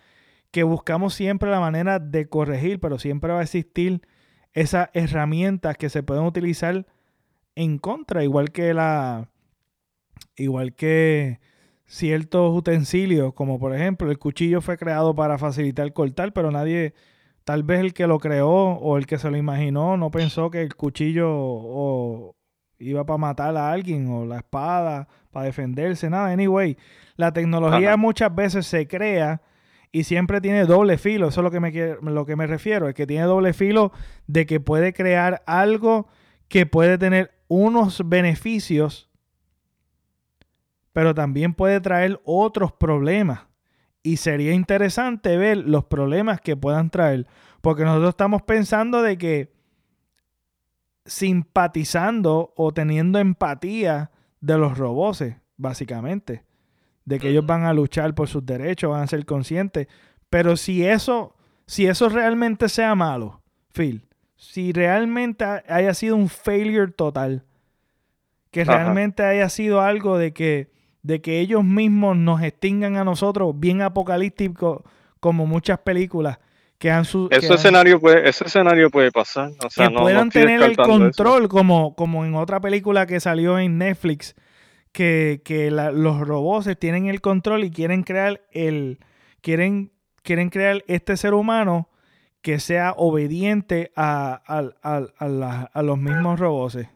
que 0.50 0.64
buscamos 0.64 1.14
siempre 1.14 1.50
la 1.50 1.60
manera 1.60 1.98
de 1.98 2.28
corregir, 2.28 2.80
pero 2.80 2.98
siempre 2.98 3.32
va 3.32 3.40
a 3.40 3.44
existir 3.44 4.02
esas 4.52 4.90
herramientas 4.94 5.76
que 5.76 5.88
se 5.88 6.02
pueden 6.02 6.24
utilizar 6.24 6.86
en 7.54 7.78
contra, 7.78 8.24
igual 8.24 8.50
que 8.50 8.74
la 8.74 9.28
igual 10.34 10.74
que 10.74 11.40
ciertos 11.86 12.56
utensilios, 12.56 13.32
como 13.32 13.58
por 13.58 13.74
ejemplo 13.74 14.10
el 14.10 14.18
cuchillo 14.18 14.60
fue 14.60 14.76
creado 14.76 15.14
para 15.14 15.38
facilitar 15.38 15.92
cortar, 15.92 16.32
pero 16.32 16.50
nadie 16.50 16.94
tal 17.44 17.62
vez 17.62 17.80
el 17.80 17.94
que 17.94 18.06
lo 18.06 18.18
creó 18.18 18.50
o 18.50 18.98
el 18.98 19.06
que 19.06 19.18
se 19.18 19.30
lo 19.30 19.36
imaginó 19.36 19.96
no 19.96 20.10
pensó 20.10 20.50
que 20.50 20.62
el 20.62 20.74
cuchillo 20.74 22.34
iba 22.78 23.06
para 23.06 23.18
matar 23.18 23.56
a 23.56 23.70
alguien 23.70 24.08
o 24.08 24.26
la 24.26 24.38
espada 24.38 25.08
para 25.30 25.46
defenderse, 25.46 26.10
nada. 26.10 26.30
Anyway, 26.30 26.76
la 27.16 27.32
tecnología 27.32 27.96
muchas 27.96 28.34
veces 28.34 28.66
se 28.66 28.86
crea 28.88 29.42
y 29.92 30.04
siempre 30.04 30.40
tiene 30.40 30.64
doble 30.64 30.98
filo. 30.98 31.28
Eso 31.28 31.40
es 31.40 31.44
lo 31.44 31.50
que 31.50 31.60
me, 31.60 31.72
lo 32.02 32.26
que 32.26 32.36
me 32.36 32.46
refiero, 32.46 32.88
es 32.88 32.94
que 32.94 33.06
tiene 33.06 33.24
doble 33.24 33.52
filo 33.52 33.92
de 34.26 34.44
que 34.44 34.60
puede 34.60 34.92
crear 34.92 35.42
algo 35.46 36.08
que 36.48 36.66
puede 36.66 36.98
tener 36.98 37.32
unos 37.48 38.08
beneficios, 38.08 39.05
pero 40.96 41.14
también 41.14 41.52
puede 41.52 41.78
traer 41.82 42.22
otros 42.24 42.72
problemas. 42.72 43.40
Y 44.02 44.16
sería 44.16 44.54
interesante 44.54 45.36
ver 45.36 45.58
los 45.58 45.84
problemas 45.84 46.40
que 46.40 46.56
puedan 46.56 46.88
traer. 46.88 47.26
Porque 47.60 47.84
nosotros 47.84 48.08
estamos 48.08 48.40
pensando 48.40 49.02
de 49.02 49.18
que 49.18 49.52
simpatizando 51.04 52.54
o 52.56 52.72
teniendo 52.72 53.18
empatía 53.18 54.10
de 54.40 54.56
los 54.56 54.78
robots, 54.78 55.34
básicamente. 55.58 56.46
De 57.04 57.20
que 57.20 57.28
ellos 57.28 57.44
van 57.44 57.64
a 57.64 57.74
luchar 57.74 58.14
por 58.14 58.28
sus 58.28 58.46
derechos, 58.46 58.90
van 58.90 59.02
a 59.02 59.06
ser 59.06 59.26
conscientes. 59.26 59.88
Pero 60.30 60.56
si 60.56 60.82
eso, 60.86 61.36
si 61.66 61.86
eso 61.86 62.08
realmente 62.08 62.70
sea 62.70 62.94
malo, 62.94 63.42
Phil, 63.70 64.08
si 64.34 64.72
realmente 64.72 65.44
haya 65.44 65.92
sido 65.92 66.16
un 66.16 66.30
failure 66.30 66.90
total, 66.90 67.44
que 68.50 68.64
realmente 68.64 69.22
haya 69.24 69.50
sido 69.50 69.82
algo 69.82 70.16
de 70.16 70.32
que 70.32 70.74
de 71.06 71.20
que 71.20 71.38
ellos 71.38 71.62
mismos 71.62 72.16
nos 72.16 72.42
extingan 72.42 72.96
a 72.96 73.04
nosotros, 73.04 73.54
bien 73.54 73.80
apocalíptico 73.80 74.84
como 75.20 75.46
muchas 75.46 75.78
películas 75.78 76.38
que 76.78 76.90
han 76.90 77.04
su, 77.04 77.28
ese 77.30 77.54
escenario 77.54 78.00
puede 78.00 78.28
ese 78.28 78.44
escenario 78.44 78.90
puede 78.90 79.10
pasar 79.10 79.52
que 79.74 79.88
puedan 79.90 80.28
tener 80.28 80.62
el 80.62 80.76
control 80.76 81.48
como 81.48 81.94
como 81.94 82.26
en 82.26 82.34
otra 82.34 82.60
película 82.60 83.06
que 83.06 83.18
salió 83.18 83.58
en 83.58 83.78
Netflix 83.78 84.34
que, 84.92 85.40
los 85.70 86.20
robots 86.20 86.68
tienen 86.78 87.06
el 87.06 87.20
control 87.20 87.64
y 87.64 87.70
quieren 87.70 88.02
crear 88.02 88.42
el 88.50 88.98
quieren 89.40 89.92
quieren 90.22 90.50
crear 90.50 90.84
este 90.86 91.16
ser 91.16 91.32
humano 91.34 91.88
que 92.42 92.58
sea 92.60 92.92
obediente 92.96 93.92
a, 93.96 94.42
a 95.72 95.82
los 95.82 95.98
mismos 95.98 96.38
robots. 96.38 96.86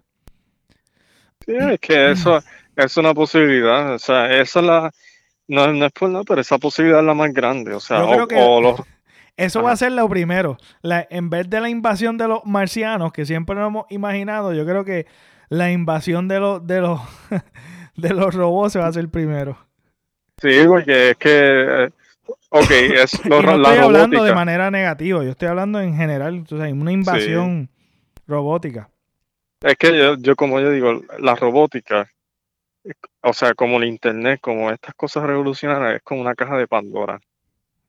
Sí, 1.46 1.54
es 1.56 1.80
que 1.80 2.10
eso 2.12 2.40
es 2.84 2.96
una 2.96 3.14
posibilidad, 3.14 3.94
o 3.94 3.98
sea, 3.98 4.26
esa 4.40 4.60
es 4.60 4.66
la, 4.66 4.90
no, 5.48 5.84
es 5.84 5.92
por 5.92 6.10
nada, 6.10 6.24
pero 6.24 6.40
esa 6.40 6.58
posibilidad 6.58 7.00
es 7.00 7.06
la 7.06 7.14
más 7.14 7.32
grande, 7.32 7.74
o 7.74 7.80
sea, 7.80 8.04
o, 8.04 8.60
los, 8.60 8.80
Eso 9.36 9.62
va 9.62 9.72
a 9.72 9.76
ser 9.76 9.92
lo 9.92 10.08
primero. 10.08 10.58
La, 10.80 11.06
en 11.10 11.28
vez 11.28 11.50
de 11.50 11.60
la 11.60 11.68
invasión 11.68 12.16
de 12.18 12.28
los 12.28 12.44
marcianos, 12.44 13.12
que 13.12 13.26
siempre 13.26 13.56
nos 13.56 13.68
hemos 13.68 13.86
imaginado, 13.90 14.52
yo 14.52 14.64
creo 14.64 14.84
que 14.84 15.06
la 15.48 15.72
invasión 15.72 16.28
de 16.28 16.38
los, 16.38 16.66
de 16.66 16.80
los, 16.80 17.00
de 17.96 18.10
los 18.10 18.34
robots 18.34 18.74
se 18.74 18.78
va 18.78 18.86
a 18.86 18.88
hacer 18.90 19.08
primero. 19.08 19.58
Sí, 20.40 20.62
porque 20.66 21.10
es 21.10 21.16
que, 21.16 21.84
eh, 21.84 21.90
ok, 22.50 22.70
es 22.70 23.24
lo, 23.24 23.42
no 23.42 23.56
estoy 23.56 23.78
hablando 23.78 24.22
de 24.22 24.34
manera 24.34 24.70
negativa, 24.70 25.24
yo 25.24 25.30
estoy 25.30 25.48
hablando 25.48 25.80
en 25.80 25.96
general, 25.96 26.44
o 26.48 26.56
sea, 26.56 26.72
una 26.72 26.92
invasión 26.92 27.68
robótica. 28.26 28.88
Es 29.62 29.76
que 29.76 29.98
yo, 29.98 30.16
yo, 30.16 30.36
como 30.36 30.60
yo 30.60 30.70
digo, 30.70 31.02
la 31.18 31.34
robótica, 31.34 32.08
o 33.22 33.32
sea, 33.32 33.54
como 33.54 33.78
el 33.78 33.84
Internet, 33.84 34.40
como 34.40 34.70
estas 34.70 34.94
cosas 34.94 35.24
revolucionarias, 35.24 35.96
es 35.96 36.02
como 36.02 36.20
una 36.20 36.34
caja 36.34 36.56
de 36.56 36.66
Pandora. 36.66 37.20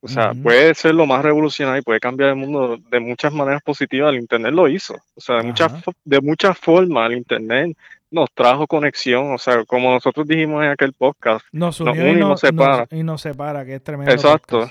O 0.04 0.08
sea, 0.08 0.34
puede 0.34 0.74
ser 0.74 0.96
lo 0.96 1.06
más 1.06 1.22
revolucionario 1.22 1.78
y 1.78 1.84
puede 1.84 2.00
cambiar 2.00 2.30
el 2.30 2.36
mundo 2.36 2.76
de 2.90 2.98
muchas 2.98 3.32
maneras 3.32 3.62
positivas. 3.62 4.12
El 4.12 4.20
Internet 4.20 4.52
lo 4.52 4.68
hizo. 4.68 4.96
O 5.14 5.20
sea, 5.20 5.36
de 5.36 5.44
muchas, 5.44 5.72
de 6.04 6.20
muchas 6.20 6.58
formas 6.58 7.08
el 7.08 7.18
Internet 7.18 7.76
nos 8.10 8.28
trajo 8.32 8.66
conexión. 8.66 9.32
O 9.32 9.38
sea, 9.38 9.64
como 9.64 9.92
nosotros 9.92 10.26
dijimos 10.26 10.64
en 10.64 10.70
aquel 10.70 10.92
podcast, 10.92 11.46
nos 11.52 11.80
unió 11.80 12.08
y, 12.08 12.16
nos 12.16 12.40
separa. 12.40 12.88
y 12.90 13.04
nos 13.04 13.22
separa, 13.22 13.64
que 13.64 13.76
es 13.76 13.84
tremendo. 13.84 14.10
Exacto. 14.10 14.68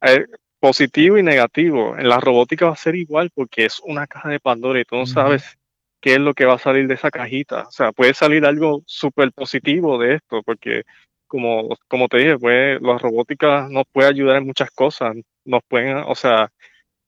Eh, 0.00 0.24
positivo 0.58 1.18
y 1.18 1.22
negativo. 1.22 1.94
En 1.98 2.08
la 2.08 2.18
robótica 2.18 2.64
va 2.64 2.72
a 2.72 2.76
ser 2.76 2.94
igual 2.94 3.30
porque 3.34 3.66
es 3.66 3.80
una 3.80 4.06
caja 4.06 4.30
de 4.30 4.40
Pandora 4.40 4.80
y 4.80 4.84
tú 4.86 4.96
no 4.96 5.04
sabes 5.04 5.58
qué 6.00 6.14
es 6.14 6.20
lo 6.20 6.34
que 6.34 6.46
va 6.46 6.54
a 6.54 6.58
salir 6.58 6.86
de 6.86 6.94
esa 6.94 7.10
cajita. 7.10 7.66
O 7.68 7.70
sea, 7.70 7.92
puede 7.92 8.14
salir 8.14 8.44
algo 8.44 8.82
súper 8.86 9.32
positivo 9.32 9.98
de 9.98 10.14
esto 10.16 10.42
porque 10.42 10.82
como, 11.26 11.68
como 11.86 12.08
te 12.08 12.18
dije, 12.18 12.38
pues, 12.38 12.82
la 12.82 12.98
robótica 12.98 13.68
nos 13.70 13.84
puede 13.92 14.08
ayudar 14.08 14.38
en 14.38 14.46
muchas 14.46 14.70
cosas, 14.72 15.14
nos 15.44 15.62
pueden, 15.68 15.98
o 15.98 16.14
sea, 16.16 16.50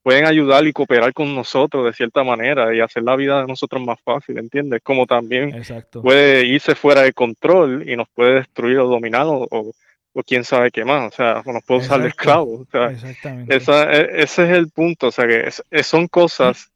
pueden 0.03 0.25
ayudar 0.25 0.65
y 0.67 0.73
cooperar 0.73 1.13
con 1.13 1.33
nosotros 1.33 1.85
de 1.85 1.93
cierta 1.93 2.23
manera 2.23 2.75
y 2.75 2.81
hacer 2.81 3.03
la 3.03 3.15
vida 3.15 3.41
de 3.41 3.47
nosotros 3.47 3.81
más 3.81 3.99
fácil, 4.01 4.37
¿entiendes? 4.37 4.81
Como 4.83 5.05
también 5.07 5.63
puede 6.01 6.45
irse 6.45 6.75
fuera 6.75 7.01
de 7.01 7.13
control 7.13 7.89
y 7.89 7.95
nos 7.95 8.07
puede 8.13 8.35
destruir 8.35 8.79
o 8.79 8.87
dominar 8.87 9.25
o, 9.25 9.47
o, 9.49 9.73
quién 10.25 10.43
sabe 10.43 10.71
qué 10.71 10.85
más, 10.85 11.13
o 11.13 11.15
sea, 11.15 11.41
nos 11.45 11.63
puede 11.63 11.81
usar 11.81 12.01
de 12.01 12.09
esclavo. 12.09 12.61
O 12.61 12.67
sea, 12.69 12.91
esa, 13.47 13.91
e, 13.91 14.23
ese 14.23 14.43
es 14.43 14.49
el 14.51 14.69
punto, 14.69 15.07
o 15.07 15.11
sea, 15.11 15.25
que 15.25 15.83
son 15.83 16.07
cosas, 16.07 16.71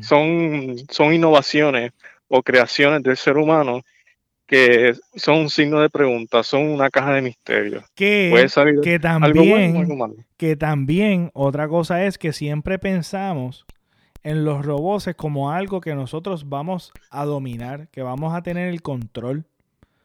son, 0.00 0.76
son 0.90 1.14
innovaciones 1.14 1.92
o 2.28 2.42
creaciones 2.42 3.02
del 3.02 3.16
ser 3.16 3.36
humano 3.36 3.82
que 4.48 4.94
son 5.14 5.40
un 5.40 5.50
signo 5.50 5.80
de 5.80 5.90
pregunta, 5.90 6.42
son 6.42 6.62
una 6.62 6.88
caja 6.88 7.12
de 7.12 7.20
misterio. 7.20 7.84
Que, 7.94 8.48
que 8.82 8.98
también, 8.98 10.24
que 10.38 10.56
también 10.56 11.30
otra 11.34 11.68
cosa 11.68 12.04
es 12.06 12.16
que 12.16 12.32
siempre 12.32 12.78
pensamos 12.78 13.66
en 14.22 14.46
los 14.46 14.64
robots 14.64 15.10
como 15.16 15.52
algo 15.52 15.82
que 15.82 15.94
nosotros 15.94 16.48
vamos 16.48 16.92
a 17.10 17.26
dominar, 17.26 17.88
que 17.88 18.02
vamos 18.02 18.34
a 18.34 18.42
tener 18.42 18.68
el 18.68 18.80
control. 18.80 19.44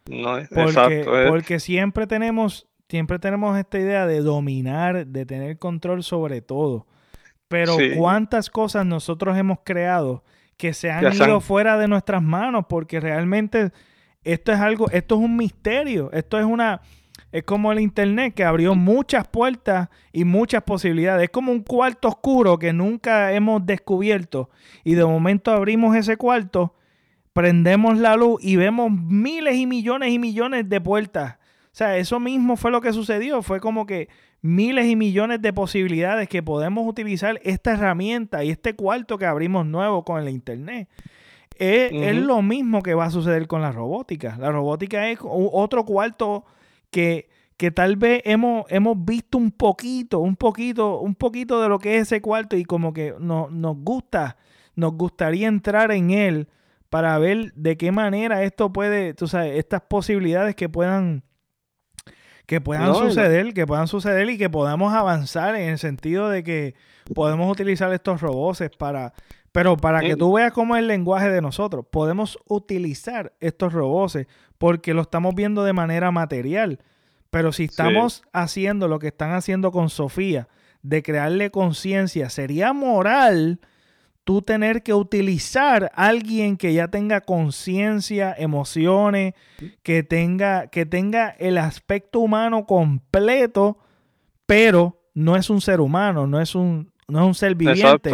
No, 0.09 0.33
porque, 0.49 0.61
exacto, 0.61 1.11
porque 1.29 1.59
siempre 1.61 2.05
tenemos, 2.05 2.67
siempre 2.89 3.19
tenemos 3.19 3.57
esta 3.57 3.79
idea 3.79 4.05
de 4.05 4.19
dominar, 4.19 5.07
de 5.07 5.25
tener 5.25 5.57
control 5.57 6.03
sobre 6.03 6.41
todo. 6.41 6.85
Pero 7.53 7.77
cuántas 7.95 8.49
cosas 8.49 8.83
nosotros 8.85 9.37
hemos 9.37 9.59
creado 9.63 10.23
que 10.57 10.73
se 10.73 10.89
han 10.89 11.13
ido 11.13 11.39
fuera 11.39 11.77
de 11.77 11.87
nuestras 11.87 12.23
manos 12.23 12.65
porque 12.67 12.99
realmente 12.99 13.71
esto 14.23 14.51
es 14.51 14.59
algo, 14.59 14.89
esto 14.89 15.15
es 15.15 15.21
un 15.21 15.37
misterio, 15.37 16.11
esto 16.13 16.39
es 16.39 16.45
una, 16.45 16.81
es 17.31 17.43
como 17.43 17.71
el 17.71 17.79
internet 17.79 18.33
que 18.33 18.43
abrió 18.43 18.73
muchas 18.73 19.27
puertas 19.27 19.89
y 20.11 20.23
muchas 20.23 20.63
posibilidades. 20.63 21.25
Es 21.25 21.29
como 21.29 21.51
un 21.51 21.61
cuarto 21.61 22.07
oscuro 22.07 22.57
que 22.57 22.73
nunca 22.73 23.33
hemos 23.33 23.63
descubierto 23.65 24.49
y 24.83 24.95
de 24.95 25.05
momento 25.05 25.51
abrimos 25.51 25.95
ese 25.95 26.17
cuarto, 26.17 26.73
prendemos 27.33 27.99
la 27.99 28.15
luz 28.15 28.43
y 28.43 28.55
vemos 28.55 28.91
miles 28.91 29.57
y 29.57 29.67
millones 29.67 30.11
y 30.11 30.17
millones 30.17 30.69
de 30.69 30.81
puertas. 30.81 31.35
O 31.65 31.75
sea, 31.75 31.97
eso 31.97 32.19
mismo 32.19 32.55
fue 32.55 32.71
lo 32.71 32.81
que 32.81 32.93
sucedió, 32.93 33.41
fue 33.41 33.59
como 33.59 33.85
que 33.85 34.09
miles 34.43 34.87
y 34.87 34.97
millones 34.97 35.41
de 35.41 35.53
posibilidades 35.53 36.27
que 36.27 36.43
podemos 36.43 36.85
utilizar 36.85 37.39
esta 37.43 37.71
herramienta 37.71 38.43
y 38.43 38.51
este 38.51 38.75
cuarto 38.75 39.17
que 39.17 39.25
abrimos 39.25 39.65
nuevo 39.65 40.03
con 40.03 40.21
el 40.21 40.29
internet. 40.29 40.89
Es, 41.55 42.15
lo 42.15 42.41
mismo 42.41 42.83
que 42.83 42.93
va 42.93 43.05
a 43.05 43.09
suceder 43.09 43.47
con 43.47 43.61
la 43.61 43.71
robótica. 43.71 44.35
La 44.37 44.51
robótica 44.51 45.09
es 45.09 45.19
otro 45.23 45.85
cuarto 45.85 46.43
que, 46.91 47.29
que 47.55 47.71
tal 47.71 47.95
vez 47.95 48.21
hemos, 48.25 48.65
hemos 48.69 48.97
visto 49.05 49.37
un 49.37 49.51
poquito, 49.51 50.19
un 50.19 50.35
poquito, 50.35 50.99
un 50.99 51.15
poquito 51.15 51.61
de 51.61 51.69
lo 51.69 51.79
que 51.79 51.95
es 51.95 52.01
ese 52.03 52.21
cuarto 52.21 52.57
y 52.57 52.65
como 52.65 52.91
que 52.91 53.15
no, 53.19 53.47
nos 53.49 53.77
gusta, 53.77 54.35
nos 54.75 54.93
gustaría 54.97 55.47
entrar 55.47 55.91
en 55.93 56.11
él 56.11 56.49
para 56.89 57.17
ver 57.17 57.53
de 57.53 57.77
qué 57.77 57.93
manera 57.93 58.43
esto 58.43 58.73
puede, 58.73 59.13
tú 59.13 59.27
sabes, 59.27 59.57
estas 59.57 59.81
posibilidades 59.81 60.55
que 60.55 60.67
puedan 60.67 61.23
que 62.45 62.61
puedan 62.61 62.93
suceder, 62.93 63.53
que 63.53 63.65
puedan 63.65 63.87
suceder 63.87 64.29
y 64.29 64.37
que 64.37 64.49
podamos 64.49 64.93
avanzar 64.93 65.55
en 65.55 65.69
el 65.69 65.79
sentido 65.79 66.29
de 66.29 66.43
que 66.43 66.75
podemos 67.13 67.51
utilizar 67.51 67.91
estos 67.93 68.21
robots 68.21 68.61
para 68.77 69.13
pero 69.53 69.77
para 69.77 70.01
que 70.01 70.15
tú 70.15 70.33
veas 70.33 70.51
cómo 70.51 70.75
es 70.75 70.79
el 70.79 70.87
lenguaje 70.87 71.29
de 71.29 71.39
nosotros, 71.39 71.85
podemos 71.89 72.39
utilizar 72.47 73.33
estos 73.39 73.71
robots 73.71 74.17
porque 74.57 74.95
lo 74.95 75.03
estamos 75.03 75.35
viendo 75.35 75.63
de 75.63 75.73
manera 75.73 76.09
material. 76.09 76.79
Pero 77.29 77.51
si 77.51 77.65
estamos 77.65 78.23
haciendo 78.33 78.87
lo 78.87 78.97
que 78.97 79.07
están 79.07 79.31
haciendo 79.33 79.71
con 79.71 79.91
Sofía, 79.91 80.47
de 80.81 81.03
crearle 81.03 81.51
conciencia, 81.51 82.31
sería 82.31 82.73
moral 82.73 83.59
tú 84.23 84.41
tener 84.41 84.83
que 84.83 84.93
utilizar 84.93 85.91
a 85.95 86.07
alguien 86.07 86.57
que 86.57 86.73
ya 86.73 86.87
tenga 86.87 87.21
conciencia, 87.21 88.33
emociones, 88.37 89.33
que 89.81 90.03
tenga, 90.03 90.67
que 90.67 90.85
tenga 90.85 91.29
el 91.29 91.57
aspecto 91.57 92.19
humano 92.19 92.65
completo, 92.65 93.77
pero 94.45 95.01
no 95.13 95.35
es 95.35 95.49
un 95.49 95.61
ser 95.61 95.81
humano, 95.81 96.25
no 96.25 96.39
es 96.39 96.55
un, 96.55 96.91
no 97.07 97.19
es 97.19 97.25
un 97.25 97.35
ser 97.35 97.55
viviente. 97.55 98.11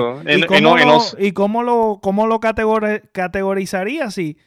¿Y, 1.18 1.32
cómo 1.32 1.64
lo, 1.64 2.00
cómo 2.02 2.28
lo, 2.28 2.40
categorizaría 2.40 4.10
si 4.10 4.38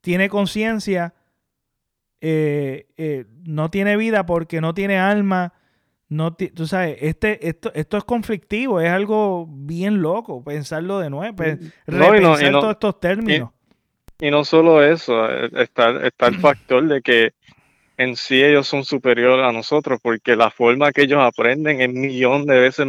tiene 0.00 0.28
conciencia, 0.28 1.14
eh, 2.20 2.86
eh, 2.96 3.24
no 3.44 3.70
tiene 3.70 3.96
vida 3.96 4.26
porque 4.26 4.60
no 4.60 4.74
tiene 4.74 4.98
alma? 4.98 5.54
No 6.10 6.34
tú 6.34 6.66
sabes, 6.66 6.98
este, 7.00 7.48
esto, 7.48 7.70
esto 7.72 7.96
es 7.96 8.02
conflictivo, 8.02 8.80
es 8.80 8.90
algo 8.90 9.46
bien 9.48 10.02
loco 10.02 10.42
pensarlo 10.42 10.98
de 10.98 11.08
nuevo, 11.08 11.36
repensar 11.86 12.50
todos 12.50 12.72
estos 12.72 12.98
términos. 12.98 13.50
Y, 14.18 14.28
no 14.28 14.44
solo 14.44 14.82
eso, 14.82 15.30
eh, 15.30 15.48
está, 15.54 16.04
está 16.04 16.26
el 16.26 16.40
factor 16.40 16.86
de 16.88 17.00
que 17.00 17.32
en 17.96 18.16
sí 18.16 18.42
ellos 18.42 18.66
son 18.66 18.84
superiores 18.84 19.46
a 19.46 19.52
nosotros, 19.52 20.00
porque 20.02 20.34
la 20.34 20.50
forma 20.50 20.90
que 20.90 21.02
ellos 21.02 21.20
aprenden 21.20 21.80
es 21.80 21.88
millón 21.90 22.44
de 22.44 22.58
veces, 22.58 22.88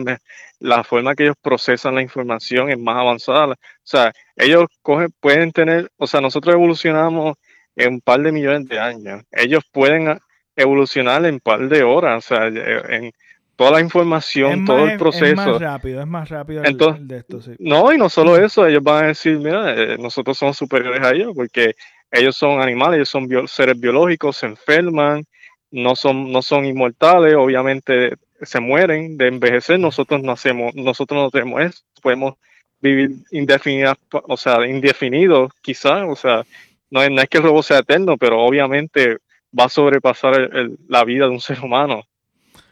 la 0.60 0.84
forma 0.84 1.14
que 1.14 1.24
ellos 1.24 1.36
procesan 1.40 1.94
la 1.94 2.02
información 2.02 2.72
es 2.72 2.80
más 2.80 2.96
avanzada. 2.96 3.54
O 3.54 3.56
sea, 3.84 4.14
ellos 4.36 4.66
cogen, 4.82 5.14
pueden 5.20 5.52
tener, 5.52 5.92
o 5.98 6.08
sea, 6.08 6.22
nosotros 6.22 6.56
evolucionamos 6.56 7.36
en 7.76 7.96
un 7.96 8.02
par 8.02 8.22
de 8.22 8.32
millones 8.32 8.68
de 8.68 8.80
años. 8.80 9.22
Ellos 9.32 9.64
pueden 9.72 10.18
evolucionar 10.62 11.26
en 11.26 11.36
un 11.36 11.40
par 11.40 11.68
de 11.68 11.84
horas, 11.84 12.26
o 12.26 12.36
sea, 12.36 12.48
en 12.48 13.12
toda 13.56 13.72
la 13.72 13.82
información, 13.82 14.66
todo 14.66 14.88
el 14.88 14.98
proceso. 14.98 15.26
Es 15.26 15.36
más 15.36 15.62
rápido, 15.62 16.02
es 16.02 16.08
más 16.08 16.30
rápido 16.30 16.64
Entonces, 16.64 17.08
de 17.08 17.18
esto, 17.18 17.42
sí. 17.42 17.52
No, 17.60 17.94
y 17.94 17.98
no 17.98 18.10
solo 18.10 18.38
eso, 18.38 18.66
ellos 18.66 18.82
van 18.82 19.04
a 19.04 19.08
decir, 19.10 19.38
mira, 19.38 19.76
eh, 19.76 19.98
nosotros 20.00 20.38
somos 20.38 20.58
superiores 20.58 21.02
a 21.02 21.12
ellos, 21.12 21.34
porque 21.36 21.76
ellos 22.12 22.36
son 22.36 22.62
animales, 22.62 22.98
ellos 22.98 23.10
son 23.10 23.48
seres 23.48 23.80
biológicos, 23.80 24.38
se 24.38 24.48
enferman, 24.48 25.26
no 25.70 25.96
son, 25.96 26.32
no 26.32 26.42
son 26.42 26.66
inmortales, 26.66 27.36
obviamente 27.36 28.16
se 28.42 28.60
mueren 28.60 29.18
de 29.18 29.28
envejecer, 29.28 29.80
nosotros 29.80 30.22
no 30.22 30.32
hacemos, 30.32 30.74
nosotros 30.76 31.22
no 31.22 31.30
tenemos 31.30 31.62
eso, 31.62 31.84
podemos 32.02 32.36
vivir 32.82 33.12
indefinidas, 33.32 33.96
o 34.12 34.38
sea, 34.38 34.66
indefinidos 34.68 35.52
quizás, 35.62 36.04
o 36.08 36.16
sea, 36.16 36.44
no 36.90 37.02
es, 37.02 37.30
que 37.30 37.38
el 37.38 37.44
robot 37.44 37.64
sea 37.64 37.80
eterno, 37.80 38.18
pero 38.18 38.42
obviamente 38.42 39.18
va 39.58 39.66
a 39.66 39.70
sobrepasar 39.70 40.50
la 40.88 41.04
vida 41.04 41.26
de 41.26 41.32
un 41.32 41.42
ser 41.42 41.60
humano 41.60 42.04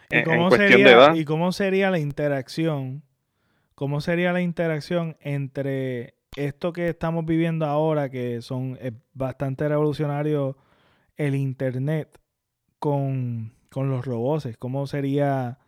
en, 0.10 0.24
cuestión 0.48 0.84
de 0.84 0.92
edad. 0.92 1.16
¿Y 1.16 1.26
cómo 1.26 1.52
sería 1.52 1.92
la 1.92 2.00
interacción? 2.00 3.04
¿Cómo 3.76 4.02
sería 4.02 4.34
la 4.34 4.42
interacción 4.42 5.18
entre 5.22 6.16
esto 6.36 6.74
que 6.74 6.90
estamos 6.90 7.26
viviendo 7.26 7.66
ahora, 7.66 8.10
que 8.10 8.42
son 8.42 8.78
bastante 9.14 9.68
revolucionarios, 9.68 10.56
el 11.20 11.36
Internet 11.36 12.20
con, 12.80 13.54
los 13.76 14.06
robots, 14.06 14.48
¿cómo 14.58 14.88
sería, 14.88 15.60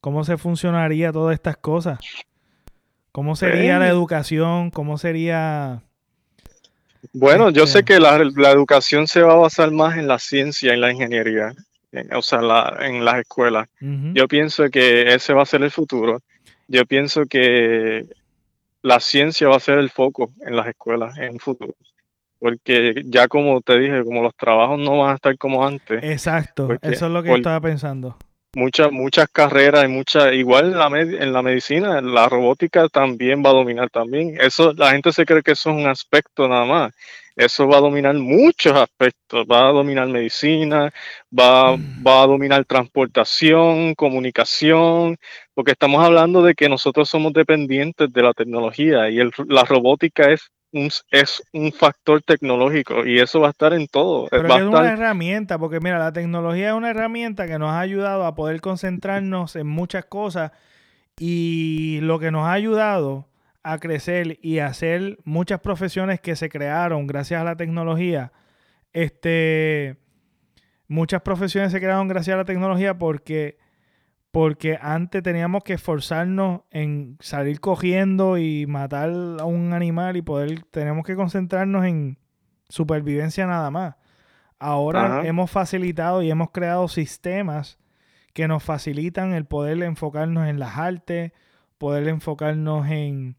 cómo 0.00 0.24
se 0.24 0.36
funcionaría 0.36 1.12
todas 1.12 1.34
estas 1.34 1.56
cosas? 1.56 1.98
¿Cómo 3.12 3.36
sería 3.36 3.78
la 3.78 3.88
educación? 3.88 4.70
¿Cómo 4.70 4.98
sería... 4.98 5.82
Bueno, 7.12 7.50
yo 7.50 7.66
sé 7.66 7.80
este 7.80 7.94
que 7.94 8.00
la, 8.00 8.16
educación 8.50 9.06
se 9.06 9.22
va 9.22 9.34
a 9.34 9.36
basar 9.36 9.70
más 9.70 9.96
en 9.96 10.08
la 10.08 10.18
ciencia, 10.18 10.74
en 10.74 10.80
la 10.80 10.92
ingeniería, 10.92 11.52
o 12.14 12.22
sea, 12.22 12.40
en 12.80 13.04
las 13.04 13.18
escuelas. 13.18 13.68
Yo 13.80 14.28
pienso 14.28 14.68
que 14.70 15.14
ese 15.14 15.32
va 15.32 15.42
a 15.42 15.46
ser 15.46 15.62
el 15.62 15.70
futuro. 15.70 16.20
yo 16.68 16.84
pienso 16.84 17.26
que 17.26 18.04
la 18.82 19.00
ciencia 19.00 19.48
va 19.48 19.56
a 19.56 19.60
ser 19.60 19.78
el 19.78 19.90
foco 19.90 20.32
en 20.46 20.56
las 20.56 20.68
escuelas 20.68 21.16
en 21.18 21.34
un 21.34 21.38
futuro. 21.40 21.74
Porque 22.38 23.02
ya 23.06 23.28
como 23.28 23.60
te 23.62 23.78
dije, 23.78 24.04
como 24.04 24.22
los 24.22 24.34
trabajos 24.36 24.78
no 24.78 24.98
van 24.98 25.12
a 25.12 25.14
estar 25.14 25.36
como 25.38 25.66
antes. 25.66 26.04
Exacto, 26.04 26.68
eso 26.82 27.06
es 27.06 27.12
lo 27.12 27.22
que 27.22 27.32
estaba 27.32 27.60
pensando. 27.60 28.16
Muchas, 28.54 28.90
muchas 28.90 29.28
carreras 29.30 29.84
y 29.84 29.88
muchas, 29.88 30.32
igual 30.32 30.72
en 30.72 30.78
la, 30.78 30.86
en 30.86 31.32
la 31.32 31.42
medicina, 31.42 32.00
la 32.00 32.28
robótica 32.28 32.88
también 32.88 33.42
va 33.44 33.50
a 33.50 33.54
dominar 33.54 33.90
también. 33.90 34.38
Eso, 34.40 34.72
la 34.72 34.92
gente 34.92 35.12
se 35.12 35.26
cree 35.26 35.42
que 35.42 35.52
eso 35.52 35.70
es 35.70 35.76
un 35.76 35.86
aspecto 35.86 36.48
nada 36.48 36.64
más 36.64 36.92
eso 37.36 37.68
va 37.68 37.76
a 37.76 37.80
dominar 37.80 38.14
muchos 38.14 38.74
aspectos, 38.74 39.46
va 39.50 39.68
a 39.68 39.72
dominar 39.72 40.08
medicina, 40.08 40.90
va, 41.38 41.76
mm. 41.76 42.04
va, 42.06 42.22
a 42.22 42.26
dominar 42.26 42.64
transportación, 42.64 43.94
comunicación, 43.94 45.18
porque 45.54 45.72
estamos 45.72 46.02
hablando 46.02 46.42
de 46.42 46.54
que 46.54 46.68
nosotros 46.70 47.10
somos 47.10 47.34
dependientes 47.34 48.10
de 48.10 48.22
la 48.22 48.32
tecnología 48.32 49.10
y 49.10 49.18
la 49.48 49.64
robótica 49.64 50.32
es 50.32 50.50
un, 50.76 50.90
es 51.10 51.42
un 51.52 51.72
factor 51.72 52.22
tecnológico 52.22 53.06
y 53.06 53.18
eso 53.18 53.40
va 53.40 53.48
a 53.48 53.50
estar 53.50 53.72
en 53.72 53.86
todo. 53.88 54.28
Pero 54.30 54.54
es 54.56 54.62
una 54.62 54.92
herramienta, 54.92 55.58
porque 55.58 55.80
mira, 55.80 55.98
la 55.98 56.12
tecnología 56.12 56.68
es 56.68 56.74
una 56.74 56.90
herramienta 56.90 57.46
que 57.46 57.58
nos 57.58 57.70
ha 57.70 57.80
ayudado 57.80 58.24
a 58.24 58.34
poder 58.34 58.60
concentrarnos 58.60 59.56
en 59.56 59.66
muchas 59.66 60.04
cosas 60.04 60.52
y 61.18 61.98
lo 62.02 62.18
que 62.18 62.30
nos 62.30 62.46
ha 62.46 62.52
ayudado 62.52 63.26
a 63.62 63.78
crecer 63.78 64.38
y 64.42 64.60
hacer 64.60 65.18
muchas 65.24 65.60
profesiones 65.60 66.20
que 66.20 66.36
se 66.36 66.48
crearon 66.48 67.06
gracias 67.06 67.40
a 67.40 67.44
la 67.44 67.56
tecnología. 67.56 68.32
Este, 68.92 69.96
muchas 70.86 71.22
profesiones 71.22 71.72
se 71.72 71.80
crearon 71.80 72.06
gracias 72.06 72.34
a 72.34 72.38
la 72.38 72.44
tecnología 72.44 72.96
porque, 72.96 73.58
porque 74.36 74.78
antes 74.82 75.22
teníamos 75.22 75.64
que 75.64 75.72
esforzarnos 75.72 76.60
en 76.70 77.16
salir 77.20 77.58
cogiendo 77.58 78.36
y 78.36 78.66
matar 78.66 79.08
a 79.40 79.46
un 79.46 79.72
animal 79.72 80.18
y 80.18 80.20
poder, 80.20 80.62
tenemos 80.64 81.06
que 81.06 81.16
concentrarnos 81.16 81.86
en 81.86 82.18
supervivencia 82.68 83.46
nada 83.46 83.70
más. 83.70 83.94
Ahora 84.58 85.22
hemos 85.24 85.50
facilitado 85.50 86.22
y 86.22 86.30
hemos 86.30 86.50
creado 86.50 86.86
sistemas 86.88 87.78
que 88.34 88.46
nos 88.46 88.62
facilitan 88.62 89.32
el 89.32 89.46
poder 89.46 89.82
enfocarnos 89.82 90.46
en 90.46 90.60
las 90.60 90.76
artes, 90.76 91.32
poder 91.78 92.06
enfocarnos 92.06 92.90
en, 92.90 93.38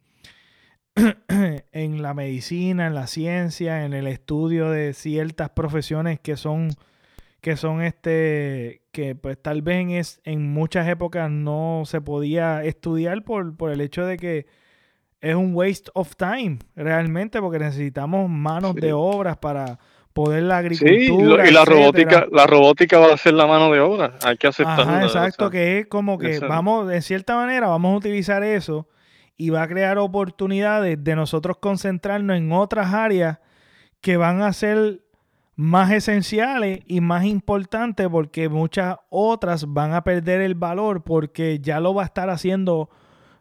en 1.27 2.01
la 2.01 2.15
medicina, 2.15 2.87
en 2.87 2.95
la 2.95 3.05
ciencia, 3.05 3.85
en 3.85 3.93
el 3.93 4.07
estudio 4.07 4.71
de 4.71 4.95
ciertas 4.95 5.51
profesiones 5.51 6.19
que 6.19 6.37
son 6.37 6.71
que 7.47 7.55
son 7.55 7.81
este 7.81 8.81
que 8.91 9.15
pues 9.15 9.41
tal 9.41 9.61
vez 9.61 10.19
en, 10.25 10.51
muchas 10.51 10.85
épocas 10.89 11.31
no 11.31 11.83
se 11.85 12.01
podía 12.01 12.61
estudiar 12.65 13.23
por, 13.23 13.55
por 13.55 13.71
el 13.71 13.79
hecho 13.79 14.05
de 14.05 14.17
que 14.17 14.47
es 15.21 15.33
un 15.33 15.55
waste 15.55 15.89
of 15.93 16.13
time 16.17 16.59
realmente 16.75 17.39
porque 17.39 17.57
necesitamos 17.57 18.29
manos 18.29 18.75
de 18.75 18.91
obras 18.91 19.37
para 19.37 19.79
poder 20.11 20.43
la 20.43 20.57
agricultura. 20.57 21.45
Sí, 21.45 21.49
y 21.49 21.53
la 21.53 21.63
robótica, 21.63 22.27
la 22.29 22.47
robótica 22.47 22.99
va 22.99 23.13
a 23.13 23.17
ser 23.17 23.35
la 23.35 23.47
mano 23.47 23.71
de 23.71 23.79
obra, 23.79 24.15
hay 24.25 24.35
que 24.35 24.47
aceptarlo. 24.47 25.05
exacto, 25.05 25.49
que 25.49 25.79
es 25.79 25.87
como 25.87 26.17
que 26.17 26.39
vamos, 26.39 26.89
de 26.89 27.01
cierta 27.01 27.37
manera, 27.37 27.67
vamos 27.67 27.93
a 27.93 27.95
utilizar 27.95 28.43
eso 28.43 28.89
y 29.37 29.51
va 29.51 29.63
a 29.63 29.69
crear 29.69 29.99
oportunidades 29.99 31.01
de 31.01 31.15
nosotros 31.15 31.59
concentrarnos 31.61 32.35
en 32.35 32.51
otras 32.51 32.93
áreas 32.93 33.39
que 34.01 34.17
van 34.17 34.41
a 34.41 34.51
ser 34.51 35.06
más 35.57 35.91
esenciales 35.91 36.81
y 36.85 37.01
más 37.01 37.25
importantes 37.25 38.07
porque 38.09 38.47
muchas 38.47 38.97
otras 39.09 39.65
van 39.73 39.91
a 39.93 40.03
perder 40.03 40.39
el 40.41 40.53
valor 40.53 41.03
porque 41.03 41.59
ya 41.59 41.79
lo 41.79 41.95
va 41.95 42.03
a 42.03 42.05
estar 42.05 42.29
haciendo 42.29 42.91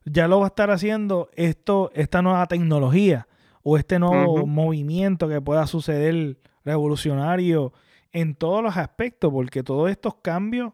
ya 0.06 0.26
lo 0.26 0.38
va 0.40 0.46
a 0.46 0.48
estar 0.48 0.70
haciendo 0.70 1.28
esto 1.34 1.90
esta 1.94 2.22
nueva 2.22 2.46
tecnología 2.46 3.28
o 3.62 3.76
este 3.76 3.98
nuevo 3.98 4.46
movimiento 4.46 5.28
que 5.28 5.42
pueda 5.42 5.66
suceder 5.66 6.38
revolucionario 6.64 7.74
en 8.12 8.34
todos 8.34 8.62
los 8.62 8.78
aspectos 8.78 9.30
porque 9.30 9.62
todos 9.62 9.90
estos 9.90 10.14
cambios 10.22 10.72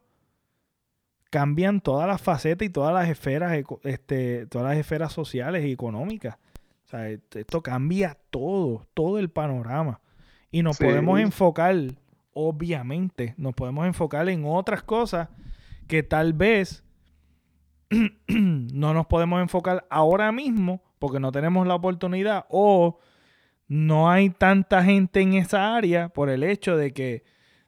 cambian 1.29 1.81
todas 1.81 2.07
las 2.07 2.23
facetas 2.23 2.69
y 2.69 2.71
todas 2.71 2.95
las 2.95 3.09
esferas, 3.09 3.59
este, 3.83 4.47
todas 4.47 4.69
las 4.69 4.77
esferas 4.77 5.13
sociales 5.13 5.65
y 5.65 5.73
económicas. 5.73 6.37
O 6.85 6.89
sea, 6.89 7.09
esto 7.09 7.63
cambia 7.63 8.19
todo, 8.31 8.87
todo 8.93 9.19
el 9.19 9.31
panorama. 9.31 10.02
Y 10.53 10.63
nos 10.63 10.79
podemos 10.79 11.19
enfocar, 11.19 11.75
obviamente, 12.35 13.35
nos 13.37 13.55
podemos 13.55 13.87
enfocar 13.87 14.29
en 14.29 14.45
otras 14.45 14.85
cosas 14.85 15.29
que 15.89 16.05
tal 16.05 16.35
vez 16.35 16.85
no 18.29 18.95
nos 18.95 19.07
podemos 19.07 19.41
enfocar 19.41 19.87
ahora 19.91 20.31
mismo 20.31 20.83
porque 20.99 21.19
no 21.19 21.33
tenemos 21.33 21.67
la 21.67 21.75
oportunidad 21.75 22.45
o 22.49 23.01
no 23.67 24.11
hay 24.11 24.31
tanta 24.31 24.85
gente 24.85 25.21
en 25.21 25.33
esa 25.33 25.75
área 25.75 26.11
por 26.11 26.29
el 26.29 26.45
hecho 26.45 26.77
de 26.77 26.93
que 26.93 27.25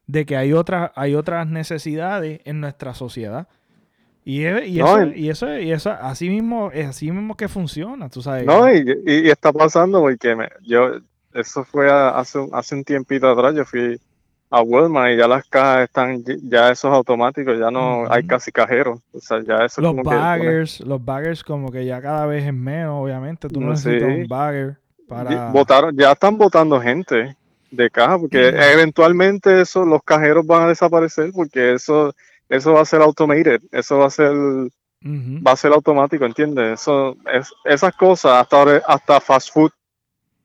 de 0.07 0.27
que 0.27 0.37
hay 0.37 0.53
otras, 0.53 0.93
hay 0.95 1.15
otras 1.15 1.47
necesidades 1.47 2.41
en 2.45 2.61
nuestra 2.61 2.95
sociedad. 2.95 3.49
Y, 4.25 4.41
y, 4.43 4.47
eso, 4.81 5.05
y, 5.15 5.29
eso, 5.29 5.59
y 5.59 5.73
eso, 5.73 5.91
así 5.91 6.31
mismo, 6.31 6.71
es 6.73 6.87
así 6.87 7.11
mismo 7.11 7.37
que 7.37 7.49
funciona, 7.49 8.09
tú 8.09 8.23
sabes. 8.23 8.47
No, 8.47 8.73
y, 8.73 8.85
y 9.07 9.29
está 9.29 9.53
pasando 9.53 10.01
porque 10.01 10.35
me, 10.35 10.49
yo, 10.63 11.01
eso 11.35 11.65
fue 11.65 11.91
hace, 11.91 12.39
hace 12.53 12.75
un 12.75 12.85
tiempito 12.85 13.29
atrás, 13.29 13.55
yo 13.55 13.65
fui 13.65 14.01
a 14.51 14.63
Walmart 14.63 15.13
y 15.13 15.17
ya 15.17 15.27
las 15.27 15.45
cajas 15.47 15.85
están, 15.85 16.23
ya 16.45 16.71
esos 16.71 16.93
automáticos, 16.93 17.59
ya 17.59 17.71
no 17.73 18.11
hay 18.11 18.25
casi 18.25 18.53
cajeros. 18.53 19.01
O 19.13 19.21
sea, 19.21 19.43
ya 19.43 19.65
eso 19.65 19.81
los 19.81 19.97
baggers, 19.97 20.81
los 20.81 21.05
baggers 21.05 21.43
como 21.43 21.73
que 21.73 21.85
ya 21.85 22.01
cada 22.01 22.27
vez 22.27 22.45
es 22.45 22.55
menos, 22.55 23.03
obviamente. 23.03 23.49
Tú 23.49 23.61
no, 23.61 23.71
necesitas 23.71 24.09
un 24.09 24.29
bagger 24.29 24.77
para... 25.09 25.51
Votaron, 25.51 25.97
ya 25.97 26.13
están 26.13 26.39
votando 26.39 26.81
gente 26.81 27.37
de 27.73 27.91
caja, 27.91 28.17
porque 28.17 28.49
eventualmente 28.49 29.61
eso, 29.61 29.85
los 29.85 30.03
cajeros 30.05 30.47
van 30.47 30.63
a 30.63 30.69
desaparecer, 30.69 31.33
porque 31.35 31.75
eso, 31.75 32.15
eso 32.49 32.75
va 32.75 32.83
a 32.83 32.87
ser 32.87 33.03
automated, 33.03 33.61
eso 33.73 33.99
va 33.99 34.07
a 34.07 34.11
ser, 34.11 34.33
va 35.03 35.51
a 35.51 35.57
ser 35.57 35.73
automático, 35.73 36.25
¿entiendes? 36.25 36.81
Eso, 36.81 37.17
es, 37.33 37.53
esas 37.65 37.95
cosas, 37.97 38.41
hasta, 38.41 38.77
hasta 38.87 39.21
fast 39.21 39.53
food, 39.53 39.73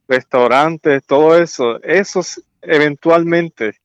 restaurantes, 0.10 1.06
todo 1.06 1.38
eso, 1.38 1.82
eso 1.84 2.22
eventualmente, 2.62 3.76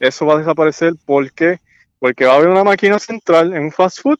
eso 0.00 0.24
va 0.24 0.34
a 0.34 0.38
desaparecer, 0.38 0.94
porque 1.04 1.58
Porque 2.02 2.24
va 2.24 2.32
a 2.32 2.36
haber 2.36 2.48
una 2.48 2.64
máquina 2.64 2.98
central 2.98 3.54
en 3.54 3.62
un 3.62 3.70
fast 3.70 4.00
food 4.00 4.18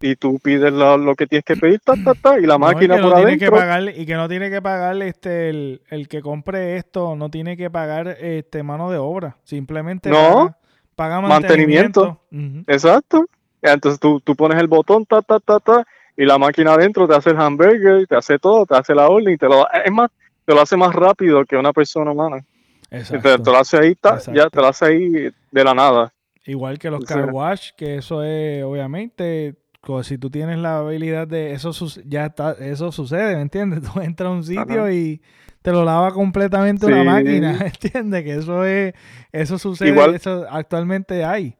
y 0.00 0.16
tú 0.16 0.38
pides 0.38 0.72
lo, 0.72 1.14
que 1.14 1.26
tienes 1.26 1.44
que 1.44 1.54
pedir, 1.54 1.78
ta, 1.80 1.92
ta, 2.02 2.14
ta, 2.14 2.38
y 2.38 2.46
la 2.46 2.56
máquina 2.56 2.96
por 2.96 3.12
adentro. 3.12 3.90
y 3.94 4.06
que 4.06 4.14
no 4.14 4.26
tiene 4.26 4.48
que 4.48 4.62
pagar 4.62 5.02
este 5.02 5.50
el, 5.50 5.82
el, 5.90 6.08
que 6.08 6.22
compre 6.22 6.76
esto, 6.78 7.14
no 7.16 7.28
tiene 7.28 7.58
que 7.58 7.68
pagar 7.68 8.08
este 8.08 8.62
mano 8.62 8.90
de 8.90 8.96
obra, 8.96 9.36
simplemente 9.44 10.08
no, 10.08 10.56
paga, 10.96 11.20
mantenimiento. 11.20 12.22
Exacto. 12.66 13.26
Entonces 13.60 14.00
tú, 14.00 14.20
tú 14.20 14.34
pones 14.34 14.58
el 14.58 14.68
botón, 14.68 15.04
ta, 15.04 15.20
ta, 15.20 15.38
ta, 15.40 15.60
ta, 15.60 15.86
y 16.16 16.24
la 16.24 16.38
máquina 16.38 16.72
adentro 16.72 17.06
te 17.06 17.14
hace 17.14 17.30
el 17.30 17.38
hamburger, 17.38 18.06
te 18.06 18.16
hace 18.16 18.38
todo, 18.38 18.64
te 18.64 18.76
hace 18.76 18.94
la 18.94 19.10
orden, 19.10 19.34
y 19.34 19.36
te 19.36 19.46
lo, 19.46 19.70
es 19.70 19.92
más, 19.92 20.10
te 20.50 20.56
lo 20.56 20.62
hace 20.62 20.76
más 20.76 20.92
rápido 20.92 21.44
que 21.44 21.56
una 21.56 21.72
persona 21.72 22.10
humana. 22.10 22.44
Exacto. 22.90 23.40
Te, 23.40 23.50
lo 23.52 23.56
hace 23.56 23.78
ahí, 23.78 23.96
ya 24.34 24.50
te 24.50 24.60
lo 24.60 24.66
hace 24.66 24.84
ahí 24.84 25.30
de 25.52 25.64
la 25.64 25.74
nada. 25.74 26.12
Igual 26.44 26.76
que 26.76 26.90
los 26.90 27.04
car 27.04 27.30
wash, 27.30 27.70
que 27.76 27.98
eso 27.98 28.24
es, 28.24 28.64
obviamente, 28.64 29.54
si 30.02 30.18
tú 30.18 30.28
tienes 30.28 30.58
la 30.58 30.78
habilidad 30.78 31.28
de 31.28 31.52
eso, 31.52 31.70
ya 32.04 32.26
está, 32.26 32.56
eso 32.58 32.90
sucede, 32.90 33.36
¿me 33.36 33.42
entiendes? 33.42 33.82
Tú 33.92 34.00
entras 34.00 34.26
a 34.26 34.30
un 34.32 34.42
sitio 34.42 34.90
y 34.90 35.22
te 35.62 35.70
lo 35.70 35.84
lava 35.84 36.12
completamente 36.12 36.84
una 36.86 37.04
máquina, 37.04 37.56
¿entiendes? 37.64 38.24
Que 38.24 38.34
eso 38.34 38.64
es, 38.64 38.92
eso 39.30 39.56
sucede, 39.56 39.90
igual, 39.90 40.16
eso 40.16 40.46
actualmente 40.50 41.24
hay. 41.24 41.56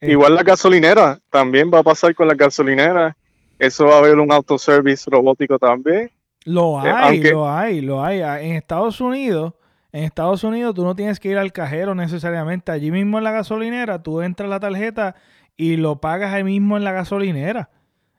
Igual 0.00 0.34
la 0.34 0.42
gasolinera, 0.42 1.20
también 1.28 1.70
va 1.70 1.80
a 1.80 1.82
pasar 1.82 2.14
con 2.14 2.26
la 2.26 2.34
gasolinera. 2.34 3.14
Eso 3.58 3.84
va 3.84 3.96
a 3.96 3.98
haber 3.98 4.18
un 4.18 4.32
autoservice 4.32 5.10
robótico 5.10 5.58
también. 5.58 6.10
Lo 6.44 6.84
eh, 6.84 6.90
hay, 6.90 7.22
lo 7.22 7.48
hay, 7.48 7.80
lo 7.80 8.04
hay. 8.04 8.20
En 8.20 8.56
Estados 8.56 9.00
Unidos, 9.00 9.54
en 9.92 10.04
Estados 10.04 10.44
Unidos 10.44 10.74
tú 10.74 10.84
no 10.84 10.94
tienes 10.94 11.18
que 11.18 11.30
ir 11.30 11.38
al 11.38 11.52
cajero 11.52 11.94
necesariamente. 11.94 12.70
Allí 12.70 12.90
mismo 12.90 13.18
en 13.18 13.24
la 13.24 13.32
gasolinera, 13.32 14.02
tú 14.02 14.20
entras 14.20 14.48
la 14.48 14.60
tarjeta 14.60 15.16
y 15.56 15.76
lo 15.76 16.00
pagas 16.00 16.32
ahí 16.32 16.44
mismo 16.44 16.76
en 16.76 16.84
la 16.84 16.92
gasolinera. 16.92 17.70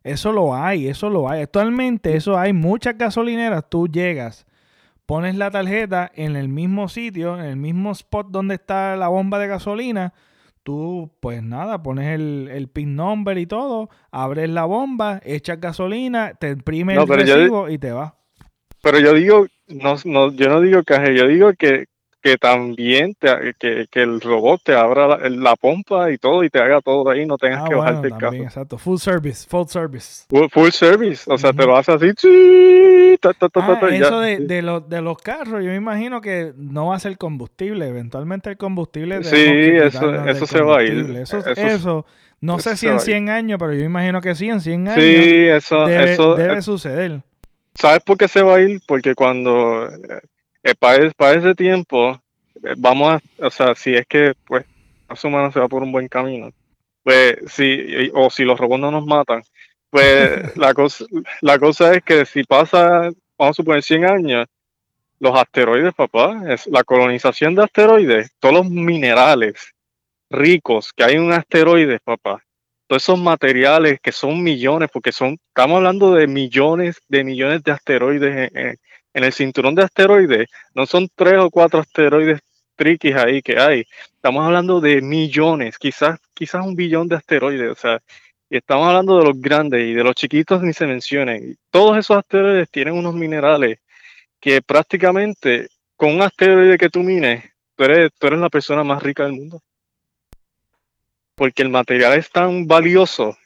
Eso 0.04 0.32
lo 0.32 0.56
hay, 0.56 0.88
eso 0.88 1.10
lo 1.10 1.30
hay. 1.30 1.42
Actualmente 1.42 2.16
eso 2.16 2.38
hay 2.38 2.54
muchas 2.54 2.98
gasolineras. 2.98 3.64
Tú 3.70 3.88
llegas, 3.88 4.46
pones 5.06 5.36
la 5.36 5.52
tarjeta 5.52 6.12
en 6.14 6.36
el 6.36 6.48
mismo 6.48 6.90
sitio, 6.90 7.40
en 7.40 7.46
el 7.46 7.56
mismo 7.58 7.92
spot 7.92 8.28
donde 8.30 8.56
está 8.56 8.96
la 8.96 9.08
bomba 9.08 9.40
de 9.40 9.48
gasolina. 9.48 10.14
Tú, 10.66 11.12
pues 11.20 11.44
nada, 11.44 11.84
pones 11.84 12.20
el, 12.20 12.68
pin 12.74 12.96
number 12.96 13.38
y 13.38 13.46
todo, 13.46 13.92
abres 14.10 14.50
la 14.50 14.66
bomba, 14.66 15.22
echas 15.24 15.62
gasolina, 15.62 16.34
te 16.34 16.50
imprimes 16.50 16.98
el 16.98 17.08
recibo 17.08 17.70
y 17.70 17.78
te 17.78 17.92
vas. 17.92 18.14
Pero 18.82 18.98
yo 18.98 19.14
digo, 19.14 19.46
no, 19.68 19.96
no, 20.06 20.32
yo 20.32 20.50
no 20.50 20.62
digo 20.62 20.82
que 20.82 21.16
yo 21.16 21.28
digo 21.28 21.54
que 21.54 21.86
que 22.26 22.40
también 22.40 23.14
te, 23.14 23.54
que, 23.60 23.86
que, 23.88 24.02
el 24.02 24.20
robot 24.20 24.60
te 24.64 24.74
abra 24.74 25.30
la, 25.30 25.56
pompa 25.56 26.10
y 26.10 26.18
todo 26.18 26.44
y 26.44 26.50
te 26.50 26.58
haga 26.58 26.82
todo 26.82 27.08
ahí, 27.08 27.24
no 27.24 27.38
tengas 27.38 27.62
ah, 27.62 27.70
que 27.70 27.76
bajarte 27.76 28.08
el 28.08 28.18
carro. 28.18 28.34
Exacto, 28.34 28.80
full 28.80 28.98
service, 28.98 29.48
full 29.48 29.68
service. 29.68 30.26
Full, 30.28 30.72
service, 30.72 31.32
o 31.32 31.38
sea, 31.38 31.54
te 31.54 31.64
lo 31.64 31.78
hace 31.78 31.92
así. 31.92 32.08
ah, 32.08 33.90
eso 33.92 34.20
de, 34.22 34.40
de, 34.40 34.82
de, 34.88 35.02
los 35.04 35.18
carros, 35.20 35.64
yo 35.64 35.70
me 35.70 35.76
imagino 35.76 36.20
que 36.20 36.52
no 36.58 36.88
va 36.88 36.96
a 36.96 37.00
ser 37.00 37.16
combustible, 37.20 37.88
eventualmente 37.88 38.50
el 38.50 38.58
combustible. 38.58 39.24
Sí, 39.24 39.36
eso, 39.38 40.26
eso 40.26 40.48
se 40.48 40.64
va 40.64 40.80
a 40.80 40.84
ir. 40.84 41.16
Eso, 41.18 41.46
eso, 41.46 42.08
no 42.42 42.58
sé 42.58 42.76
si 42.76 42.88
en 42.88 43.02
100 43.02 43.30
años, 43.30 43.60
pero 43.60 43.76
yo 43.76 43.84
imagino 43.84 44.20
que 44.20 44.34
sí, 44.34 44.50
en 44.50 44.62
100 44.62 44.88
años. 44.88 45.00
Sí, 45.00 45.46
eso, 45.46 45.86
debe, 45.86 46.14
eso 46.14 46.36
debe 46.36 46.64
suceder. 46.64 47.22
¿Sabes 47.76 48.00
por 48.00 48.18
qué 48.18 48.28
se 48.28 48.42
va 48.42 48.56
a 48.56 48.62
ir? 48.62 48.82
Porque 48.88 49.14
cuando 49.14 49.88
eh, 50.66 50.74
para, 50.74 51.34
ese 51.36 51.54
tiempo, 51.54 52.20
eh, 52.64 52.74
vamos 52.76 53.22
a, 53.40 53.46
o 53.46 53.52
sea, 53.52 53.76
si 53.76 53.94
es 53.94 54.08
que 54.08 54.34
pues 54.48 54.66
la 55.08 55.30
humana 55.30 55.52
se 55.52 55.60
va 55.60 55.68
por 55.68 55.84
un 55.84 55.92
buen 55.92 56.08
camino, 56.08 56.50
pues 57.04 57.38
si, 57.48 58.10
o 58.16 58.32
si 58.32 58.44
los 58.44 58.60
robots 58.60 58.82
no 58.82 58.90
nos 58.90 59.06
matan, 59.06 59.44
pues 59.92 60.58
la 60.58 60.74
cosa, 60.74 61.06
la 61.42 61.60
cosa 61.60 61.94
es 61.94 62.04
que 62.04 62.26
si 62.26 62.44
pasa, 62.44 63.12
vamos 63.38 63.52
a 63.52 63.54
suponer 63.54 63.84
100 63.84 64.06
años, 64.06 64.48
los 65.20 65.38
asteroides, 65.38 65.94
papá, 65.94 66.42
es 66.50 66.66
la 66.66 66.84
colonización 66.84 67.54
de 67.54 67.64
asteroides, 67.64 68.32
todos 68.40 68.56
los 68.56 68.68
minerales 68.68 69.72
ricos 70.32 70.92
que 70.94 71.04
hay 71.04 71.14
en 71.14 71.26
un 71.26 71.34
asteroide, 71.34 72.00
papá, 72.00 72.44
todos 72.88 73.04
esos 73.04 73.20
materiales 73.20 74.00
que 74.02 74.12
son 74.12 74.42
millones, 74.42 74.90
porque 74.92 75.12
son, 75.12 75.38
estamos 75.50 75.78
hablando 75.78 76.16
de 76.16 76.26
millones 76.26 77.00
de 77.08 77.24
millones 77.24 77.62
de 77.64 77.72
asteroides 77.72 78.52
en, 78.52 78.58
en 78.58 78.80
el 79.24 79.34
cinturón 79.34 79.76
de 79.76 79.84
asteroides 79.84 80.48
no 80.74 80.86
son 80.86 81.08
tres 81.16 81.38
o 81.40 81.50
cuatro 81.50 81.80
asteroides 81.80 82.42
triquis 82.76 83.16
ahí 83.16 83.42
que 83.42 83.58
hay. 83.58 83.86
Estamos 84.16 84.46
hablando 84.46 84.82
de 84.82 85.02
millones, 85.02 85.78
quizás, 85.78 86.20
quizás 86.34 86.66
un 86.66 86.76
billón 86.76 87.08
de 87.08 87.16
asteroides. 87.16 87.72
O 87.72 87.76
sea, 87.76 88.02
y 88.50 88.58
estamos 88.58 88.88
hablando 88.88 89.18
de 89.18 89.26
los 89.26 89.40
grandes 89.40 89.88
y 89.88 89.94
de 89.94 90.04
los 90.04 90.16
chiquitos 90.16 90.62
ni 90.62 90.74
se 90.74 90.86
mencionen. 90.86 91.58
Todos 91.72 91.98
esos 91.98 92.18
asteroides 92.18 92.70
tienen 92.70 92.96
unos 92.96 93.16
minerales 93.16 93.80
que 94.40 94.62
prácticamente 94.62 95.70
con 95.96 96.14
un 96.14 96.22
asteroide 96.22 96.78
que 96.78 96.90
tú 96.90 97.00
mines, 97.00 97.44
tú 97.76 97.84
eres, 97.86 98.12
tú 98.20 98.28
eres 98.28 98.40
la 98.40 98.50
persona 98.50 98.84
más 98.84 99.02
rica 99.02 99.24
del 99.24 99.34
mundo. 99.34 99.62
Porque 101.36 101.64
el 101.64 101.70
material 101.70 102.14
es 102.14 102.30
tan 102.30 102.68
valioso. 102.68 103.38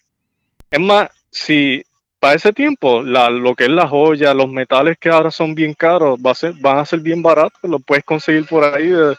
Es 0.69 0.79
más, 0.79 1.09
si 1.31 1.83
para 2.19 2.35
ese 2.35 2.51
tiempo, 2.51 3.01
la, 3.01 3.29
lo 3.29 3.55
que 3.55 3.65
es 3.65 3.69
la 3.69 3.87
joya, 3.87 4.33
los 4.33 4.49
metales 4.49 4.97
que 4.99 5.09
ahora 5.09 5.31
son 5.31 5.55
bien 5.55 5.73
caros, 5.73 6.19
va 6.19 6.31
a 6.31 6.35
ser, 6.35 6.53
van 6.55 6.79
a 6.79 6.85
ser 6.85 6.99
bien 6.99 7.21
baratos, 7.21 7.59
lo 7.63 7.79
puedes 7.79 8.03
conseguir 8.03 8.45
por 8.45 8.63
ahí 8.63 8.87
de, 8.87 9.15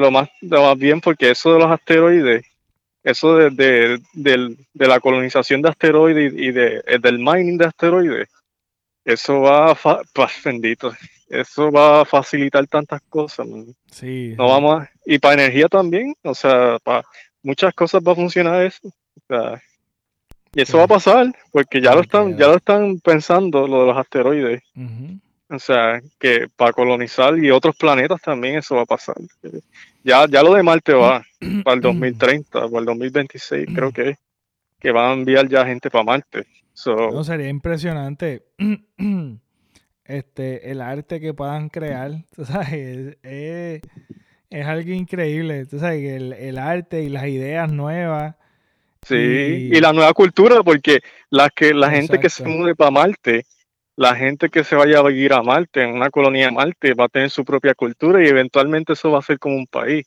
lo, 0.00 0.10
más, 0.10 0.28
de 0.40 0.58
más 0.58 0.78
bien, 0.78 1.00
porque 1.00 1.30
eso 1.30 1.52
de 1.52 1.58
los 1.58 1.70
asteroides, 1.70 2.44
eso 3.02 3.36
de, 3.36 4.00
la 4.74 5.00
colonización 5.00 5.62
de 5.62 5.68
asteroides 5.68 6.32
y, 6.34 6.52
de, 6.52 6.82
eh, 6.86 6.98
del 7.00 7.18
mining 7.18 7.58
de 7.58 7.66
asteroides, 7.66 8.28
eso 9.04 9.40
va 9.40 9.72
a, 9.72 9.98
bendito, 10.44 10.92
eso 11.28 11.72
va 11.72 12.02
a 12.02 12.04
facilitar 12.04 12.66
tantas 12.66 13.00
cosas. 13.08 13.46
Sí. 13.90 14.34
No 14.36 14.48
vamos 14.48 14.86
y 15.04 15.18
para 15.18 15.42
energía 15.42 15.68
también, 15.68 16.14
o 16.22 16.34
sea, 16.34 16.78
para 16.84 17.04
muchas 17.42 17.74
cosas 17.74 18.02
va 18.06 18.12
a 18.12 18.16
funcionar 18.16 18.62
eso. 18.62 18.86
O 18.86 19.20
sea, 19.26 19.62
y 20.54 20.62
eso 20.62 20.78
va 20.78 20.84
a 20.84 20.88
pasar, 20.88 21.26
porque 21.52 21.80
ya 21.80 21.94
lo 21.94 22.00
están, 22.00 22.36
ya 22.36 22.48
lo 22.48 22.56
están 22.56 22.98
pensando, 23.00 23.66
lo 23.66 23.80
de 23.80 23.86
los 23.86 23.96
asteroides. 23.96 24.62
O 25.50 25.58
sea, 25.58 26.00
que 26.18 26.46
para 26.56 26.72
colonizar 26.72 27.38
y 27.38 27.50
otros 27.50 27.74
planetas 27.76 28.20
también 28.20 28.56
eso 28.56 28.76
va 28.76 28.82
a 28.82 28.86
pasar. 28.86 29.16
Ya, 30.04 30.26
ya 30.28 30.42
lo 30.42 30.54
de 30.54 30.62
Marte 30.62 30.92
va 30.92 31.22
para 31.64 31.74
el 31.76 31.80
2030, 31.80 32.50
para 32.50 32.78
el 32.78 32.84
2026 32.84 33.68
creo 33.74 33.92
que 33.92 34.16
que 34.78 34.92
van 34.92 35.10
a 35.10 35.12
enviar 35.14 35.48
ya 35.48 35.66
gente 35.66 35.90
para 35.90 36.04
Marte. 36.04 36.46
no, 36.86 37.24
sería 37.24 37.48
impresionante 37.48 38.44
este 40.04 40.70
el 40.70 40.80
arte 40.80 41.20
que 41.20 41.34
puedan 41.34 41.68
crear. 41.68 42.24
Es, 44.50 44.66
algo 44.66 44.92
increíble. 44.92 45.66
sabes, 45.66 46.10
el, 46.10 46.32
el 46.32 46.56
arte 46.56 47.02
y 47.02 47.10
las 47.10 47.26
ideas 47.26 47.70
nuevas 47.70 48.36
Sí, 49.06 49.70
y, 49.72 49.80
la 49.80 49.92
nueva 49.92 50.12
cultura, 50.12 50.62
porque 50.62 51.00
la, 51.30 51.50
que, 51.50 51.72
la 51.72 51.90
gente 51.90 52.18
que 52.18 52.28
se 52.28 52.44
mude 52.44 52.74
para 52.74 52.90
Marte, 52.90 53.46
la 53.96 54.14
gente 54.14 54.48
que 54.48 54.64
se 54.64 54.76
vaya 54.76 54.98
a 54.98 55.02
vivir 55.02 55.32
a 55.32 55.42
Marte, 55.42 55.82
en 55.82 55.94
una 55.94 56.10
colonia 56.10 56.46
de 56.46 56.52
Marte, 56.52 56.94
va 56.94 57.06
a 57.06 57.08
tener 57.08 57.30
su 57.30 57.44
propia 57.44 57.74
cultura 57.74 58.22
y 58.22 58.28
eventualmente 58.28 58.92
eso 58.92 59.10
va 59.10 59.18
a 59.18 59.22
ser 59.22 59.38
como 59.38 59.56
un 59.56 59.66
país. 59.66 60.06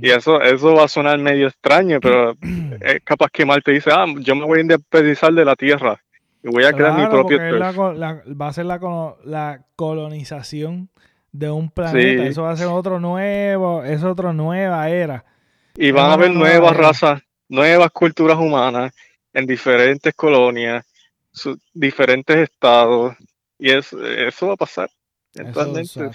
Y 0.00 0.10
eso, 0.10 0.40
eso 0.40 0.74
va 0.74 0.84
a 0.84 0.88
sonar 0.88 1.18
medio 1.18 1.48
extraño, 1.48 1.98
pero 2.00 2.36
es 2.80 3.00
capaz 3.04 3.28
que 3.32 3.44
Marte 3.44 3.72
dice, 3.72 3.90
ah, 3.92 4.06
yo 4.18 4.36
me 4.36 4.44
voy 4.44 4.58
a 4.58 4.62
independizar 4.62 5.32
de 5.32 5.44
la 5.44 5.56
Tierra 5.56 6.00
y 6.44 6.48
voy 6.48 6.64
a 6.64 6.72
crear 6.72 6.96
mi 6.96 7.06
propio... 7.06 7.38
va 7.38 8.48
a 8.48 8.52
ser 8.52 8.66
la, 8.66 8.78
la 9.24 9.64
colonización 9.74 10.90
de 11.32 11.50
un 11.50 11.70
planeta. 11.70 12.26
Eso 12.26 12.42
va 12.44 12.52
a 12.52 12.56
ser 12.56 12.68
otro 12.68 13.00
nuevo, 13.00 13.82
es 13.82 14.04
otra 14.04 14.32
nueva 14.32 14.88
era. 14.90 15.24
Y 15.76 15.90
van 15.90 16.10
a 16.10 16.14
haber 16.14 16.30
nuevas 16.30 16.76
razas 16.76 17.22
nuevas 17.48 17.90
culturas 17.90 18.38
humanas 18.38 18.92
en 19.32 19.46
diferentes 19.46 20.14
colonias, 20.14 20.84
diferentes 21.72 22.36
estados, 22.36 23.16
y 23.58 23.70
eso 23.70 24.48
va 24.48 24.54
a 24.54 24.56
pasar. 24.56 24.90
Eventualmente, 25.34 26.10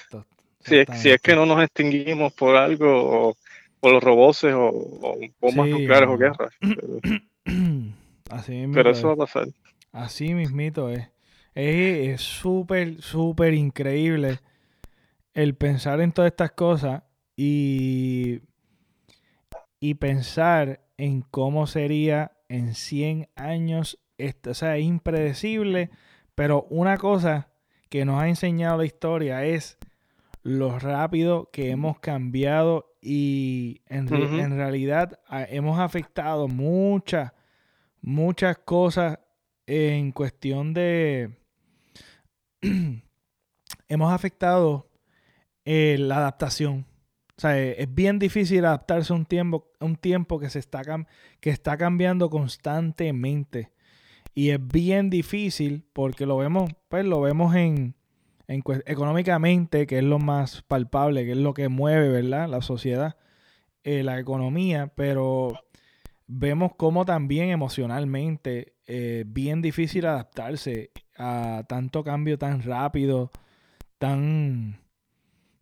si, 0.62 1.10
es, 1.10 1.22
que 1.22 1.36
no 1.36 1.46
nos 1.46 1.64
extinguimos 1.64 2.34
por 2.34 2.56
algo, 2.56 3.30
o 3.30 3.38
por 3.80 3.94
los 3.94 4.04
robots, 4.04 4.44
o, 4.46 5.18
bombas 5.40 5.70
nucleares 5.70 6.10
o 6.10 6.18
guerras. 6.18 6.54
Pero, 8.74 8.92
eso 8.92 9.08
va 9.08 9.14
a 9.14 9.18
pasar. 9.18 9.48
Así 9.92 10.34
mismito 10.34 10.90
es. 10.90 11.08
Es 11.56 12.22
súper, 12.22 13.02
súper 13.02 13.54
increíble 13.54 14.40
el 15.34 15.56
pensar 15.56 16.02
en 16.02 16.12
todas 16.12 16.32
estas 16.32 16.52
cosas 16.52 17.04
y, 17.36 18.42
y 19.80 19.96
pensar 19.96 20.82
en 21.00 21.22
cómo 21.22 21.66
sería 21.66 22.34
en 22.50 22.76
100 22.76 23.30
años. 23.36 24.00
Esto, 24.18 24.52
o 24.52 24.54
sea, 24.54 24.76
es 24.76 24.84
impredecible, 24.84 25.90
pero 26.36 26.68
una 26.70 26.98
cosa 26.98 27.48
que 27.88 28.04
nos 28.04 28.22
ha 28.22 28.28
enseñado 28.28 28.78
la 28.78 28.86
historia 28.86 29.46
es 29.46 29.78
lo 30.44 30.78
rápido 30.78 31.50
que 31.52 31.72
hemos 31.72 32.00
cambiado 32.00 32.98
y 33.02 33.82
en, 33.88 34.10
realidad 34.10 35.20
hemos 35.30 35.80
afectado 35.80 36.50
muchas, 36.50 37.32
muchas 38.02 38.58
cosas 38.58 39.20
en 39.68 40.12
cuestión 40.12 40.74
de... 40.74 41.38
hemos 43.88 44.12
afectado 44.12 44.90
eh, 45.64 45.96
la 45.98 46.18
adaptación. 46.18 46.89
O 47.40 47.42
sea, 47.42 47.58
e, 47.58 47.82
es 47.82 47.96
bien 47.96 48.20
difícil 48.20 48.66
adaptarse 48.66 49.14
a 49.14 49.16
un 49.16 49.26
tiempo, 49.26 49.72
un 49.80 49.96
tiempo 49.96 50.40
que, 50.40 50.50
se 50.50 50.60
está, 50.60 50.82
que 51.40 51.50
está 51.50 51.78
cambiando 51.78 52.30
constantemente. 52.30 53.72
Y 54.36 54.50
es 54.50 54.60
bien 54.68 55.10
difícil 55.10 55.86
porque 55.94 56.26
lo 56.26 56.36
vemos, 56.36 56.70
pues 56.90 57.06
lo 57.06 57.22
vemos 57.22 57.56
en, 57.56 57.96
económicamente, 58.50 59.88
que 59.88 60.00
es 60.00 60.04
lo 60.04 60.20
más 60.20 60.64
palpable, 60.64 61.24
que 61.24 61.32
es 61.32 61.38
lo 61.38 61.54
que 61.54 61.70
mueve, 61.70 62.10
¿verdad? 62.10 62.50
La 62.50 62.62
sociedad, 62.62 63.16
eh, 63.86 64.04
la 64.04 64.20
economía, 64.20 64.88
pero 64.94 65.54
vemos 66.28 66.74
cómo 66.76 67.06
también 67.06 67.52
emocionalmente 67.52 68.74
es 68.86 69.22
eh, 69.22 69.24
bien 69.26 69.62
difícil 69.62 70.08
adaptarse 70.08 70.92
a 71.18 71.64
tanto 71.70 72.04
cambio 72.04 72.38
tan 72.38 72.64
rápido, 72.64 73.32
tan 73.98 74.79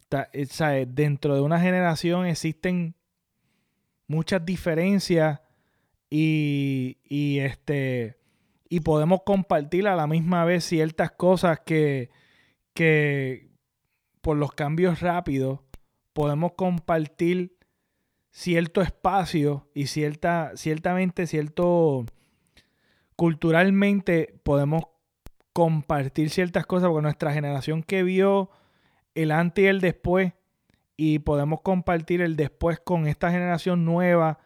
eh, 0.09 0.85
dentro 0.87 1.35
de 1.35 1.41
una 1.41 1.59
generación 1.59 2.25
existen 2.25 2.95
muchas 4.07 4.45
diferencias 4.45 5.41
y, 6.09 6.97
este 7.39 8.17
y 8.69 8.79
podemos 8.81 9.21
compartir 9.25 9.87
a 9.87 9.95
la 9.95 10.07
misma 10.07 10.45
vez 10.45 10.65
ciertas 10.65 11.11
cosas 11.11 11.59
que, 11.65 12.09
que 12.73 13.49
por 14.21 14.37
los 14.37 14.51
cambios 14.53 14.99
rápidos 15.01 15.59
podemos 16.13 16.53
compartir 16.53 17.57
cierto 18.31 18.81
espacio 18.81 19.69
y 19.73 19.87
cierta, 19.87 20.51
ciertamente 20.55 21.27
cierto 21.27 22.05
culturalmente 23.15 24.39
podemos 24.43 24.83
compartir 25.53 26.29
ciertas 26.29 26.65
cosas 26.65 26.89
porque 26.89 27.03
nuestra 27.03 27.33
generación 27.33 27.83
que 27.83 28.03
vio 28.03 28.49
el 29.17 29.31
antes 29.31 29.63
y 29.63 29.67
el 29.67 29.81
después 29.81 30.33
y 30.95 31.19
podemos 31.19 31.61
compartir 31.61 32.21
el 32.21 32.35
después 32.35 32.79
con 32.79 33.07
esta 33.07 33.31
generación 33.31 33.83
nueva 33.83 34.39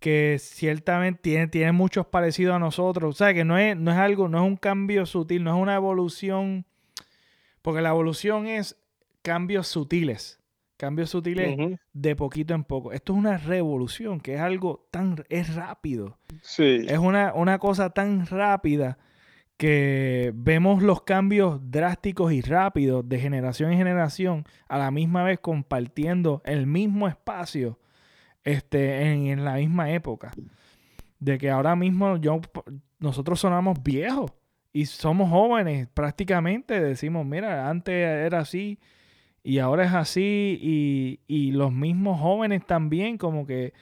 que 0.00 0.38
ciertamente 0.40 1.20
tiene, 1.20 1.46
tiene 1.48 1.72
muchos 1.72 2.06
parecidos 2.06 2.56
a 2.56 2.58
nosotros. 2.58 3.14
O 3.14 3.16
sea, 3.16 3.34
que 3.34 3.44
no 3.44 3.58
es, 3.58 3.76
no 3.76 3.90
es 3.90 3.98
algo, 3.98 4.28
no 4.28 4.38
es 4.38 4.44
un 4.44 4.56
cambio 4.56 5.04
sutil, 5.04 5.44
no 5.44 5.54
es 5.54 5.62
una 5.62 5.74
evolución, 5.74 6.64
porque 7.60 7.82
la 7.82 7.90
evolución 7.90 8.46
es 8.46 8.76
cambios 9.20 9.68
sutiles, 9.68 10.40
cambios 10.78 11.10
sutiles 11.10 11.78
de 11.92 12.16
poquito 12.16 12.54
en 12.54 12.64
poco. 12.64 12.92
Esto 12.92 13.12
es 13.12 13.18
una 13.18 13.36
revolución, 13.36 14.20
que 14.20 14.34
es 14.34 14.40
algo 14.40 14.88
tan, 14.90 15.24
es 15.28 15.54
rápido. 15.54 16.18
Sí. 16.40 16.86
Es 16.88 16.98
una, 16.98 17.34
una 17.34 17.58
cosa 17.58 17.90
tan 17.90 18.26
rápida 18.26 18.98
que 19.60 20.32
vemos 20.34 20.82
los 20.82 21.02
cambios 21.02 21.60
drásticos 21.70 22.32
y 22.32 22.40
rápidos 22.40 23.06
de 23.06 23.20
generación 23.20 23.70
en 23.70 23.76
generación 23.76 24.44
a 24.68 24.78
la 24.78 24.90
misma 24.90 25.22
vez 25.22 25.38
compartiendo 25.38 26.40
el 26.46 26.66
mismo 26.66 27.08
espacio 27.08 27.78
este, 28.42 29.02
en, 29.12 29.44
la 29.44 29.56
misma 29.56 29.90
época. 29.90 30.30
De 31.18 31.36
que 31.36 31.50
ahora 31.50 31.76
mismo 31.76 32.16
yo, 32.16 32.40
nosotros 33.00 33.38
sonamos 33.38 33.82
viejos 33.82 34.32
y 34.72 34.86
somos 34.86 35.28
jóvenes 35.28 35.88
prácticamente. 35.92 36.80
Decimos, 36.80 37.26
mira, 37.26 37.68
antes 37.68 37.92
era 37.92 38.38
así 38.38 38.78
y 39.42 39.58
ahora 39.58 39.84
es 39.84 39.92
así. 39.92 40.58
Y, 40.58 41.20
y 41.26 41.50
los 41.52 41.70
mismos 41.70 42.18
jóvenes 42.18 42.64
también 42.64 43.18
como 43.18 43.46
que 43.46 43.74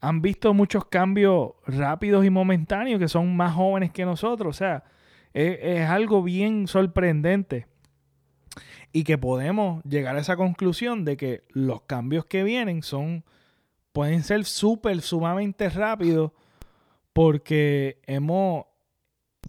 han 0.00 0.22
visto 0.22 0.54
muchos 0.54 0.86
cambios 0.86 1.50
rápidos 1.66 2.24
y 2.24 2.30
momentáneos 2.30 2.98
que 2.98 3.08
son 3.08 3.36
más 3.36 3.52
jóvenes 3.54 3.90
que 3.90 4.06
nosotros. 4.06 4.56
O 4.56 4.58
sea, 4.58 4.84
es, 5.38 5.88
algo 5.88 6.22
bien 6.22 6.66
sorprendente. 6.66 7.66
Y 8.92 9.04
que 9.04 9.18
podemos 9.18 9.84
llegar 9.84 10.16
a 10.16 10.20
esa 10.20 10.36
conclusión 10.36 11.04
de 11.04 11.16
que 11.16 11.44
los 11.50 11.82
cambios 11.82 12.24
que 12.24 12.42
vienen 12.42 12.82
son 12.82 13.24
pueden 13.92 14.22
ser 14.22 14.44
súper 14.44 15.00
sumamente 15.02 15.68
rápidos 15.68 16.32
porque 17.12 18.00
hemos 18.06 18.64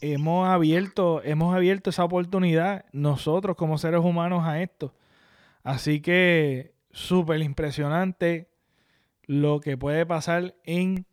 hemos 0.01 0.47
abierto 0.47 1.21
hemos 1.23 1.53
abierto 1.55 1.89
esa 1.89 2.05
oportunidad 2.05 2.85
nosotros 2.91 3.55
como 3.55 3.77
seres 3.77 4.01
humanos 4.01 4.45
a 4.45 4.61
esto. 4.61 4.93
Así 5.63 6.01
que 6.01 6.73
súper 6.91 7.41
impresionante 7.41 8.49
lo 9.25 9.59
que 9.61 9.77
puede 9.77 10.05
pasar 10.05 10.55
en, 10.63 11.05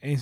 en 0.00 0.20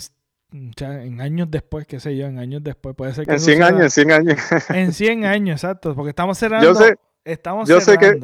en 0.78 1.20
años 1.20 1.50
después, 1.50 1.86
qué 1.86 2.00
sé 2.00 2.16
yo, 2.16 2.26
en 2.26 2.38
años 2.38 2.62
después, 2.62 2.94
puede 2.96 3.12
ser 3.12 3.26
que... 3.26 3.32
En 3.32 3.40
100 3.40 3.62
años, 3.62 3.80
en 3.82 3.90
100 3.90 4.12
años. 4.12 4.38
en 4.70 4.92
100 4.92 5.24
años, 5.24 5.62
exacto, 5.62 5.94
porque 5.94 6.10
estamos 6.10 6.38
cerrando... 6.38 6.66
Yo 6.66 6.74
sé, 6.74 6.96
estamos 7.24 7.68
yo 7.68 7.80
Sé 7.80 7.98
que, 7.98 8.20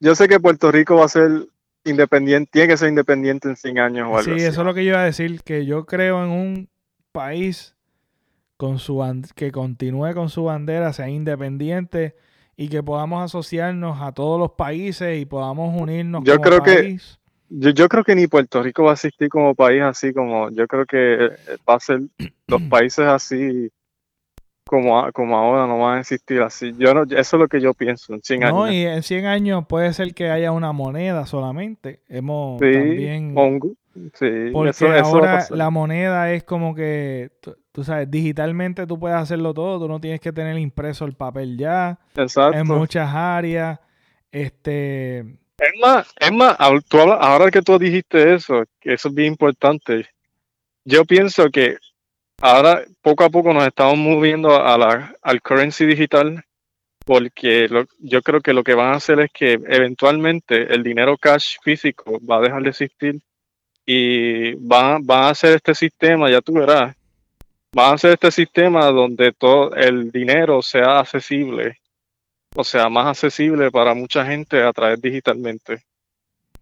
Yo 0.00 0.14
sé 0.14 0.28
que 0.28 0.40
Puerto 0.40 0.70
Rico 0.70 0.96
va 0.96 1.06
a 1.06 1.08
ser 1.08 1.48
independiente, 1.84 2.50
tiene 2.52 2.68
que 2.68 2.76
ser 2.76 2.88
independiente 2.88 3.48
en 3.48 3.56
100 3.56 3.78
años 3.78 4.08
o 4.10 4.18
algo 4.18 4.36
Sí, 4.36 4.44
eso 4.44 4.60
es 4.60 4.66
lo 4.66 4.74
que 4.74 4.84
yo 4.84 4.90
iba 4.90 5.00
a 5.00 5.04
decir, 5.04 5.42
que 5.42 5.66
yo 5.66 5.86
creo 5.86 6.24
en 6.24 6.30
un 6.30 6.68
país 7.12 7.76
con 8.56 8.78
su 8.78 9.02
que 9.34 9.52
continúe 9.52 10.14
con 10.14 10.28
su 10.28 10.44
bandera, 10.44 10.92
sea 10.92 11.08
independiente 11.08 12.16
y 12.56 12.68
que 12.68 12.82
podamos 12.82 13.22
asociarnos 13.22 14.00
a 14.00 14.12
todos 14.12 14.40
los 14.40 14.52
países 14.52 15.20
y 15.20 15.26
podamos 15.26 15.78
unirnos 15.80 16.24
yo 16.24 16.40
creo 16.40 16.62
país. 16.62 17.18
Que 17.18 17.25
yo, 17.48 17.70
yo, 17.70 17.88
creo 17.88 18.04
que 18.04 18.14
ni 18.14 18.26
Puerto 18.26 18.62
Rico 18.62 18.84
va 18.84 18.90
a 18.90 18.94
existir 18.94 19.28
como 19.28 19.54
país 19.54 19.82
así 19.82 20.12
como, 20.12 20.50
yo 20.50 20.66
creo 20.66 20.86
que 20.86 21.26
eh, 21.26 21.30
va 21.68 21.74
a 21.74 21.80
ser 21.80 22.00
los 22.46 22.62
países 22.70 23.06
así 23.06 23.70
como, 24.66 25.10
como 25.12 25.36
ahora 25.36 25.66
no 25.66 25.78
van 25.78 25.98
a 25.98 26.00
existir 26.00 26.42
así. 26.42 26.74
Yo 26.76 26.92
no, 26.92 27.04
eso 27.04 27.36
es 27.36 27.40
lo 27.40 27.46
que 27.46 27.60
yo 27.60 27.72
pienso 27.72 28.14
en 28.14 28.22
100 28.22 28.44
años. 28.44 28.54
No, 28.54 28.70
y 28.70 28.84
en 28.84 29.02
100 29.02 29.26
años 29.26 29.64
puede 29.68 29.92
ser 29.92 30.12
que 30.12 30.30
haya 30.30 30.50
una 30.50 30.72
moneda 30.72 31.24
solamente. 31.26 32.00
Hemos 32.08 32.60
también... 32.60 33.34
Sí, 34.12 34.50
porque 34.52 35.00
ahora 35.02 35.46
la 35.50 35.70
moneda 35.70 36.30
es 36.32 36.44
como 36.44 36.74
que, 36.74 37.30
tú, 37.72 37.82
sabes, 37.82 38.10
digitalmente 38.10 38.86
tú 38.86 38.98
puedes 38.98 39.16
hacerlo 39.16 39.54
todo, 39.54 39.78
tú 39.78 39.88
no 39.88 40.00
tienes 40.00 40.20
que 40.20 40.32
tener 40.32 40.58
impreso 40.58 41.06
el 41.06 41.14
papel 41.14 41.56
ya. 41.56 41.98
Exacto. 42.14 42.58
En 42.58 42.66
muchas 42.66 43.08
áreas. 43.14 43.78
Este, 44.30 45.24
es 45.58 45.80
más, 45.80 46.14
es 46.18 46.30
ahora 47.20 47.50
que 47.50 47.62
tú 47.62 47.78
dijiste 47.78 48.34
eso, 48.34 48.64
que 48.80 48.94
eso 48.94 49.08
es 49.08 49.14
bien 49.14 49.28
importante, 49.28 50.06
yo 50.84 51.04
pienso 51.04 51.50
que 51.50 51.78
ahora 52.40 52.84
poco 53.02 53.24
a 53.24 53.30
poco 53.30 53.52
nos 53.52 53.66
estamos 53.66 53.96
moviendo 53.96 54.54
a 54.54 54.76
la, 54.76 55.14
al 55.22 55.40
currency 55.42 55.86
digital 55.86 56.44
porque 57.04 57.68
yo 58.00 58.22
creo 58.22 58.40
que 58.40 58.52
lo 58.52 58.64
que 58.64 58.74
van 58.74 58.92
a 58.92 58.96
hacer 58.96 59.20
es 59.20 59.30
que 59.32 59.52
eventualmente 59.52 60.74
el 60.74 60.82
dinero 60.82 61.16
cash 61.16 61.56
físico 61.62 62.18
va 62.20 62.38
a 62.38 62.40
dejar 62.40 62.62
de 62.62 62.70
existir 62.70 63.20
y 63.86 64.54
van, 64.54 65.06
van 65.06 65.24
a 65.24 65.28
hacer 65.30 65.54
este 65.54 65.74
sistema, 65.74 66.28
ya 66.28 66.40
tú 66.40 66.54
verás, 66.54 66.96
van 67.72 67.92
a 67.92 67.94
hacer 67.94 68.12
este 68.12 68.32
sistema 68.32 68.86
donde 68.86 69.32
todo 69.32 69.74
el 69.74 70.10
dinero 70.10 70.60
sea 70.62 70.98
accesible 70.98 71.78
o 72.56 72.64
sea, 72.64 72.88
más 72.88 73.06
accesible 73.06 73.70
para 73.70 73.94
mucha 73.94 74.24
gente 74.24 74.62
a 74.62 74.72
través 74.72 75.00
digitalmente. 75.00 75.84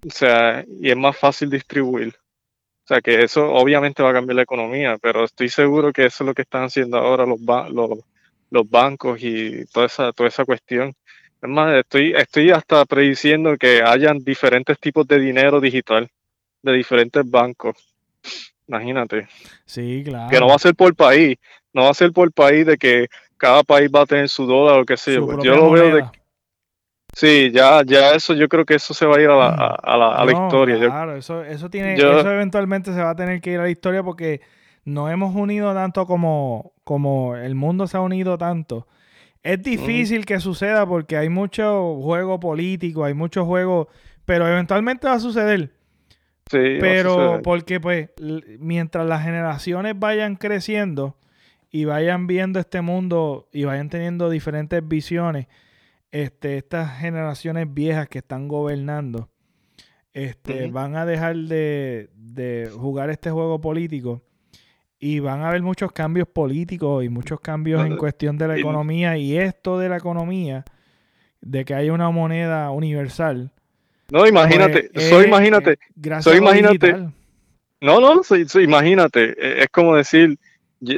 O 0.07 0.11
sea, 0.11 0.65
y 0.81 0.91
es 0.91 0.97
más 0.97 1.17
fácil 1.17 1.49
distribuir. 1.49 2.15
O 2.85 2.87
sea, 2.87 3.01
que 3.01 3.23
eso 3.23 3.51
obviamente 3.51 4.03
va 4.03 4.11
a 4.11 4.15
cambiar 4.15 4.37
la 4.37 4.43
economía, 4.43 4.99
pero 5.01 5.25
estoy 5.25 5.49
seguro 5.49 5.93
que 5.93 6.05
eso 6.05 6.25
es 6.25 6.27
lo 6.29 6.35
que 6.35 6.43
están 6.43 6.65
haciendo 6.65 6.99
ahora 6.99 7.25
los, 7.25 7.41
los, 7.73 8.01
los 8.51 8.71
bancos 8.71 9.19
y 9.23 9.65
toda 9.67 9.87
esa, 9.87 10.13
toda 10.13 10.29
esa 10.29 10.45
cuestión. 10.45 10.93
Es 11.41 11.49
más, 11.49 11.75
estoy, 11.75 12.13
estoy 12.15 12.51
hasta 12.51 12.85
prediciendo 12.85 13.57
que 13.57 13.83
hayan 13.83 14.19
diferentes 14.19 14.79
tipos 14.79 15.07
de 15.07 15.19
dinero 15.19 15.61
digital 15.61 16.11
de 16.63 16.73
diferentes 16.73 17.23
bancos. 17.31 17.77
Imagínate. 18.67 19.29
Sí, 19.65 20.03
claro. 20.05 20.31
Que 20.31 20.41
no 20.41 20.49
va 20.49 20.57
a 20.57 20.59
ser 20.59 20.75
por 20.75 20.95
país, 20.95 21.39
no 21.73 21.85
va 21.85 21.91
a 21.91 21.95
ser 21.95 22.13
por 22.13 22.33
país 22.33 22.67
de 22.67 22.77
que 22.77 23.09
cada 23.37 23.63
país 23.63 23.91
va 23.95 24.03
a 24.03 24.07
tener 24.07 24.29
su 24.29 24.47
dólar 24.47 24.81
o 24.81 24.85
qué 24.85 24.97
sé 24.97 25.15
yo. 25.15 25.43
Yo 25.43 25.57
lo 25.57 25.71
veo 25.71 25.97
de... 25.97 26.05
Sí, 27.15 27.53
ya, 27.53 27.83
ya 27.87 28.11
eso, 28.11 28.35
yo 28.35 28.49
creo 28.49 28.65
que 28.65 28.75
eso 28.75 28.93
se 28.93 29.07
va 29.07 29.17
a 29.17 29.21
ir 29.21 29.29
a 29.29 29.37
la, 29.37 29.51
mm. 29.51 29.77
a, 29.83 30.25
la, 30.25 30.33
historia. 30.33 30.79
Claro, 30.79 31.17
eso, 31.17 31.45
eso 31.45 31.71
tiene, 31.71 31.95
eso 31.95 32.31
eventualmente 32.31 32.93
se 32.93 33.01
va 33.01 33.11
a 33.11 33.17
tener 33.17 33.41
que 33.41 33.53
ir 33.53 33.61
a 33.61 33.63
la 33.63 33.71
historia 33.71 34.03
porque 34.03 34.41
no 34.85 35.09
hemos 35.09 35.35
unido 35.35 35.73
tanto 35.75 36.07
como, 36.07 36.73
como 36.83 37.37
el 37.37 37.55
mundo 37.55 37.87
se 37.87 37.97
ha 37.97 38.01
unido 38.01 38.37
tanto. 38.37 38.89
Es 39.45 39.63
difícil 39.63 40.25
que 40.25 40.41
suceda 40.41 40.87
porque 40.87 41.17
hay 41.17 41.29
mucho 41.29 41.97
juego 42.01 42.41
político, 42.41 43.05
hay 43.05 43.15
mucho 43.15 43.45
juego, 43.45 43.89
pero 44.25 44.49
eventualmente 44.49 45.07
va 45.07 45.15
a 45.15 45.21
suceder. 45.21 45.71
Sí, 46.51 46.79
pero 46.81 47.41
porque 47.43 47.79
pues 47.79 48.11
mientras 48.59 49.07
las 49.07 49.23
generaciones 49.23 49.99
vayan 49.99 50.37
creciendo, 50.37 51.17
y 51.75 51.87
vayan 51.87 52.29
viendo 52.29 52.61
este 52.61 52.83
mundo 52.83 53.49
y 53.51 53.65
vayan 53.65 53.89
teniendo 53.89 54.31
diferentes 54.31 54.87
visiones, 54.87 55.49
este, 56.13 56.57
estas 56.57 57.01
generaciones 57.01 57.67
viejas 57.75 58.09
que 58.09 58.19
están 58.19 58.47
gobernando, 58.47 59.29
este, 60.13 60.69
van 60.69 60.95
a 60.95 61.05
dejar 61.05 61.35
de, 61.35 62.71
jugar 62.77 63.11
este 63.11 63.33
juego 63.33 63.61
político 63.61 64.23
y 65.01 65.19
van 65.19 65.41
a 65.41 65.49
haber 65.49 65.63
muchos 65.63 65.91
cambios 65.91 66.29
políticos 66.29 67.03
y 67.03 67.09
muchos 67.09 67.41
cambios 67.41 67.85
en 67.85 67.97
cuestión 67.97 68.39
de 68.39 68.47
la 68.47 68.57
economía 68.57 69.17
y 69.17 69.37
esto 69.37 69.77
de 69.77 69.89
la 69.89 69.97
economía, 69.97 70.65
de 71.41 71.65
que 71.65 71.75
haya 71.75 71.93
una 71.93 72.09
moneda 72.11 72.71
universal. 72.71 73.51
No, 74.13 74.29
imagínate, 74.29 74.91
pues, 74.95 75.09
soy 75.09 75.25
imagínate, 75.25 75.81
soy 76.21 76.37
imagínate. 76.37 76.93
No, 77.81 78.01
no, 78.01 78.23
soy, 78.23 78.47
imagínate, 78.63 79.35
e, 79.37 79.63
es 79.65 79.69
como 79.73 79.97
decir, 79.97 80.39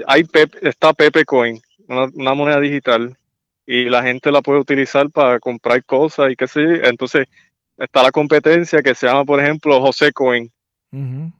hay 0.07 0.26
está 0.62 0.93
Pepe 0.93 1.24
Coin, 1.24 1.61
una, 1.89 2.34
moneda 2.34 2.61
digital, 2.61 3.16
y 3.66 3.84
la 3.84 4.03
gente 4.03 4.30
la 4.30 4.43
puede 4.43 4.61
utilizar 4.61 5.11
para 5.11 5.41
comprar 5.41 5.84
cosas 5.84 6.30
y 6.30 6.37
qué 6.37 6.47
sé 6.47 6.87
Entonces 6.87 7.26
está 7.76 8.03
la 8.03 8.12
competencia 8.12 8.82
que 8.82 8.95
se 8.95 9.07
llama, 9.07 9.24
por 9.24 9.41
ejemplo, 9.41 9.80
José 9.80 10.12
Coin. 10.12 10.51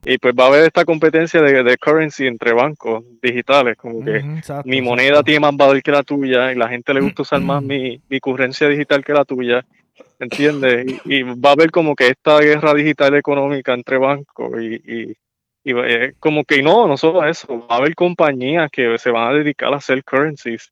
Y 0.05 0.19
pues 0.19 0.35
va 0.39 0.43
a 0.43 0.47
haber 0.47 0.65
esta 0.65 0.85
competencia 0.85 1.41
de, 1.41 1.77
currency 1.77 2.27
entre 2.27 2.53
bancos 2.53 3.03
digitales, 3.23 3.75
como 3.75 4.05
que 4.05 4.23
mi 4.65 4.81
moneda 4.81 5.23
tiene 5.23 5.39
más 5.39 5.55
valor 5.55 5.81
que 5.81 5.91
la 5.91 6.03
tuya 6.03 6.51
y 6.51 6.55
la 6.55 6.69
gente 6.69 6.93
le 6.93 7.01
gusta 7.01 7.23
usar 7.23 7.41
más 7.41 7.63
mi, 7.63 7.99
mi 8.07 8.19
currencia 8.19 8.67
digital 8.67 9.03
que 9.03 9.13
la 9.13 9.25
tuya, 9.25 9.65
¿entiendes? 10.19 11.01
Y, 11.05 11.23
va 11.23 11.49
a 11.49 11.53
haber 11.53 11.71
como 11.71 11.95
que 11.95 12.09
esta 12.09 12.39
guerra 12.39 12.75
digital 12.75 13.15
económica 13.15 13.73
entre 13.73 13.97
bancos 13.97 14.61
y 14.61 14.75
y 14.75 15.17
eh, 15.71 16.13
como 16.19 16.43
que 16.43 16.61
no, 16.61 16.87
no 16.87 16.97
solo 16.97 17.25
eso, 17.25 17.67
va 17.67 17.75
a 17.75 17.77
haber 17.79 17.95
compañías 17.95 18.69
que 18.71 18.97
se 18.97 19.11
van 19.11 19.29
a 19.29 19.33
dedicar 19.33 19.73
a 19.73 19.77
hacer 19.77 20.03
currencies 20.03 20.71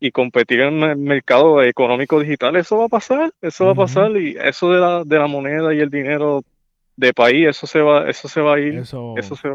y 0.00 0.10
competir 0.10 0.60
en 0.60 0.82
el 0.82 0.96
mercado 0.96 1.62
económico 1.62 2.18
digital. 2.18 2.56
Eso 2.56 2.78
va 2.78 2.86
a 2.86 2.88
pasar, 2.88 3.32
eso 3.40 3.66
va 3.66 3.72
a 3.72 3.76
pasar 3.76 4.10
y 4.16 4.36
eso 4.36 4.72
de 4.72 4.80
la, 4.80 5.04
de 5.04 5.18
la 5.18 5.26
moneda 5.28 5.72
y 5.72 5.78
el 5.78 5.90
dinero 5.90 6.42
de 6.96 7.12
país, 7.12 7.48
eso 7.48 7.66
se 7.66 7.80
va, 7.80 8.08
eso 8.10 8.28
se 8.28 8.40
va 8.40 8.56
a 8.56 8.58
ir. 8.58 8.78
Eso, 8.78 9.14
se 9.36 9.54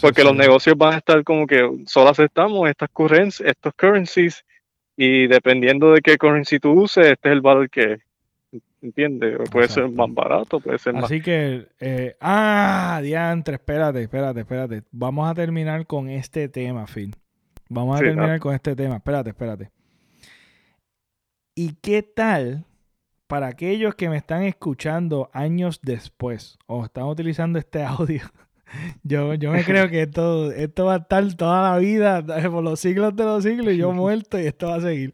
porque 0.00 0.24
los 0.24 0.34
negocios 0.34 0.76
van 0.76 0.94
a 0.94 0.98
estar 0.98 1.22
como 1.22 1.46
que 1.46 1.68
solo 1.86 2.10
aceptamos 2.10 2.68
estas 2.68 2.88
currencies, 2.90 3.48
estos 3.48 3.72
currencies 3.74 4.44
y 4.96 5.28
dependiendo 5.28 5.92
de 5.92 6.00
qué 6.00 6.18
currency 6.18 6.58
tú 6.58 6.72
uses, 6.72 7.06
este 7.06 7.28
es 7.28 7.32
el 7.32 7.40
valor 7.40 7.70
que, 7.70 7.98
¿Entiendes? 8.86 9.36
Puede 9.50 9.66
ser 9.66 9.88
más 9.88 10.14
barato, 10.14 10.60
puede 10.60 10.78
ser 10.78 10.94
más. 10.94 11.04
Así 11.04 11.20
que, 11.20 11.66
eh, 11.80 12.16
ah, 12.20 13.00
diantre, 13.02 13.56
espérate, 13.56 14.00
espérate, 14.00 14.40
espérate. 14.40 14.82
Vamos 14.92 15.28
a 15.28 15.34
terminar 15.34 15.88
con 15.88 16.08
este 16.08 16.48
tema, 16.48 16.86
Phil. 16.86 17.12
Vamos 17.68 17.96
a 17.96 17.98
terminar 17.98 18.38
con 18.38 18.54
este 18.54 18.76
tema. 18.76 18.96
Espérate, 18.96 19.30
espérate. 19.30 19.72
¿Y 21.56 21.72
qué 21.82 22.04
tal 22.04 22.64
para 23.26 23.48
aquellos 23.48 23.96
que 23.96 24.08
me 24.08 24.18
están 24.18 24.44
escuchando 24.44 25.30
años 25.32 25.80
después 25.82 26.56
o 26.66 26.84
están 26.84 27.06
utilizando 27.06 27.58
este 27.58 27.82
audio, 27.84 28.22
yo, 29.02 29.34
yo 29.34 29.50
me 29.50 29.64
creo 29.64 29.88
que 29.88 30.02
esto, 30.02 30.52
esto 30.52 30.84
va 30.84 30.94
a 30.94 30.98
estar 30.98 31.34
toda 31.34 31.72
la 31.72 31.78
vida, 31.78 32.24
por 32.24 32.62
los 32.62 32.78
siglos 32.78 33.16
de 33.16 33.24
los 33.24 33.42
siglos, 33.42 33.74
y 33.74 33.78
yo 33.78 33.90
muerto 33.92 34.38
y 34.40 34.46
esto 34.46 34.68
va 34.68 34.76
a 34.76 34.80
seguir. 34.80 35.12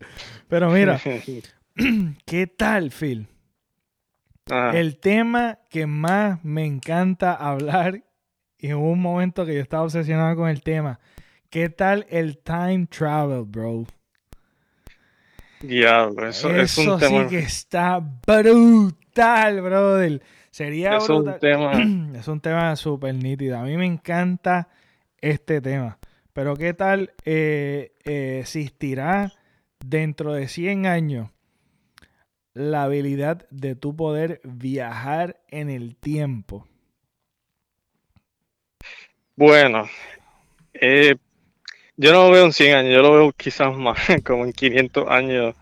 Pero 0.49 0.71
mira, 0.71 1.01
¿qué 2.27 2.47
tal, 2.47 2.91
Phil? 2.91 3.29
El 4.47 4.99
tema 4.99 5.59
que 5.71 5.87
más 5.87 6.45
me 6.45 6.65
encanta 6.65 7.35
hablar, 7.35 8.03
y 8.59 8.73
hubo 8.73 8.91
un 8.91 9.01
momento 9.01 9.47
que 9.47 9.55
yo 9.55 9.61
estaba 9.61 9.85
obsesionado 9.85 10.37
con 10.37 10.49
el 10.49 10.63
tema, 10.63 10.99
¿qué 11.49 11.69
tal 11.69 12.07
el 12.11 12.39
time 12.39 12.87
travel, 12.87 13.45
bro? 13.45 13.87
Diablo, 15.61 16.29
eso, 16.29 16.51
es 16.55 16.77
un 16.79 16.99
tema. 16.99 17.23
sí 17.23 17.29
que 17.29 17.39
está 17.39 17.99
brutal, 17.99 19.63
brother. 19.63 20.23
Sería 20.51 20.97
es 20.97 21.09
un 21.09 21.39
tema. 21.39 21.73
Es 22.15 22.29
un 22.29 22.41
tema 22.41 22.77
súper 22.77 23.15
nítido. 23.15 23.59
A 23.59 23.63
mí 23.63 23.77
me 23.77 23.87
encanta 23.87 24.69
este 25.19 25.61
tema. 25.61 25.99
Pero 26.33 26.57
¿qué 26.57 26.75
tal 26.75 27.13
eh, 27.25 27.93
eh, 28.05 28.39
existirá 28.41 29.33
dentro 29.85 30.35
de 30.35 30.49
100 30.49 30.87
años 30.87 31.32
la 32.55 32.85
habilidad 32.85 33.47
de 33.51 33.75
tu 33.75 33.97
poder 33.97 34.41
viajar 34.45 35.41
en 35.49 35.71
el 35.71 35.97
tiempo? 35.97 36.67
Bueno, 39.37 39.89
eh, 40.75 41.17
yo 41.97 42.13
no 42.13 42.25
lo 42.25 42.31
veo 42.31 42.45
en 42.45 42.53
100 42.53 42.77
años, 42.77 42.93
yo 42.93 43.03
lo 43.03 43.13
veo 43.13 43.33
quizás 43.33 43.75
más, 43.77 43.99
como 44.25 44.45
en 44.45 44.53
500 44.53 45.09
años. 45.09 45.55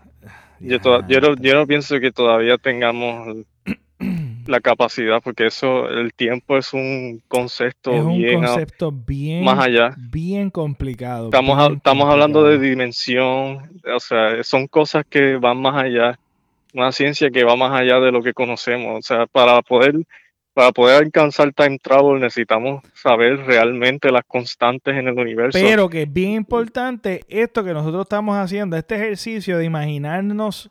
Yo, 0.59 0.77
yo, 1.07 1.55
no, 1.55 1.67
pienso 1.67 1.99
que 1.99 2.11
todavía 2.11 2.57
tengamos 2.57 3.45
la 4.45 4.59
capacidad, 4.59 5.19
porque 5.23 5.47
eso, 5.47 5.89
el 5.89 6.13
tiempo 6.13 6.57
es 6.57 6.73
un 6.73 7.23
concepto, 7.27 7.91
es 7.91 8.03
un 8.03 8.17
bien, 8.17 8.43
concepto 8.43 8.91
bien 8.91 9.43
más 9.43 9.57
allá. 9.57 9.95
Bien 9.97 10.51
complicado. 10.51 11.25
Estamos, 11.25 11.71
estamos 11.71 12.09
hablando 12.09 12.43
de 12.43 12.59
dimensión, 12.59 13.71
o 13.83 13.99
sea, 13.99 14.43
son 14.43 14.67
cosas 14.67 15.03
que 15.09 15.37
van 15.37 15.57
más 15.57 15.83
allá, 15.83 16.19
una 16.73 16.91
ciencia 16.91 17.29
que 17.29 17.43
va 17.43 17.55
más 17.55 17.71
allá 17.71 17.99
de 17.99 18.11
lo 18.11 18.21
que 18.21 18.33
conocemos. 18.33 18.99
O 18.99 19.01
sea, 19.01 19.25
para 19.27 19.61
poder 19.61 19.95
para 20.53 20.71
poder 20.71 21.03
alcanzar 21.03 21.53
time 21.53 21.79
travel 21.79 22.19
necesitamos 22.19 22.83
saber 22.93 23.37
realmente 23.45 24.11
las 24.11 24.25
constantes 24.25 24.95
en 24.95 25.07
el 25.07 25.17
universo. 25.17 25.57
Pero 25.57 25.89
que 25.89 26.03
es 26.03 26.11
bien 26.11 26.31
importante 26.31 27.21
esto 27.29 27.63
que 27.63 27.73
nosotros 27.73 28.03
estamos 28.03 28.35
haciendo, 28.35 28.75
este 28.75 28.95
ejercicio 28.95 29.57
de 29.57 29.63
imaginarnos, 29.63 30.69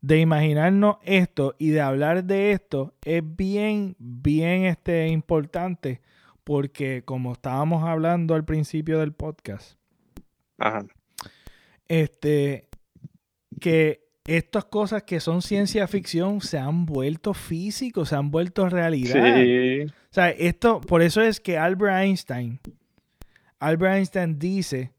de 0.00 0.18
imaginarnos 0.20 0.98
esto 1.02 1.56
y 1.58 1.70
de 1.70 1.80
hablar 1.80 2.24
de 2.24 2.52
esto, 2.52 2.94
es 3.04 3.22
bien, 3.24 3.96
bien 3.98 4.66
este, 4.66 5.08
importante 5.08 6.00
porque 6.44 7.02
como 7.04 7.32
estábamos 7.32 7.84
hablando 7.84 8.34
al 8.34 8.44
principio 8.44 8.98
del 8.98 9.12
podcast, 9.12 9.78
este, 11.88 12.68
que 13.60 14.02
estas 14.24 14.64
cosas 14.66 15.02
que 15.02 15.20
son 15.20 15.42
ciencia 15.42 15.88
ficción 15.88 16.40
se 16.40 16.58
han 16.58 16.86
vuelto 16.86 17.34
físicos, 17.34 18.10
se 18.10 18.16
han 18.16 18.30
vuelto 18.30 18.68
realidad. 18.68 19.36
Sí. 19.36 19.86
O 19.86 20.14
sea, 20.14 20.30
esto, 20.30 20.80
por 20.80 21.02
eso 21.02 21.20
es 21.22 21.40
que 21.40 21.58
Albert 21.58 22.04
Einstein, 22.04 22.60
Albert 23.58 23.96
Einstein 23.96 24.38
dice 24.38 24.92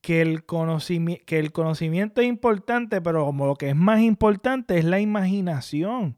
que 0.00 0.22
el, 0.22 0.44
conocimiento, 0.44 1.24
que 1.26 1.38
el 1.38 1.52
conocimiento 1.52 2.20
es 2.20 2.28
importante, 2.28 3.00
pero 3.02 3.26
como 3.26 3.46
lo 3.46 3.56
que 3.56 3.70
es 3.70 3.76
más 3.76 4.00
importante 4.00 4.78
es 4.78 4.84
la 4.84 5.00
imaginación. 5.00 6.16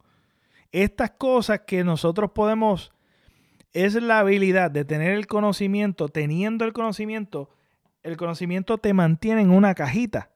Estas 0.71 1.11
cosas 1.13 1.63
que 1.67 1.83
nosotros 1.83 2.33
podemos, 2.33 2.93
es 3.73 3.95
la 3.95 4.21
habilidad 4.21 4.71
de 4.71 4.85
tener 4.85 5.13
el 5.13 5.27
conocimiento, 5.27 6.09
teniendo 6.09 6.65
el 6.65 6.73
conocimiento, 6.73 7.51
el 8.03 8.17
conocimiento 8.17 8.79
te 8.79 8.93
mantiene 8.95 9.41
en 9.41 9.51
una 9.51 9.75
cajita 9.75 10.31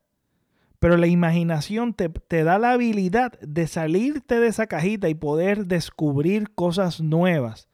pero 0.82 0.96
la 0.96 1.06
imaginación 1.06 1.94
te, 1.94 2.42
da 2.42 2.58
la 2.58 2.72
habilidad 2.72 3.38
de 3.40 3.68
salirte 3.68 4.40
de 4.40 4.48
esa 4.48 4.66
cajita 4.66 5.08
y 5.08 5.14
poder 5.14 5.66
descubrir 5.66 6.52
cosas 6.56 7.00
nuevas 7.00 7.68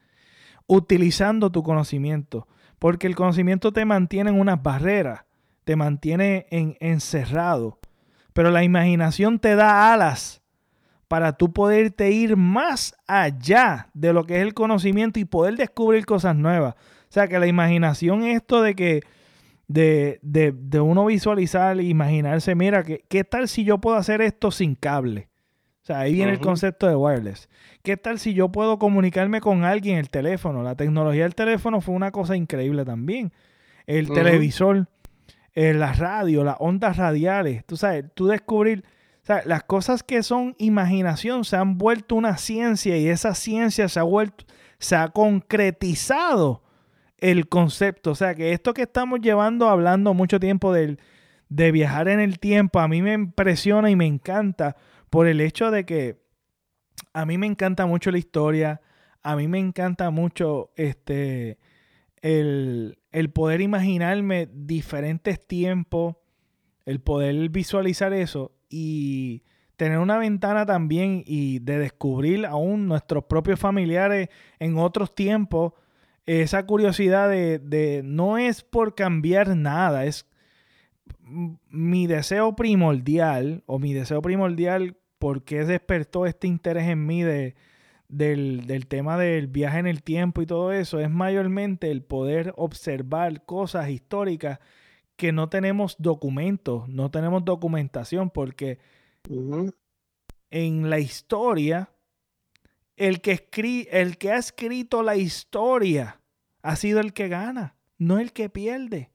utilizando 0.66 1.50
tu 1.50 1.62
conocimiento. 1.62 2.46
Porque 2.78 3.06
el 3.06 3.16
conocimiento 3.16 3.72
te 3.72 3.86
mantiene 3.86 4.28
en 4.28 4.38
unas 4.38 4.62
barreras, 4.62 5.24
te 5.64 5.74
mantiene 5.74 6.48
en, 6.50 6.76
encerrado. 6.80 7.78
Pero 8.34 8.50
la 8.50 8.62
imaginación 8.62 9.38
te 9.38 9.54
da 9.54 9.94
alas 9.94 10.42
para 11.08 11.32
tú 11.32 11.54
poderte 11.54 12.10
ir 12.10 12.36
más 12.36 12.94
allá 13.06 13.88
de 13.94 14.12
lo 14.12 14.24
que 14.24 14.36
es 14.36 14.42
el 14.42 14.52
conocimiento 14.52 15.18
y 15.18 15.24
poder 15.24 15.56
descubrir 15.56 16.04
cosas 16.04 16.36
nuevas. 16.36 16.74
O 16.74 17.12
sea 17.12 17.26
que 17.26 17.38
la 17.38 17.46
imaginación, 17.46 18.24
esto 18.24 18.60
de 18.60 18.74
que 18.74 19.00
de, 19.68 20.18
de, 20.22 20.80
uno 20.80 21.04
visualizar 21.04 21.78
e 21.78 21.84
imaginarse, 21.84 22.54
mira, 22.54 22.82
¿qué, 22.82 23.04
¿qué, 23.08 23.22
tal 23.22 23.48
si 23.48 23.64
yo 23.64 23.78
puedo 23.78 23.96
hacer 23.96 24.22
esto 24.22 24.50
sin 24.50 24.74
cable? 24.74 25.28
O 25.82 25.86
sea, 25.88 26.00
ahí 26.00 26.14
viene 26.14 26.32
el 26.32 26.40
concepto 26.40 26.86
de 26.86 26.96
wireless. 26.96 27.48
¿Qué 27.82 27.96
tal 27.96 28.18
si 28.18 28.34
yo 28.34 28.50
puedo 28.50 28.78
comunicarme 28.78 29.40
con 29.40 29.64
alguien 29.64 29.94
en 29.94 30.00
el 30.00 30.10
teléfono? 30.10 30.62
La 30.62 30.74
tecnología 30.74 31.22
del 31.22 31.34
teléfono 31.34 31.80
fue 31.80 31.94
una 31.94 32.10
cosa 32.10 32.36
increíble 32.36 32.84
también. 32.84 33.32
El 33.86 34.10
televisor, 34.10 34.88
eh, 35.54 35.72
la 35.72 35.94
radio, 35.94 36.44
las 36.44 36.56
ondas 36.58 36.98
radiales, 36.98 37.64
tú 37.64 37.76
sabes, 37.78 38.04
tú 38.14 38.26
descubrir, 38.26 38.84
o 39.22 39.26
sea, 39.26 39.42
las 39.46 39.62
cosas 39.64 40.02
que 40.02 40.22
son 40.22 40.54
imaginación 40.58 41.44
se 41.44 41.56
han 41.56 41.78
vuelto 41.78 42.16
una 42.16 42.36
ciencia 42.36 42.98
y 42.98 43.08
esa 43.08 43.34
ciencia 43.34 43.88
se 43.88 43.98
ha 43.98 44.02
vuelto, 44.02 44.44
se 44.78 44.94
ha 44.94 45.08
concretizado 45.08 46.62
el 47.18 47.48
concepto. 47.48 48.12
O 48.12 48.14
sea, 48.14 48.34
que 48.34 48.52
esto 48.52 48.74
que 48.74 48.82
estamos 48.82 49.20
llevando 49.20 49.68
hablando 49.68 50.14
mucho 50.14 50.40
tiempo 50.40 50.72
de 50.72 51.72
viajar 51.72 52.08
en 52.08 52.20
el 52.20 52.38
tiempo, 52.38 52.80
a 52.80 52.88
mí 52.88 53.02
me 53.02 53.12
impresiona 53.12 53.90
y 53.90 53.96
me 53.96 54.06
encanta 54.06 54.76
por 55.10 55.26
el 55.26 55.40
hecho 55.40 55.70
de 55.70 55.84
que 55.84 56.20
a 57.12 57.26
mí 57.26 57.38
me 57.38 57.46
encanta 57.46 57.86
mucho 57.86 58.10
la 58.10 58.18
historia, 58.18 58.80
a 59.22 59.36
mí 59.36 59.48
me 59.48 59.58
encanta 59.58 60.10
mucho 60.10 60.70
este, 60.76 61.58
el, 62.22 62.98
el 63.12 63.30
poder 63.30 63.60
imaginarme 63.60 64.48
diferentes 64.52 65.46
tiempos, 65.46 66.16
el 66.84 67.00
poder 67.00 67.48
visualizar 67.50 68.12
eso 68.12 68.52
y 68.68 69.42
tener 69.76 69.98
una 69.98 70.18
ventana 70.18 70.66
también 70.66 71.22
y 71.26 71.60
de 71.60 71.78
descubrir 71.78 72.46
aún 72.46 72.88
nuestros 72.88 73.24
propios 73.24 73.60
familiares 73.60 74.28
en 74.58 74.76
otros 74.78 75.14
tiempos 75.14 75.72
esa 76.28 76.66
curiosidad 76.66 77.30
de, 77.30 78.02
no 78.04 78.36
es 78.36 78.62
por 78.62 78.94
cambiar 78.94 79.56
nada, 79.56 80.04
es 80.04 80.26
mi 81.70 82.06
deseo 82.06 82.54
primordial 82.54 83.62
o 83.64 83.78
mi 83.78 83.94
deseo 83.94 84.20
primordial 84.20 84.98
porque 85.18 85.64
despertó 85.64 86.26
este 86.26 86.46
interés 86.46 86.86
en 86.86 87.06
mí 87.06 87.22
de, 87.22 87.54
del, 88.08 88.66
del, 88.66 88.86
tema 88.86 89.16
del 89.16 89.46
viaje 89.46 89.78
en 89.78 89.86
el 89.86 90.02
tiempo 90.02 90.42
y 90.42 90.46
todo 90.46 90.70
eso, 90.72 91.00
es 91.00 91.08
mayormente 91.08 91.90
el 91.90 92.02
poder 92.02 92.52
observar 92.58 93.46
cosas 93.46 93.88
históricas 93.88 94.58
que 95.16 95.32
no 95.32 95.48
tenemos 95.48 95.96
documentos, 95.98 96.86
no 96.90 97.10
tenemos 97.10 97.42
documentación 97.42 98.28
porque 98.28 98.78
en 100.50 100.90
la 100.90 100.98
historia 100.98 101.88
el 102.98 103.22
que, 103.22 103.48
el 103.90 104.18
que 104.18 104.32
ha 104.32 104.36
escrito 104.36 105.02
la 105.02 105.16
historia 105.16 106.17
ha 106.68 106.76
sido 106.76 107.00
el 107.00 107.14
que 107.14 107.28
gana, 107.28 107.76
no 107.96 108.18
el 108.18 108.32
que 108.34 108.50
pierde. 108.50 109.10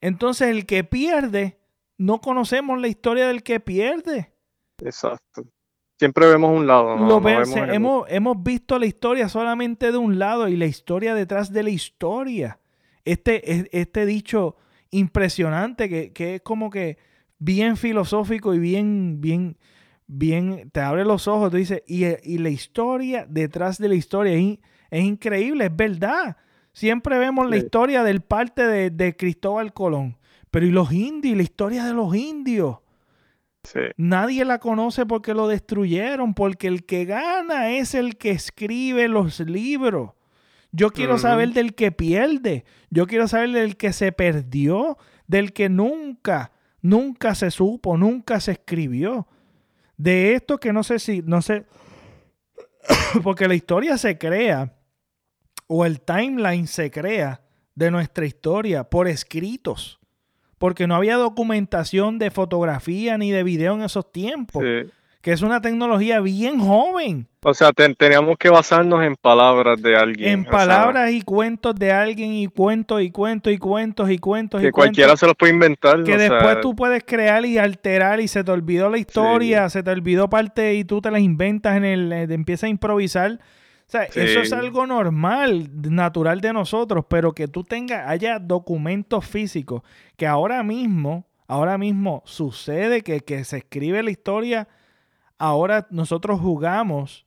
Entonces 0.00 0.48
el 0.48 0.64
que 0.64 0.84
pierde, 0.84 1.58
no 1.98 2.22
conocemos 2.22 2.80
la 2.80 2.88
historia 2.88 3.28
del 3.28 3.42
que 3.42 3.60
pierde. 3.60 4.32
Exacto. 4.78 5.44
Siempre 5.98 6.26
vemos 6.28 6.58
un 6.58 6.66
lado. 6.66 6.96
hemos, 7.70 8.06
hemos, 8.08 8.42
visto 8.42 8.78
la 8.78 8.86
historia 8.86 9.28
solamente 9.28 9.92
de 9.92 9.98
un 9.98 10.18
lado 10.18 10.48
y 10.48 10.56
la 10.56 10.64
historia 10.64 11.14
detrás 11.14 11.52
de 11.52 11.62
la 11.62 11.68
historia. 11.68 12.58
Este, 13.04 13.68
este 13.78 14.06
dicho 14.06 14.56
impresionante 14.90 15.90
que, 15.90 16.14
que 16.14 16.36
es 16.36 16.40
como 16.40 16.70
que 16.70 16.96
bien 17.38 17.76
filosófico 17.76 18.54
y 18.54 18.58
bien, 18.58 19.20
bien, 19.20 19.58
bien, 20.06 20.70
te 20.70 20.80
abre 20.80 21.04
los 21.04 21.28
ojos, 21.28 21.50
tú 21.50 21.58
dices, 21.58 21.82
y, 21.86 22.06
y 22.06 22.38
la 22.38 22.48
historia 22.48 23.26
detrás 23.28 23.76
de 23.76 23.88
la 23.90 23.94
historia 23.94 24.32
es, 24.32 24.58
es, 24.90 25.04
increíble, 25.04 25.66
es 25.66 25.76
verdad. 25.76 26.38
Siempre 26.72 27.18
vemos 27.18 27.48
la 27.48 27.56
historia 27.56 28.02
del 28.02 28.22
parte 28.22 28.66
de, 28.66 29.16
Cristóbal 29.16 29.72
Colón, 29.72 30.18
pero 30.50 30.66
¿y 30.66 30.70
los 30.70 30.92
indios? 30.92 31.36
La 31.36 31.42
historia 31.42 31.84
de 31.84 31.92
los 31.92 32.14
indios. 32.14 32.78
Nadie 33.96 34.44
la 34.44 34.58
conoce 34.58 35.06
porque 35.06 35.34
lo 35.34 35.46
destruyeron, 35.48 36.34
porque 36.34 36.66
el 36.66 36.84
que 36.84 37.04
gana 37.04 37.70
es 37.70 37.94
el 37.94 38.16
que 38.16 38.30
escribe 38.30 39.08
los 39.08 39.38
libros. 39.40 40.12
Yo 40.72 40.90
quiero 40.90 41.18
saber 41.18 41.52
del 41.52 41.74
que 41.74 41.92
pierde. 41.92 42.64
Yo 42.90 43.06
quiero 43.06 43.28
saber 43.28 43.50
del 43.50 43.76
que 43.76 43.92
se 43.92 44.10
perdió, 44.10 44.96
del 45.26 45.52
que 45.52 45.68
nunca, 45.68 46.52
nunca 46.80 47.34
se 47.34 47.50
supo, 47.50 47.96
nunca 47.96 48.40
se 48.40 48.52
escribió 48.52 49.28
de 50.02 50.34
esto 50.34 50.58
que 50.58 50.72
no 50.72 50.82
sé 50.82 50.98
si, 50.98 51.22
no 51.22 51.42
sé, 51.42 51.64
porque 53.22 53.46
la 53.46 53.54
historia 53.54 53.96
se 53.98 54.18
crea, 54.18 54.74
o 55.74 55.86
el 55.86 56.02
timeline 56.02 56.66
se 56.66 56.90
crea 56.90 57.40
de 57.74 57.90
nuestra 57.90 58.26
historia 58.26 58.84
por 58.84 59.08
escritos, 59.08 59.98
porque 60.58 60.86
no 60.86 60.94
había 60.94 61.16
documentación 61.16 62.18
de 62.18 62.30
fotografía 62.30 63.16
ni 63.16 63.30
de 63.30 63.42
video 63.42 63.72
en 63.72 63.82
esos 63.82 64.12
tiempos, 64.12 64.62
que 65.22 65.32
es 65.32 65.40
una 65.40 65.62
tecnología 65.62 66.20
bien 66.20 66.60
joven. 66.60 67.26
O 67.42 67.54
sea, 67.54 67.70
teníamos 67.72 68.36
que 68.36 68.50
basarnos 68.50 69.02
en 69.02 69.16
palabras 69.16 69.80
de 69.80 69.96
alguien. 69.96 70.28
En 70.28 70.44
palabras 70.44 71.10
y 71.10 71.22
cuentos 71.22 71.74
de 71.74 71.90
alguien 71.90 72.34
y 72.34 72.48
cuentos 72.48 73.00
y 73.00 73.10
cuentos 73.10 73.50
y 73.50 73.56
cuentos 73.56 74.10
y 74.10 74.18
cuentos. 74.18 74.60
Que 74.60 74.72
cualquiera 74.72 75.16
se 75.16 75.26
los 75.26 75.34
puede 75.36 75.54
inventar. 75.54 76.04
Que 76.04 76.18
después 76.18 76.60
tú 76.60 76.76
puedes 76.76 77.02
crear 77.02 77.46
y 77.46 77.56
alterar 77.56 78.20
y 78.20 78.28
se 78.28 78.44
te 78.44 78.52
olvidó 78.52 78.90
la 78.90 78.98
historia, 78.98 79.70
se 79.70 79.82
te 79.82 79.90
olvidó 79.90 80.28
parte 80.28 80.74
y 80.74 80.84
tú 80.84 81.00
te 81.00 81.10
las 81.10 81.22
inventas 81.22 81.78
en 81.78 81.86
el, 81.86 82.12
eh, 82.12 82.26
empiezas 82.28 82.64
a 82.64 82.68
improvisar 82.68 83.38
sea, 83.86 84.04
eso 84.04 84.40
es 84.40 84.52
algo 84.52 84.86
normal, 84.86 85.70
natural 85.72 86.40
de 86.40 86.52
nosotros, 86.52 87.04
pero 87.08 87.32
que 87.32 87.48
tú 87.48 87.64
tengas, 87.64 88.08
haya 88.08 88.38
documentos 88.38 89.26
físicos, 89.26 89.82
que 90.16 90.26
ahora 90.26 90.62
mismo, 90.62 91.26
ahora 91.46 91.78
mismo 91.78 92.22
sucede 92.24 93.02
que, 93.02 93.20
que 93.20 93.44
se 93.44 93.58
escribe 93.58 94.02
la 94.02 94.10
historia, 94.10 94.68
ahora 95.38 95.86
nosotros 95.90 96.40
jugamos 96.40 97.26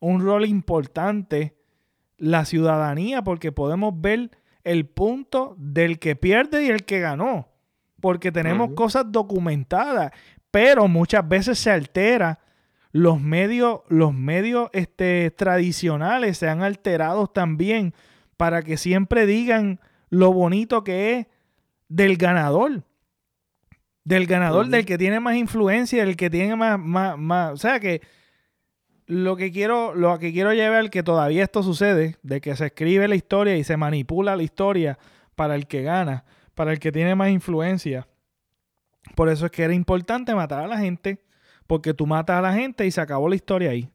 un 0.00 0.20
rol 0.20 0.44
importante, 0.46 1.56
la 2.18 2.44
ciudadanía, 2.44 3.22
porque 3.22 3.52
podemos 3.52 4.00
ver 4.00 4.30
el 4.64 4.86
punto 4.86 5.54
del 5.58 5.98
que 5.98 6.16
pierde 6.16 6.64
y 6.64 6.68
el 6.68 6.84
que 6.84 7.00
ganó, 7.00 7.48
porque 8.00 8.32
tenemos 8.32 8.72
cosas 8.74 9.06
documentadas, 9.08 10.12
pero 10.50 10.88
muchas 10.88 11.26
veces 11.28 11.58
se 11.58 11.70
altera 11.70 12.40
los 12.92 13.20
medios, 13.20 13.80
los 13.88 14.14
medios 14.14 14.68
este, 14.74 15.30
tradicionales 15.30 16.38
se 16.38 16.48
han 16.48 16.62
alterado 16.62 17.26
también 17.26 17.94
para 18.36 18.62
que 18.62 18.76
siempre 18.76 19.26
digan 19.26 19.80
lo 20.10 20.32
bonito 20.32 20.84
que 20.84 21.18
es 21.18 21.26
del 21.88 22.18
ganador. 22.18 22.84
Del 24.04 24.26
ganador, 24.26 24.66
del 24.66 24.84
que 24.84 24.98
tiene 24.98 25.20
más 25.20 25.36
influencia, 25.36 26.04
del 26.04 26.16
que 26.16 26.28
tiene 26.28 26.56
más, 26.56 26.78
más, 26.78 27.16
más. 27.16 27.52
O 27.52 27.56
sea 27.56 27.80
que 27.80 28.02
lo 29.06 29.36
que 29.36 29.52
quiero, 29.52 29.94
lo 29.94 30.18
que 30.18 30.32
quiero 30.32 30.52
llevar, 30.52 30.90
que 30.90 31.02
todavía 31.02 31.44
esto 31.44 31.62
sucede, 31.62 32.16
de 32.22 32.40
que 32.40 32.56
se 32.56 32.66
escribe 32.66 33.08
la 33.08 33.14
historia 33.14 33.56
y 33.56 33.64
se 33.64 33.76
manipula 33.76 34.36
la 34.36 34.42
historia 34.42 34.98
para 35.34 35.54
el 35.54 35.66
que 35.66 35.82
gana, 35.82 36.24
para 36.54 36.72
el 36.72 36.78
que 36.78 36.92
tiene 36.92 37.14
más 37.14 37.30
influencia. 37.30 38.08
Por 39.14 39.28
eso 39.28 39.46
es 39.46 39.52
que 39.52 39.62
era 39.62 39.74
importante 39.74 40.34
matar 40.34 40.64
a 40.64 40.66
la 40.66 40.78
gente 40.78 41.22
porque 41.72 41.94
tú 41.94 42.06
matas 42.06 42.36
a 42.36 42.42
la 42.42 42.52
gente 42.52 42.84
y 42.86 42.90
se 42.90 43.00
acabó 43.00 43.30
la 43.30 43.34
historia 43.34 43.70
ahí. 43.70 43.88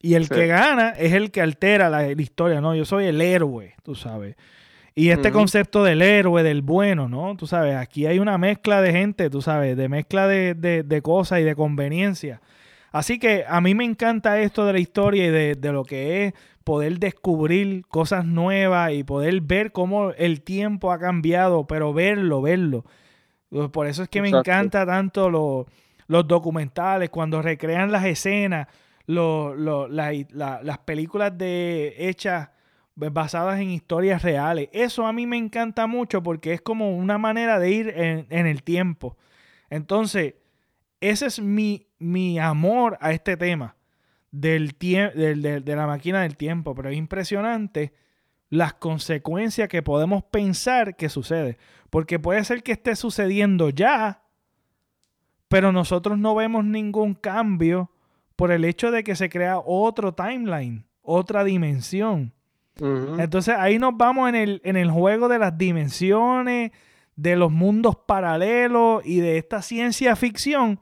Y 0.00 0.14
el 0.14 0.28
que 0.28 0.46
gana 0.46 0.90
es 0.90 1.12
el 1.12 1.32
que 1.32 1.40
altera 1.40 1.90
la, 1.90 2.08
historia, 2.12 2.60
¿no? 2.60 2.72
Yo 2.76 2.84
soy 2.84 3.06
el 3.06 3.20
héroe, 3.20 3.74
tú 3.82 3.96
sabes. 3.96 4.36
Y 4.94 5.08
este 5.08 5.32
concepto 5.32 5.82
del 5.82 6.02
héroe, 6.02 6.44
del 6.44 6.62
bueno, 6.62 7.08
¿no? 7.08 7.34
Tú 7.36 7.48
sabes, 7.48 7.74
aquí 7.74 8.06
hay 8.06 8.20
una 8.20 8.38
mezcla 8.38 8.80
de 8.80 8.92
gente, 8.92 9.28
tú 9.28 9.42
sabes, 9.42 9.76
de 9.76 9.88
mezcla 9.88 10.28
de, 10.28 10.54
de, 10.54 11.02
cosas 11.02 11.40
y 11.40 11.42
de 11.42 11.56
conveniencia. 11.56 12.40
Así 12.92 13.18
que 13.18 13.44
a 13.48 13.60
mí 13.60 13.74
me 13.74 13.84
encanta 13.84 14.38
esto 14.38 14.64
de 14.64 14.74
la 14.74 14.78
historia 14.78 15.26
y 15.26 15.30
de, 15.30 15.56
de, 15.56 15.72
lo 15.72 15.82
que 15.82 16.26
es 16.26 16.34
poder 16.62 17.00
descubrir 17.00 17.84
cosas 17.88 18.24
nuevas 18.24 18.92
y 18.92 19.02
poder 19.02 19.40
ver 19.40 19.72
cómo 19.72 20.12
el 20.12 20.42
tiempo 20.42 20.92
ha 20.92 21.00
cambiado, 21.00 21.66
pero 21.66 21.92
verlo, 21.92 22.40
verlo. 22.40 22.84
Por 23.72 23.88
eso 23.88 24.04
es 24.04 24.08
que 24.08 24.22
me 24.22 24.28
encanta 24.28 24.86
tanto 24.86 25.28
lo, 25.28 25.66
los 26.06 26.26
documentales, 26.26 27.10
cuando 27.10 27.42
recrean 27.42 27.92
las 27.92 28.04
escenas, 28.04 28.68
las 29.06 30.78
películas 30.84 31.36
de 31.36 31.94
hechas 31.98 32.50
basadas 32.96 33.60
en 33.60 33.70
historias 33.70 34.22
reales. 34.22 34.68
Eso 34.72 35.06
a 35.06 35.12
mí 35.12 35.26
me 35.26 35.36
encanta 35.36 35.86
mucho 35.86 36.22
porque 36.22 36.52
es 36.52 36.62
como 36.62 36.96
una 36.96 37.18
manera 37.18 37.58
de 37.58 37.70
ir 37.70 37.88
en, 37.96 38.46
el 38.46 38.62
tiempo. 38.62 39.16
Entonces, 39.70 40.34
ese 41.00 41.26
es 41.26 41.40
mi, 41.40 41.88
mi 41.98 42.38
amor 42.38 42.96
a 43.00 43.12
este 43.12 43.36
tema 43.36 43.76
del 44.30 44.76
de, 44.78 45.60
de 45.60 45.76
la 45.76 45.86
máquina 45.86 46.22
del 46.22 46.36
tiempo. 46.36 46.74
Pero 46.74 46.90
es 46.90 46.96
impresionante 46.96 47.92
las 48.48 48.74
consecuencias 48.74 49.68
que 49.68 49.82
podemos 49.82 50.22
pensar 50.24 50.96
que 50.96 51.08
sucede. 51.08 51.58
Porque 51.90 52.18
puede 52.18 52.44
ser 52.44 52.62
que 52.62 52.72
esté 52.72 52.96
sucediendo 52.96 53.70
ya 53.70 54.23
pero 55.54 55.70
nosotros 55.70 56.18
no 56.18 56.34
vemos 56.34 56.64
ningún 56.64 57.14
cambio 57.14 57.88
por 58.34 58.50
el 58.50 58.64
hecho 58.64 58.90
de 58.90 59.04
que 59.04 59.14
se 59.14 59.28
crea 59.28 59.60
otro 59.64 60.12
timeline, 60.12 60.84
otra 61.00 61.44
dimensión. 61.44 62.32
Entonces 62.80 63.54
ahí 63.56 63.78
nos 63.78 63.96
vamos 63.96 64.28
en 64.28 64.34
el, 64.34 64.60
en 64.64 64.74
el 64.76 64.90
juego 64.90 65.28
de 65.28 65.38
las 65.38 65.56
dimensiones, 65.56 66.72
de 67.14 67.36
los 67.36 67.52
mundos 67.52 67.94
paralelos 67.94 69.06
y 69.06 69.20
de 69.20 69.38
esta 69.38 69.62
ciencia 69.62 70.16
ficción 70.16 70.80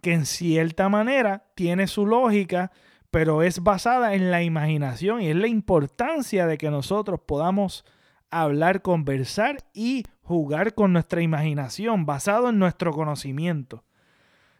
que 0.00 0.14
en 0.14 0.24
cierta 0.24 0.88
manera 0.88 1.44
tiene 1.54 1.86
su 1.86 2.06
lógica, 2.06 2.72
pero 3.10 3.42
es 3.42 3.62
basada 3.62 4.14
en 4.14 4.30
la 4.30 4.42
imaginación 4.42 5.20
y 5.20 5.26
es 5.26 5.36
la 5.36 5.48
importancia 5.48 6.46
de 6.46 6.56
que 6.56 6.70
nosotros 6.70 7.20
podamos 7.20 7.84
hablar, 8.30 8.80
conversar 8.80 9.58
y 9.74 10.04
jugar 10.22 10.72
con 10.72 10.94
nuestra 10.94 11.20
imaginación 11.20 12.06
basado 12.06 12.48
en 12.48 12.58
nuestro 12.58 12.94
conocimiento. 12.94 13.84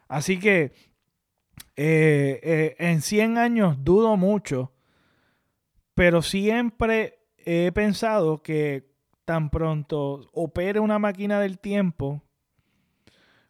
Así 0.07 0.39
que 0.39 0.71
eh, 1.75 2.39
eh, 2.41 2.75
en 2.79 3.01
100 3.01 3.37
años 3.37 3.83
dudo 3.83 4.17
mucho, 4.17 4.71
pero 5.93 6.21
siempre 6.21 7.19
he 7.37 7.71
pensado 7.71 8.41
que 8.41 8.89
tan 9.25 9.49
pronto 9.49 10.27
opere 10.33 10.79
una 10.79 10.99
máquina 10.99 11.39
del 11.39 11.59
tiempo, 11.59 12.21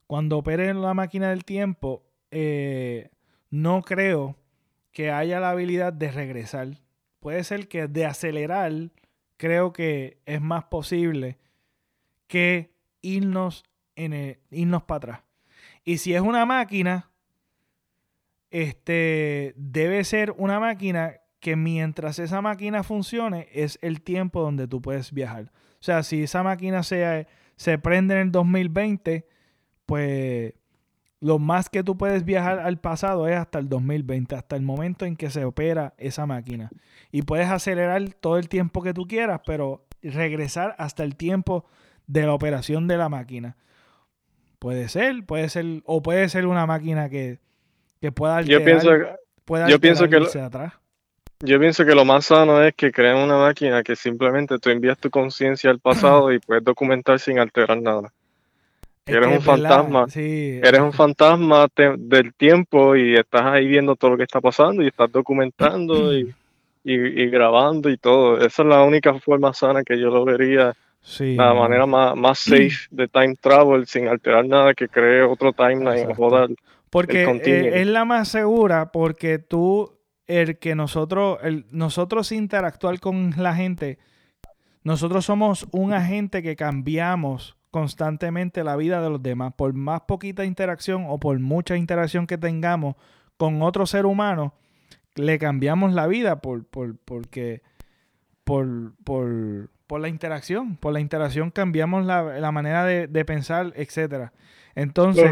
cuando 0.07 0.37
opere 0.37 0.73
la 0.73 0.93
máquina 0.93 1.29
del 1.29 1.45
tiempo, 1.45 2.03
eh, 2.31 3.11
no 3.49 3.81
creo 3.81 4.35
que 4.91 5.11
haya 5.11 5.39
la 5.39 5.51
habilidad 5.51 5.93
de 5.93 6.11
regresar. 6.11 6.69
Puede 7.19 7.43
ser 7.43 7.67
que 7.67 7.87
de 7.87 8.05
acelerar, 8.05 8.73
creo 9.37 9.73
que 9.73 10.21
es 10.25 10.41
más 10.41 10.65
posible 10.65 11.37
que 12.27 12.73
irnos, 13.01 13.63
en 13.95 14.37
irnos 14.49 14.83
para 14.83 14.97
atrás. 14.97 15.26
Y 15.88 15.99
si 15.99 16.13
es 16.13 16.19
una 16.19 16.45
máquina, 16.45 17.09
este 18.51 19.53
debe 19.55 20.03
ser 20.03 20.33
una 20.38 20.59
máquina 20.59 21.21
que 21.39 21.55
mientras 21.55 22.19
esa 22.19 22.41
máquina 22.41 22.83
funcione 22.83 23.47
es 23.53 23.79
el 23.81 24.01
tiempo 24.01 24.41
donde 24.41 24.67
tú 24.67 24.81
puedes 24.81 25.13
viajar. 25.13 25.53
O 25.75 25.83
sea, 25.83 26.03
si 26.03 26.23
esa 26.23 26.43
máquina 26.43 26.83
se, 26.83 27.25
se 27.55 27.77
prende 27.79 28.15
en 28.15 28.19
el 28.19 28.31
2020, 28.33 29.29
pues 29.85 30.55
lo 31.21 31.39
más 31.39 31.69
que 31.69 31.85
tú 31.85 31.97
puedes 31.97 32.25
viajar 32.25 32.59
al 32.59 32.81
pasado 32.81 33.25
es 33.29 33.38
hasta 33.38 33.57
el 33.57 33.69
2020, 33.69 34.35
hasta 34.35 34.57
el 34.57 34.63
momento 34.63 35.05
en 35.05 35.15
que 35.15 35.30
se 35.30 35.45
opera 35.45 35.93
esa 35.97 36.26
máquina. 36.26 36.69
Y 37.14 37.22
puedes 37.22 37.47
acelerar 37.47 38.09
todo 38.15 38.38
el 38.38 38.49
tiempo 38.49 38.81
que 38.84 38.93
tú 38.93 39.07
quieras, 39.07 39.39
pero 39.45 39.88
regresar 40.01 40.76
hasta 40.80 41.05
el 41.05 41.15
tiempo 41.15 41.64
de 42.07 42.26
la 42.26 42.34
operación 42.34 42.89
de 42.89 42.97
la 42.97 43.07
máquina. 43.07 43.55
Puede 44.59 44.89
ser, 44.89 45.23
puede 45.25 45.49
ser, 45.49 45.65
o 45.85 46.01
puede 46.01 46.29
ser 46.29 46.47
una 46.47 46.65
máquina 46.65 47.09
que, 47.09 47.39
pueda 48.15 48.38
alterar, 48.38 48.59
yo 48.59 48.65
pienso, 48.65 48.89
yo 49.67 49.79
pienso 49.79 50.09
que 50.09 50.19
lo, 50.19 50.27
atrás. 50.43 50.73
Yo 51.39 51.59
pienso 51.59 51.85
que 51.85 51.93
lo 51.93 52.03
más 52.03 52.25
sano 52.25 52.63
es 52.63 52.73
que 52.73 52.91
creen 52.91 53.17
una 53.17 53.38
máquina 53.38 53.84
que 53.84 53.95
simplemente 53.95 54.57
tú 54.57 54.71
envías 54.71 54.97
tu 54.97 55.11
conciencia 55.11 55.69
al 55.69 55.79
pasado 55.79 56.31
y 56.31 56.39
puedes 56.39 56.63
documentar 56.63 57.19
sin 57.19 57.38
alterar 57.38 57.79
nada. 57.79 58.11
eres 59.05 59.27
un 59.27 59.41
fantasma. 59.41 60.07
Eres 60.15 60.81
un 60.81 60.93
fantasma 60.93 61.67
del 61.75 62.34
tiempo 62.34 62.95
y 62.95 63.15
estás 63.15 63.43
ahí 63.43 63.67
viendo 63.67 63.95
todo 63.95 64.11
lo 64.11 64.17
que 64.17 64.23
está 64.23 64.41
pasando 64.41 64.81
y 64.81 64.88
estás 64.88 65.11
documentando 65.11 66.11
y, 66.17 66.34
y, 66.84 67.27
grabando 67.27 67.91
y 67.91 67.97
todo. 67.97 68.39
Esa 68.39 68.63
es 68.63 68.67
la 68.67 68.81
única 68.81 69.13
forma 69.19 69.53
sana 69.53 69.84
que 69.84 69.99
yo 69.99 70.09
lo 70.09 70.25
vería 70.25 70.73
la 71.19 71.53
manera 71.53 71.85
más, 71.85 72.39
safe 72.39 72.88
de 72.91 73.07
time 73.07 73.35
travel 73.35 73.88
sin 73.88 74.07
alterar 74.07 74.45
nada 74.45 74.73
que 74.73 74.88
cree 74.88 75.23
otro 75.23 75.53
timeline 75.53 76.13
o 76.17 76.47
Porque 76.89 77.23
eh, 77.23 77.81
es 77.81 77.88
la 77.88 78.05
más 78.05 78.27
segura 78.27 78.91
porque 78.91 79.39
tú, 79.39 79.99
el 80.27 80.57
que 80.57 80.75
nosotros, 80.75 81.39
el, 81.43 81.65
nosotros 81.71 82.31
interactuar 82.31 82.99
con 82.99 83.34
la 83.38 83.55
gente, 83.55 83.99
nosotros 84.84 85.25
somos 85.25 85.67
un 85.71 85.93
agente 85.93 86.43
que 86.43 86.55
cambiamos 86.55 87.57
constantemente 87.71 88.63
la 88.63 88.75
vida 88.75 89.01
de 89.01 89.09
los 89.09 89.21
demás. 89.21 89.53
Por 89.55 89.73
más 89.73 90.01
poquita 90.01 90.45
interacción 90.45 91.05
o 91.07 91.19
por 91.19 91.39
mucha 91.39 91.77
interacción 91.77 92.27
que 92.27 92.38
tengamos 92.38 92.95
con 93.38 93.61
otro 93.61 93.85
ser 93.85 94.05
humano, 94.05 94.53
le 95.15 95.39
cambiamos 95.39 95.93
la 95.93 96.07
vida 96.07 96.41
por, 96.41 96.65
por, 96.65 96.97
porque 96.97 97.61
por, 98.43 98.95
por, 99.03 99.69
por 99.88 100.01
la 100.01 100.09
interacción. 100.09 100.76
Por 100.76 100.93
la 100.93 100.99
interacción 100.99 101.49
cambiamos 101.51 102.05
la, 102.05 102.51
manera 102.51 102.85
de, 102.85 103.26
pensar, 103.26 103.73
etcétera. 103.76 104.34
Entonces, 104.76 105.31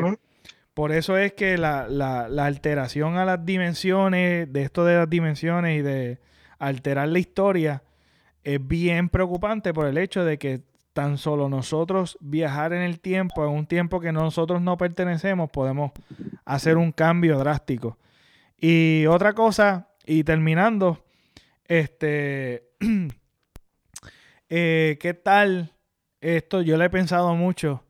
Por 0.74 0.92
eso 0.92 1.18
es 1.18 1.34
que 1.34 1.58
la, 1.58 1.88
la, 1.88 2.28
la 2.28 2.46
alteración 2.46 3.18
a 3.18 3.26
las 3.26 3.46
dimensiones, 3.46 4.52
de 4.52 4.62
esto 4.64 4.84
de 4.84 4.98
las 4.98 5.10
dimensiones 5.10 5.80
y 5.80 5.82
de 5.82 6.20
alterar 6.60 7.08
la 7.08 7.20
historia, 7.20 7.84
es 8.44 8.66
bien 8.66 9.10
preocupante 9.10 9.74
por 9.74 9.88
el 9.88 9.98
hecho 9.98 10.26
de 10.26 10.38
que 10.38 10.62
tan 10.96 11.18
solo 11.18 11.50
nosotros 11.50 12.18
viajar 12.22 12.72
en 12.72 12.82
el 12.82 13.02
tiempo, 13.02 13.46
en 13.46 13.52
un 13.52 13.66
tiempo 13.66 14.00
que 14.00 14.14
nosotros 14.14 14.62
no 14.62 14.78
pertenecemos, 14.78 15.50
podemos 15.50 15.92
hacer 16.46 16.78
un 16.78 16.94
cambio 16.94 17.38
drástico. 17.38 17.98
Y 18.58 19.06
otra 19.08 19.34
cosa, 19.34 19.90
y 20.06 20.24
terminando, 20.24 21.04
este, 21.68 22.70
eh, 24.50 24.98
¿qué 25.00 25.14
tal 25.14 25.74
esto? 26.22 26.62
Yo 26.62 26.78
le 26.78 26.86
he 26.86 26.90
pensado 26.90 27.36
mucho. 27.36 27.84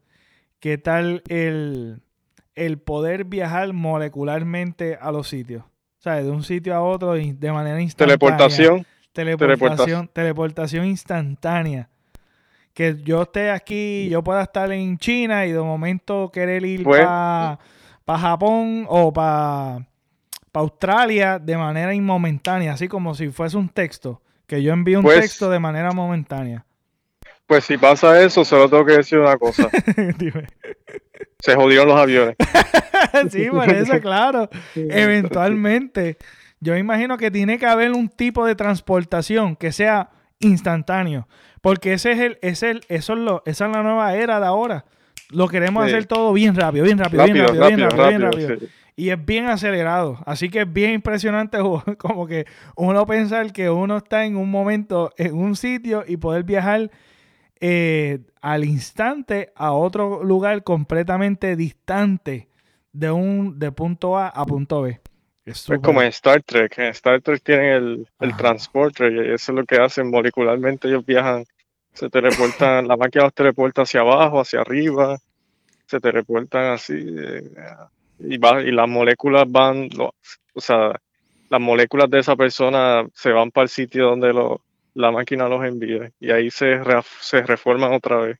¿Qué 0.59 0.77
tal 0.77 1.21
el, 1.27 2.01
el 2.55 2.79
poder 2.79 3.25
viajar 3.25 3.71
molecularmente 3.73 4.97
a 4.99 5.11
los 5.11 5.27
sitios? 5.27 5.63
O 5.63 6.01
sea, 6.01 6.15
de 6.21 6.29
un 6.29 6.43
sitio 6.43 6.75
a 6.75 6.81
otro 6.81 7.13
de 7.13 7.51
manera 7.51 7.81
instantánea. 7.81 8.17
Teleportación. 8.17 8.85
Teleportación, 9.11 10.07
teleportación 10.09 10.85
instantánea. 10.85 11.89
Que 12.73 12.97
yo 13.03 13.21
esté 13.21 13.49
aquí, 13.51 14.09
yo 14.09 14.21
pueda 14.21 14.43
estar 14.43 14.69
en 14.71 14.97
China 14.97 15.45
y 15.45 15.53
de 15.53 15.59
momento 15.61 16.29
querer 16.31 16.65
ir 16.65 16.83
Pues- 16.83 17.05
para 17.05 18.19
Japón 18.19 18.85
o 18.89 19.13
para 19.13 19.87
Australia 20.53 21.39
de 21.39 21.57
manera 21.57 21.93
inmomentánea, 21.93 22.73
así 22.73 22.87
como 22.87 23.15
si 23.15 23.29
fuese 23.29 23.57
un 23.57 23.69
texto. 23.69 24.21
Que 24.47 24.61
yo 24.63 24.73
envío 24.73 24.99
un 24.99 25.03
Pues- 25.05 25.19
texto 25.21 25.49
de 25.49 25.59
manera 25.59 25.91
momentánea. 25.91 26.65
Pues 27.47 27.63
si 27.63 27.77
pasa 27.77 28.19
eso, 28.23 28.43
solo 28.43 28.67
tengo 28.69 28.85
que 28.85 28.93
decir 28.97 29.19
una 29.19 29.37
cosa. 29.37 29.69
Dime. 30.17 30.47
Se 31.39 31.53
jodieron 31.55 31.87
los 31.87 31.97
aviones. 31.99 32.35
sí, 33.29 33.47
por 33.51 33.69
eso, 33.71 33.99
claro. 34.01 34.49
Eventualmente, 35.15 36.17
yo 36.59 36.75
imagino 36.75 37.17
que 37.17 37.31
tiene 37.31 37.57
que 37.59 37.65
haber 37.65 37.91
un 37.91 38.09
tipo 38.09 38.45
de 38.45 38.55
transportación 38.55 39.55
que 39.55 39.71
sea 39.71 40.09
instantáneo. 40.39 41.27
Porque 41.61 41.93
ese 41.93 42.11
es 42.13 42.19
el, 42.19 42.37
es 42.41 42.63
el, 42.63 42.81
eso 42.89 43.13
es 43.13 43.19
lo, 43.19 43.43
esa 43.45 43.65
es 43.67 43.71
la 43.71 43.83
nueva 43.83 44.13
era 44.15 44.39
de 44.39 44.45
ahora. 44.45 44.85
Lo 45.29 45.47
queremos 45.47 45.85
Sí. 45.85 45.91
hacer 45.91 46.05
todo 46.05 46.33
bien 46.33 46.55
rápido, 46.55 46.83
bien 46.85 46.97
rápido, 46.97 47.23
bien 47.25 47.37
Rápido, 47.37 47.59
rápido, 47.61 47.67
bien 47.77 47.79
rápido, 47.89 47.97
rápido, 48.03 48.09
bien 48.09 48.21
rápido. 48.21 48.49
rápido. 48.49 48.67
sí. 48.67 48.75
Y 48.95 49.09
es 49.09 49.25
bien 49.25 49.47
acelerado. 49.47 50.19
Así 50.25 50.49
que 50.49 50.61
es 50.61 50.71
bien 50.71 50.91
impresionante 50.91 51.57
como 51.97 52.27
que 52.27 52.45
uno 52.75 53.05
pensar 53.05 53.51
que 53.51 53.69
uno 53.69 53.97
está 53.97 54.25
en 54.25 54.37
un 54.37 54.49
momento, 54.49 55.11
en 55.17 55.35
un 55.35 55.55
sitio 55.55 56.03
y 56.07 56.17
poder 56.17 56.43
viajar 56.43 56.91
eh, 57.59 58.19
al 58.41 58.63
instante 58.65 59.51
a 59.55 59.71
otro 59.71 60.23
lugar 60.23 60.63
completamente 60.63 61.55
distante 61.55 62.49
de 62.91 63.11
un 63.11 63.59
de 63.59 63.71
punto 63.71 64.17
A 64.17 64.29
a 64.29 64.45
punto 64.45 64.81
B. 64.81 64.99
Es 65.45 65.67
como 65.83 66.01
en 66.01 66.07
Star 66.07 66.41
Trek. 66.41 66.77
En 66.79 66.85
Star 66.85 67.21
Trek 67.21 67.43
tienen 67.43 67.65
el, 67.65 68.07
el 68.19 68.35
transporter 68.35 69.11
y 69.11 69.19
eso 69.33 69.51
es 69.51 69.55
lo 69.55 69.63
que 69.63 69.77
hacen 69.77 70.09
molecularmente. 70.09 70.87
Ellos 70.87 71.05
viajan, 71.05 71.45
se 71.93 72.09
teleportan, 72.09 72.87
la 72.87 72.97
máquina 72.97 73.25
los 73.25 73.33
teleporta 73.33 73.83
hacia 73.83 74.01
abajo, 74.01 74.39
hacia 74.39 74.61
arriba, 74.61 75.19
se 75.85 75.99
teleportan 75.99 76.73
así. 76.73 76.93
eh, 76.95 77.43
y, 78.19 78.37
va, 78.37 78.61
y 78.61 78.71
las 78.71 78.87
moléculas 78.87 79.45
van, 79.49 79.89
o 79.99 80.61
sea, 80.61 80.99
las 81.49 81.61
moléculas 81.61 82.09
de 82.09 82.19
esa 82.19 82.35
persona 82.35 83.05
se 83.13 83.31
van 83.31 83.51
para 83.51 83.63
el 83.63 83.69
sitio 83.69 84.05
donde 84.09 84.33
lo, 84.33 84.61
la 84.93 85.11
máquina 85.11 85.47
los 85.47 85.63
envía 85.65 86.11
y 86.19 86.31
ahí 86.31 86.49
se, 86.49 86.77
re- 86.77 87.01
se 87.21 87.41
reforman 87.43 87.93
otra 87.93 88.17
vez. 88.17 88.37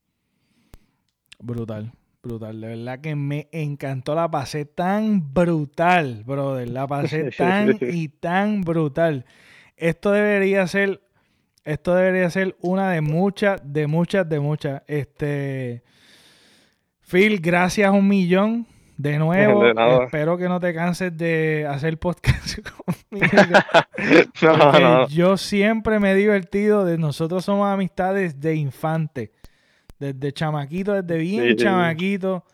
Brutal, 1.39 1.91
brutal. 2.23 2.61
De 2.61 2.67
verdad 2.67 3.01
que 3.01 3.15
me 3.15 3.47
encantó. 3.51 4.15
La 4.15 4.31
pasé 4.31 4.65
tan 4.65 5.33
brutal, 5.33 6.23
brother. 6.25 6.69
La 6.69 6.87
pasé 6.87 7.31
tan 7.37 7.77
y 7.81 8.07
tan 8.07 8.61
brutal. 8.61 9.25
Esto 9.77 10.11
debería 10.11 10.65
ser, 10.67 11.01
esto 11.65 11.93
debería 11.93 12.29
ser 12.29 12.55
una 12.61 12.91
de 12.91 13.01
muchas, 13.01 13.61
de 13.63 13.87
muchas, 13.87 14.27
de 14.27 14.39
muchas. 14.39 14.81
Este, 14.87 15.83
Phil, 17.01 17.39
gracias 17.39 17.91
un 17.91 18.07
millón. 18.07 18.65
De 18.97 19.17
nuevo, 19.19 19.63
De 19.63 20.03
espero 20.05 20.37
que 20.37 20.47
no 20.47 20.59
te 20.59 20.73
canses 20.73 21.15
de 21.17 21.67
hacer 21.69 21.97
podcast 21.99 22.59
conmigo. 23.09 23.27
No, 24.41 24.79
no. 24.79 25.07
yo 25.07 25.37
siempre 25.37 25.99
me 25.99 26.11
he 26.11 26.15
divertido. 26.15 26.85
De 26.85 26.97
nosotros 26.97 27.43
somos 27.45 27.67
amistades 27.67 28.39
de 28.39 28.55
infante. 28.55 29.31
Desde 29.99 30.31
chamaquito, 30.33 30.93
desde 31.01 31.17
bien 31.19 31.43
Sí. 31.49 31.55
chamaquito. 31.55 32.45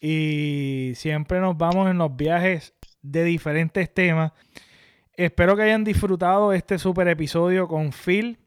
Y 0.00 0.92
siempre 0.96 1.40
nos 1.40 1.56
vamos 1.58 1.90
en 1.90 1.98
los 1.98 2.14
viajes 2.16 2.74
de 3.02 3.24
diferentes 3.24 3.92
temas. 3.92 4.32
Espero 5.14 5.56
que 5.56 5.62
hayan 5.62 5.84
disfrutado 5.84 6.52
este 6.52 6.78
super 6.78 7.06
episodio 7.08 7.66
con 7.68 7.92
Phil. 7.92 8.38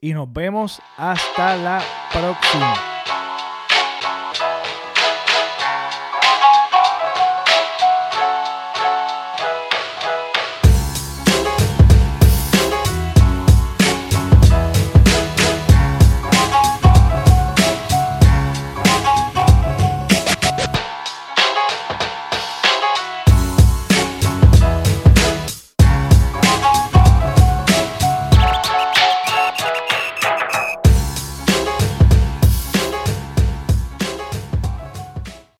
Y 0.00 0.12
nos 0.12 0.30
vemos 0.32 0.82
hasta 0.98 1.56
la 1.56 1.82
próxima. 2.12 2.74